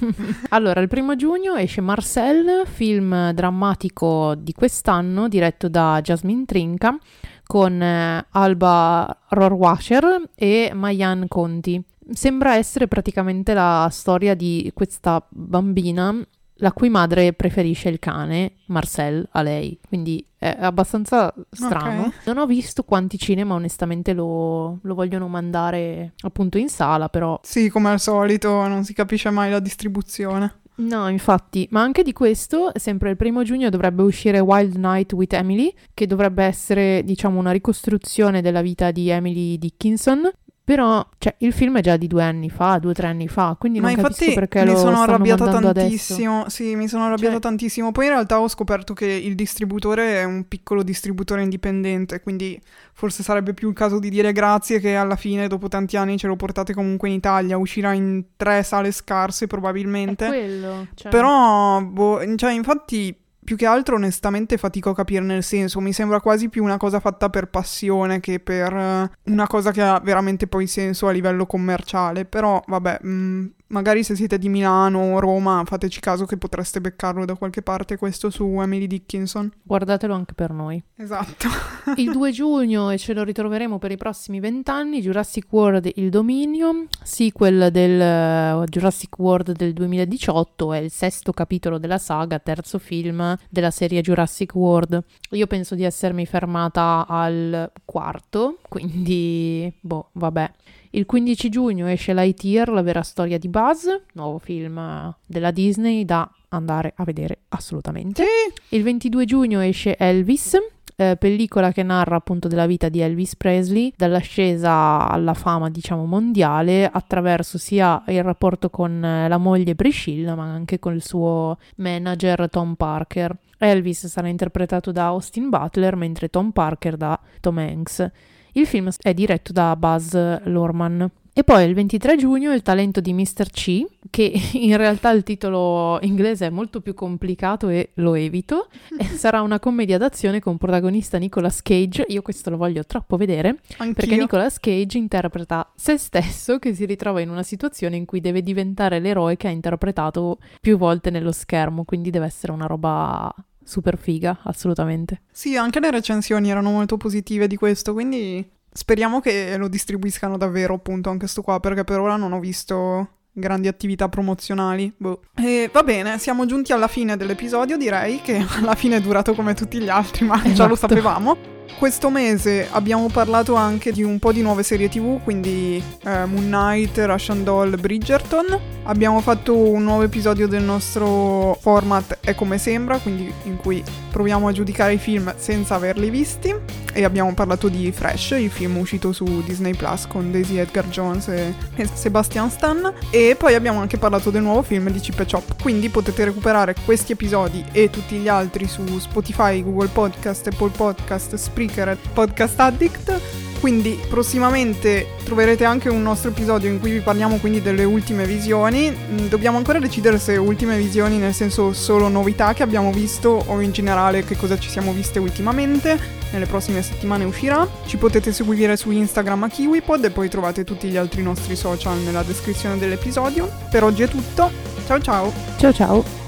allora, 0.50 0.82
il 0.82 0.88
primo 0.88 1.16
giugno 1.16 1.54
esce 1.54 1.80
Marcel, 1.80 2.66
film 2.66 3.30
drammatico 3.30 4.34
di 4.34 4.52
quest'anno, 4.52 5.26
diretto 5.26 5.70
da 5.70 6.02
Jasmine 6.02 6.44
Trinca, 6.44 6.98
con 7.46 7.80
eh, 7.80 8.26
Alba 8.28 9.20
Rohrwacher 9.30 10.32
e 10.34 10.70
Mayan 10.74 11.24
Conti. 11.26 11.82
Sembra 12.10 12.56
essere 12.56 12.88
praticamente 12.88 13.54
la 13.54 13.88
storia 13.90 14.34
di 14.34 14.70
questa 14.74 15.24
bambina 15.30 16.14
la 16.60 16.72
cui 16.72 16.88
madre 16.88 17.32
preferisce 17.32 17.88
il 17.88 17.98
cane, 17.98 18.52
Marcel, 18.66 19.26
a 19.32 19.42
lei. 19.42 19.78
Quindi 19.86 20.24
è 20.36 20.56
abbastanza 20.60 21.32
strano. 21.50 22.06
Ok. 22.06 22.26
Non 22.26 22.38
ho 22.38 22.46
visto 22.46 22.84
quanti 22.84 23.18
cinema, 23.18 23.54
onestamente 23.54 24.12
lo, 24.12 24.78
lo 24.82 24.94
vogliono 24.94 25.28
mandare 25.28 26.12
appunto 26.20 26.58
in 26.58 26.68
sala, 26.68 27.08
però 27.08 27.40
Sì, 27.42 27.68
come 27.68 27.90
al 27.90 28.00
solito, 28.00 28.66
non 28.66 28.84
si 28.84 28.92
capisce 28.92 29.30
mai 29.30 29.50
la 29.50 29.60
distribuzione. 29.60 30.60
No, 30.78 31.08
infatti, 31.08 31.66
ma 31.72 31.82
anche 31.82 32.04
di 32.04 32.12
questo, 32.12 32.70
sempre 32.76 33.10
il 33.10 33.16
primo 33.16 33.42
giugno 33.42 33.68
dovrebbe 33.68 34.02
uscire 34.02 34.38
Wild 34.38 34.76
Night 34.76 35.12
with 35.12 35.32
Emily, 35.32 35.74
che 35.92 36.06
dovrebbe 36.06 36.44
essere, 36.44 37.02
diciamo, 37.04 37.38
una 37.38 37.50
ricostruzione 37.50 38.42
della 38.42 38.62
vita 38.62 38.92
di 38.92 39.08
Emily 39.08 39.58
Dickinson, 39.58 40.30
però, 40.68 41.02
cioè, 41.16 41.34
il 41.38 41.54
film 41.54 41.78
è 41.78 41.80
già 41.80 41.96
di 41.96 42.06
due 42.06 42.22
anni 42.22 42.50
fa, 42.50 42.76
due 42.76 42.90
o 42.90 42.92
tre 42.92 43.06
anni 43.06 43.26
fa, 43.26 43.56
quindi 43.58 43.80
Ma 43.80 43.86
non 43.88 43.96
infatti 43.96 44.18
capisco 44.26 44.38
perché 44.38 44.64
mi 44.64 44.72
lo 44.72 44.76
sono 44.76 44.90
stanno 44.96 45.02
arrabbiata 45.04 45.44
mandando 45.44 45.72
tantissimo. 45.72 46.44
Sì, 46.50 46.76
mi 46.76 46.88
sono 46.88 47.04
arrabbiata 47.04 47.32
Cioè- 47.32 47.40
tantissimo. 47.40 47.90
Poi 47.90 48.04
in 48.04 48.10
realtà 48.10 48.38
ho 48.38 48.48
scoperto 48.48 48.92
che 48.92 49.06
il 49.06 49.34
distributore 49.34 50.16
è 50.20 50.24
un 50.24 50.46
piccolo 50.46 50.82
distributore 50.82 51.40
indipendente, 51.40 52.20
quindi 52.20 52.60
forse 52.92 53.22
sarebbe 53.22 53.54
più 53.54 53.68
il 53.70 53.74
caso 53.74 53.98
di 53.98 54.10
dire 54.10 54.32
grazie 54.32 54.78
che 54.78 54.94
alla 54.94 55.16
fine, 55.16 55.46
dopo 55.48 55.68
tanti 55.68 55.96
anni, 55.96 56.18
ce 56.18 56.26
lo 56.26 56.36
portate 56.36 56.74
comunque 56.74 57.08
in 57.08 57.14
Italia. 57.14 57.56
Uscirà 57.56 57.94
in 57.94 58.22
tre 58.36 58.62
sale 58.62 58.92
scarse 58.92 59.26
adesso. 59.28 59.44
È 59.44 59.46
probabilmente. 59.46 60.26
quello, 60.26 60.86
cioè- 60.94 61.10
Però, 61.10 61.80
boh, 61.82 62.20
cioè, 62.36 62.52
infatti, 62.52 63.16
più 63.48 63.56
che 63.56 63.64
altro, 63.64 63.94
onestamente, 63.94 64.58
fatico 64.58 64.90
a 64.90 64.94
capirne 64.94 65.34
il 65.34 65.42
senso. 65.42 65.80
Mi 65.80 65.94
sembra 65.94 66.20
quasi 66.20 66.50
più 66.50 66.62
una 66.62 66.76
cosa 66.76 67.00
fatta 67.00 67.30
per 67.30 67.46
passione 67.48 68.20
che 68.20 68.40
per 68.40 68.70
eh, 68.74 69.10
una 69.22 69.46
cosa 69.46 69.70
che 69.70 69.80
ha 69.80 69.98
veramente 70.04 70.46
poi 70.46 70.66
senso 70.66 71.08
a 71.08 71.12
livello 71.12 71.46
commerciale. 71.46 72.26
Però, 72.26 72.62
vabbè, 72.66 72.98
mh, 73.00 73.46
magari 73.68 74.02
se 74.02 74.14
siete 74.14 74.38
di 74.38 74.48
Milano 74.48 75.14
o 75.14 75.18
Roma, 75.18 75.62
fateci 75.64 76.00
caso 76.00 76.24
che 76.24 76.36
potreste 76.36 76.80
beccarlo 76.80 77.24
da 77.24 77.34
qualche 77.34 77.62
parte 77.62 77.96
questo 77.96 78.30
su 78.30 78.44
Emily 78.60 78.86
Dickinson. 78.86 79.50
Guardatelo 79.62 80.14
anche 80.14 80.34
per 80.34 80.52
noi. 80.52 80.82
Esatto. 80.96 81.48
Il 81.96 82.12
2 82.12 82.30
giugno, 82.30 82.90
e 82.90 82.98
ce 82.98 83.14
lo 83.14 83.22
ritroveremo 83.22 83.78
per 83.78 83.90
i 83.90 83.96
prossimi 83.96 84.40
vent'anni, 84.40 85.00
Jurassic 85.00 85.46
World 85.50 85.90
Il 85.94 86.10
Dominio, 86.10 86.86
sequel 87.02 87.70
del 87.70 88.00
eh, 88.00 88.64
Jurassic 88.68 89.18
World 89.18 89.52
del 89.52 89.72
2018, 89.72 90.72
è 90.72 90.78
il 90.78 90.90
sesto 90.90 91.32
capitolo 91.32 91.78
della 91.78 91.98
saga, 91.98 92.38
terzo 92.38 92.78
film 92.78 93.36
della 93.48 93.70
serie 93.70 94.00
Jurassic 94.00 94.54
World. 94.54 95.02
Io 95.30 95.46
penso 95.46 95.74
di 95.74 95.84
essermi 95.84 96.26
fermata 96.26 97.06
al 97.08 97.70
quarto, 97.84 98.58
quindi, 98.68 99.72
boh, 99.80 100.08
vabbè. 100.12 100.50
Il 100.90 101.04
15 101.04 101.48
giugno 101.50 101.86
esce 101.86 102.14
Lightyear, 102.14 102.70
la 102.70 102.82
vera 102.82 103.02
storia 103.02 103.38
di 103.38 103.48
Buzz, 103.48 103.86
nuovo 104.14 104.38
film 104.38 105.14
della 105.26 105.50
Disney 105.50 106.04
da 106.04 106.30
andare 106.48 106.94
a 106.96 107.04
vedere 107.04 107.40
assolutamente. 107.48 108.24
Il 108.70 108.82
22 108.82 109.24
giugno 109.26 109.60
esce 109.60 109.96
Elvis, 109.98 110.56
eh, 110.96 111.16
pellicola 111.16 111.72
che 111.72 111.82
narra 111.82 112.16
appunto 112.16 112.48
della 112.48 112.66
vita 112.66 112.88
di 112.88 113.00
Elvis 113.00 113.36
Presley, 113.36 113.92
dall'ascesa 113.96 115.08
alla 115.08 115.34
fama 115.34 115.68
diciamo 115.68 116.06
mondiale 116.06 116.88
attraverso 116.90 117.58
sia 117.58 118.02
il 118.08 118.22
rapporto 118.22 118.70
con 118.70 119.04
eh, 119.04 119.28
la 119.28 119.36
moglie 119.36 119.74
Priscilla 119.74 120.34
ma 120.34 120.44
anche 120.44 120.78
con 120.78 120.94
il 120.94 121.02
suo 121.02 121.58
manager 121.76 122.48
Tom 122.48 122.74
Parker. 122.74 123.36
Elvis 123.58 124.06
sarà 124.06 124.28
interpretato 124.28 124.90
da 124.90 125.06
Austin 125.06 125.50
Butler 125.50 125.96
mentre 125.96 126.30
Tom 126.30 126.50
Parker 126.50 126.96
da 126.96 127.20
Tom 127.40 127.58
Hanks. 127.58 128.10
Il 128.52 128.66
film 128.66 128.90
è 129.00 129.14
diretto 129.14 129.52
da 129.52 129.74
Buzz 129.76 130.14
Lorman. 130.44 131.10
E 131.38 131.44
poi 131.44 131.68
il 131.68 131.74
23 131.74 132.16
giugno 132.16 132.52
il 132.52 132.62
talento 132.62 133.00
di 133.00 133.12
Mr. 133.12 133.48
C, 133.52 133.84
che 134.10 134.32
in 134.54 134.76
realtà 134.76 135.12
il 135.12 135.22
titolo 135.22 136.00
inglese 136.02 136.46
è 136.46 136.50
molto 136.50 136.80
più 136.80 136.94
complicato 136.94 137.68
e 137.68 137.90
lo 137.94 138.14
evito. 138.14 138.66
Sarà 139.14 139.40
una 139.42 139.60
commedia 139.60 139.98
d'azione 139.98 140.40
con 140.40 140.58
protagonista 140.58 141.16
Nicolas 141.16 141.62
Cage. 141.62 142.06
Io 142.08 142.22
questo 142.22 142.50
lo 142.50 142.56
voglio 142.56 142.82
troppo 142.84 143.16
vedere, 143.16 143.60
Anch'io. 143.76 143.94
perché 143.94 144.16
Nicolas 144.16 144.58
Cage 144.58 144.98
interpreta 144.98 145.70
se 145.76 145.96
stesso 145.96 146.58
che 146.58 146.74
si 146.74 146.84
ritrova 146.86 147.20
in 147.20 147.30
una 147.30 147.44
situazione 147.44 147.94
in 147.94 148.04
cui 148.04 148.20
deve 148.20 148.42
diventare 148.42 148.98
l'eroe 148.98 149.36
che 149.36 149.46
ha 149.46 149.50
interpretato 149.50 150.38
più 150.60 150.76
volte 150.76 151.10
nello 151.10 151.30
schermo, 151.30 151.84
quindi 151.84 152.10
deve 152.10 152.26
essere 152.26 152.50
una 152.50 152.66
roba 152.66 153.32
super 153.68 153.98
figa, 153.98 154.38
assolutamente. 154.44 155.20
Sì, 155.30 155.56
anche 155.56 155.78
le 155.78 155.90
recensioni 155.90 156.50
erano 156.50 156.70
molto 156.70 156.96
positive 156.96 157.46
di 157.46 157.56
questo, 157.56 157.92
quindi 157.92 158.48
speriamo 158.72 159.20
che 159.20 159.56
lo 159.58 159.68
distribuiscano 159.68 160.36
davvero, 160.38 160.74
appunto, 160.74 161.10
anche 161.10 161.26
sto 161.26 161.42
qua, 161.42 161.60
perché 161.60 161.84
per 161.84 162.00
ora 162.00 162.16
non 162.16 162.32
ho 162.32 162.40
visto 162.40 163.08
grandi 163.32 163.68
attività 163.68 164.08
promozionali. 164.08 164.92
Boh. 164.96 165.20
E 165.36 165.68
va 165.72 165.82
bene, 165.82 166.18
siamo 166.18 166.46
giunti 166.46 166.72
alla 166.72 166.88
fine 166.88 167.16
dell'episodio, 167.16 167.76
direi 167.76 168.20
che 168.22 168.42
alla 168.58 168.74
fine 168.74 168.96
è 168.96 169.00
durato 169.00 169.34
come 169.34 169.54
tutti 169.54 169.78
gli 169.78 169.88
altri, 169.88 170.24
ma 170.24 170.40
già 170.52 170.66
lo 170.66 170.72
Esatto. 170.74 170.88
sapevamo. 170.94 171.57
Questo 171.76 172.10
mese 172.10 172.66
abbiamo 172.70 173.08
parlato 173.08 173.54
anche 173.54 173.92
di 173.92 174.02
un 174.02 174.18
po' 174.18 174.32
di 174.32 174.42
nuove 174.42 174.62
serie 174.62 174.88
tv, 174.88 175.22
quindi 175.22 175.82
eh, 176.04 176.24
Moon 176.24 176.46
Knight, 176.46 176.98
Russian 176.98 177.44
Doll, 177.44 177.78
Bridgerton. 177.78 178.58
Abbiamo 178.84 179.20
fatto 179.20 179.54
un 179.56 179.84
nuovo 179.84 180.02
episodio 180.02 180.48
del 180.48 180.62
nostro 180.62 181.56
format 181.60 182.18
È 182.20 182.34
come 182.34 182.58
sembra, 182.58 182.98
quindi 182.98 183.30
in 183.44 183.56
cui 183.56 183.84
proviamo 184.10 184.48
a 184.48 184.52
giudicare 184.52 184.94
i 184.94 184.98
film 184.98 185.32
senza 185.36 185.74
averli 185.74 186.10
visti. 186.10 186.54
E 186.92 187.04
abbiamo 187.04 187.32
parlato 187.34 187.68
di 187.68 187.92
Fresh, 187.92 188.30
il 188.30 188.50
film 188.50 188.78
uscito 188.78 189.12
su 189.12 189.42
Disney 189.44 189.74
Plus 189.74 190.06
con 190.08 190.32
Daisy 190.32 190.56
Edgar 190.56 190.88
Jones 190.88 191.28
e, 191.28 191.54
Sebastian 191.92 192.50
Stan. 192.50 192.92
E 193.10 193.36
poi 193.38 193.54
abbiamo 193.54 193.80
anche 193.80 193.98
parlato 193.98 194.30
del 194.30 194.42
nuovo 194.42 194.62
film 194.62 194.90
di 194.90 194.98
Chip 194.98 195.20
e 195.20 195.26
Chop. 195.30 195.62
Quindi 195.62 195.90
potete 195.90 196.24
recuperare 196.24 196.74
questi 196.84 197.12
episodi 197.12 197.64
e 197.70 197.90
tutti 197.90 198.16
gli 198.16 198.26
altri 198.26 198.66
su 198.66 198.98
Spotify, 198.98 199.62
Google 199.62 199.88
Podcast, 199.88 200.48
Apple 200.48 200.70
Podcast, 200.70 201.36
Spreaker 201.58 201.88
e 201.88 201.96
Podcast 202.12 202.60
Addict. 202.60 203.20
Quindi 203.58 203.98
prossimamente 204.08 205.14
troverete 205.24 205.64
anche 205.64 205.88
un 205.88 206.00
nostro 206.00 206.30
episodio 206.30 206.70
in 206.70 206.78
cui 206.78 206.92
vi 206.92 207.00
parliamo 207.00 207.38
quindi 207.38 207.60
delle 207.60 207.82
ultime 207.82 208.24
visioni. 208.24 208.88
Mm, 208.90 209.26
Dobbiamo 209.26 209.56
ancora 209.56 209.80
decidere 209.80 210.20
se 210.20 210.36
ultime 210.36 210.76
visioni 210.76 211.18
nel 211.18 211.34
senso 211.34 211.72
solo 211.72 212.06
novità 212.06 212.52
che 212.52 212.62
abbiamo 212.62 212.92
visto 212.92 213.42
o 213.46 213.60
in 213.60 213.72
generale 213.72 214.22
che 214.22 214.36
cosa 214.36 214.56
ci 214.56 214.70
siamo 214.70 214.92
viste 214.92 215.18
ultimamente. 215.18 215.98
Nelle 216.30 216.46
prossime 216.46 216.82
settimane 216.82 217.24
uscirà. 217.24 217.66
Ci 217.84 217.96
potete 217.96 218.32
seguire 218.32 218.76
su 218.76 218.92
Instagram 218.92 219.42
a 219.42 219.48
KiwiPod 219.48 220.04
e 220.04 220.10
poi 220.10 220.28
trovate 220.28 220.62
tutti 220.62 220.88
gli 220.88 220.96
altri 220.96 221.22
nostri 221.22 221.56
social 221.56 221.98
nella 221.98 222.22
descrizione 222.22 222.78
dell'episodio. 222.78 223.50
Per 223.68 223.82
oggi 223.82 224.04
è 224.04 224.08
tutto. 224.08 224.48
Ciao 224.86 225.00
ciao! 225.00 225.32
Ciao 225.58 225.72
ciao! 225.72 226.27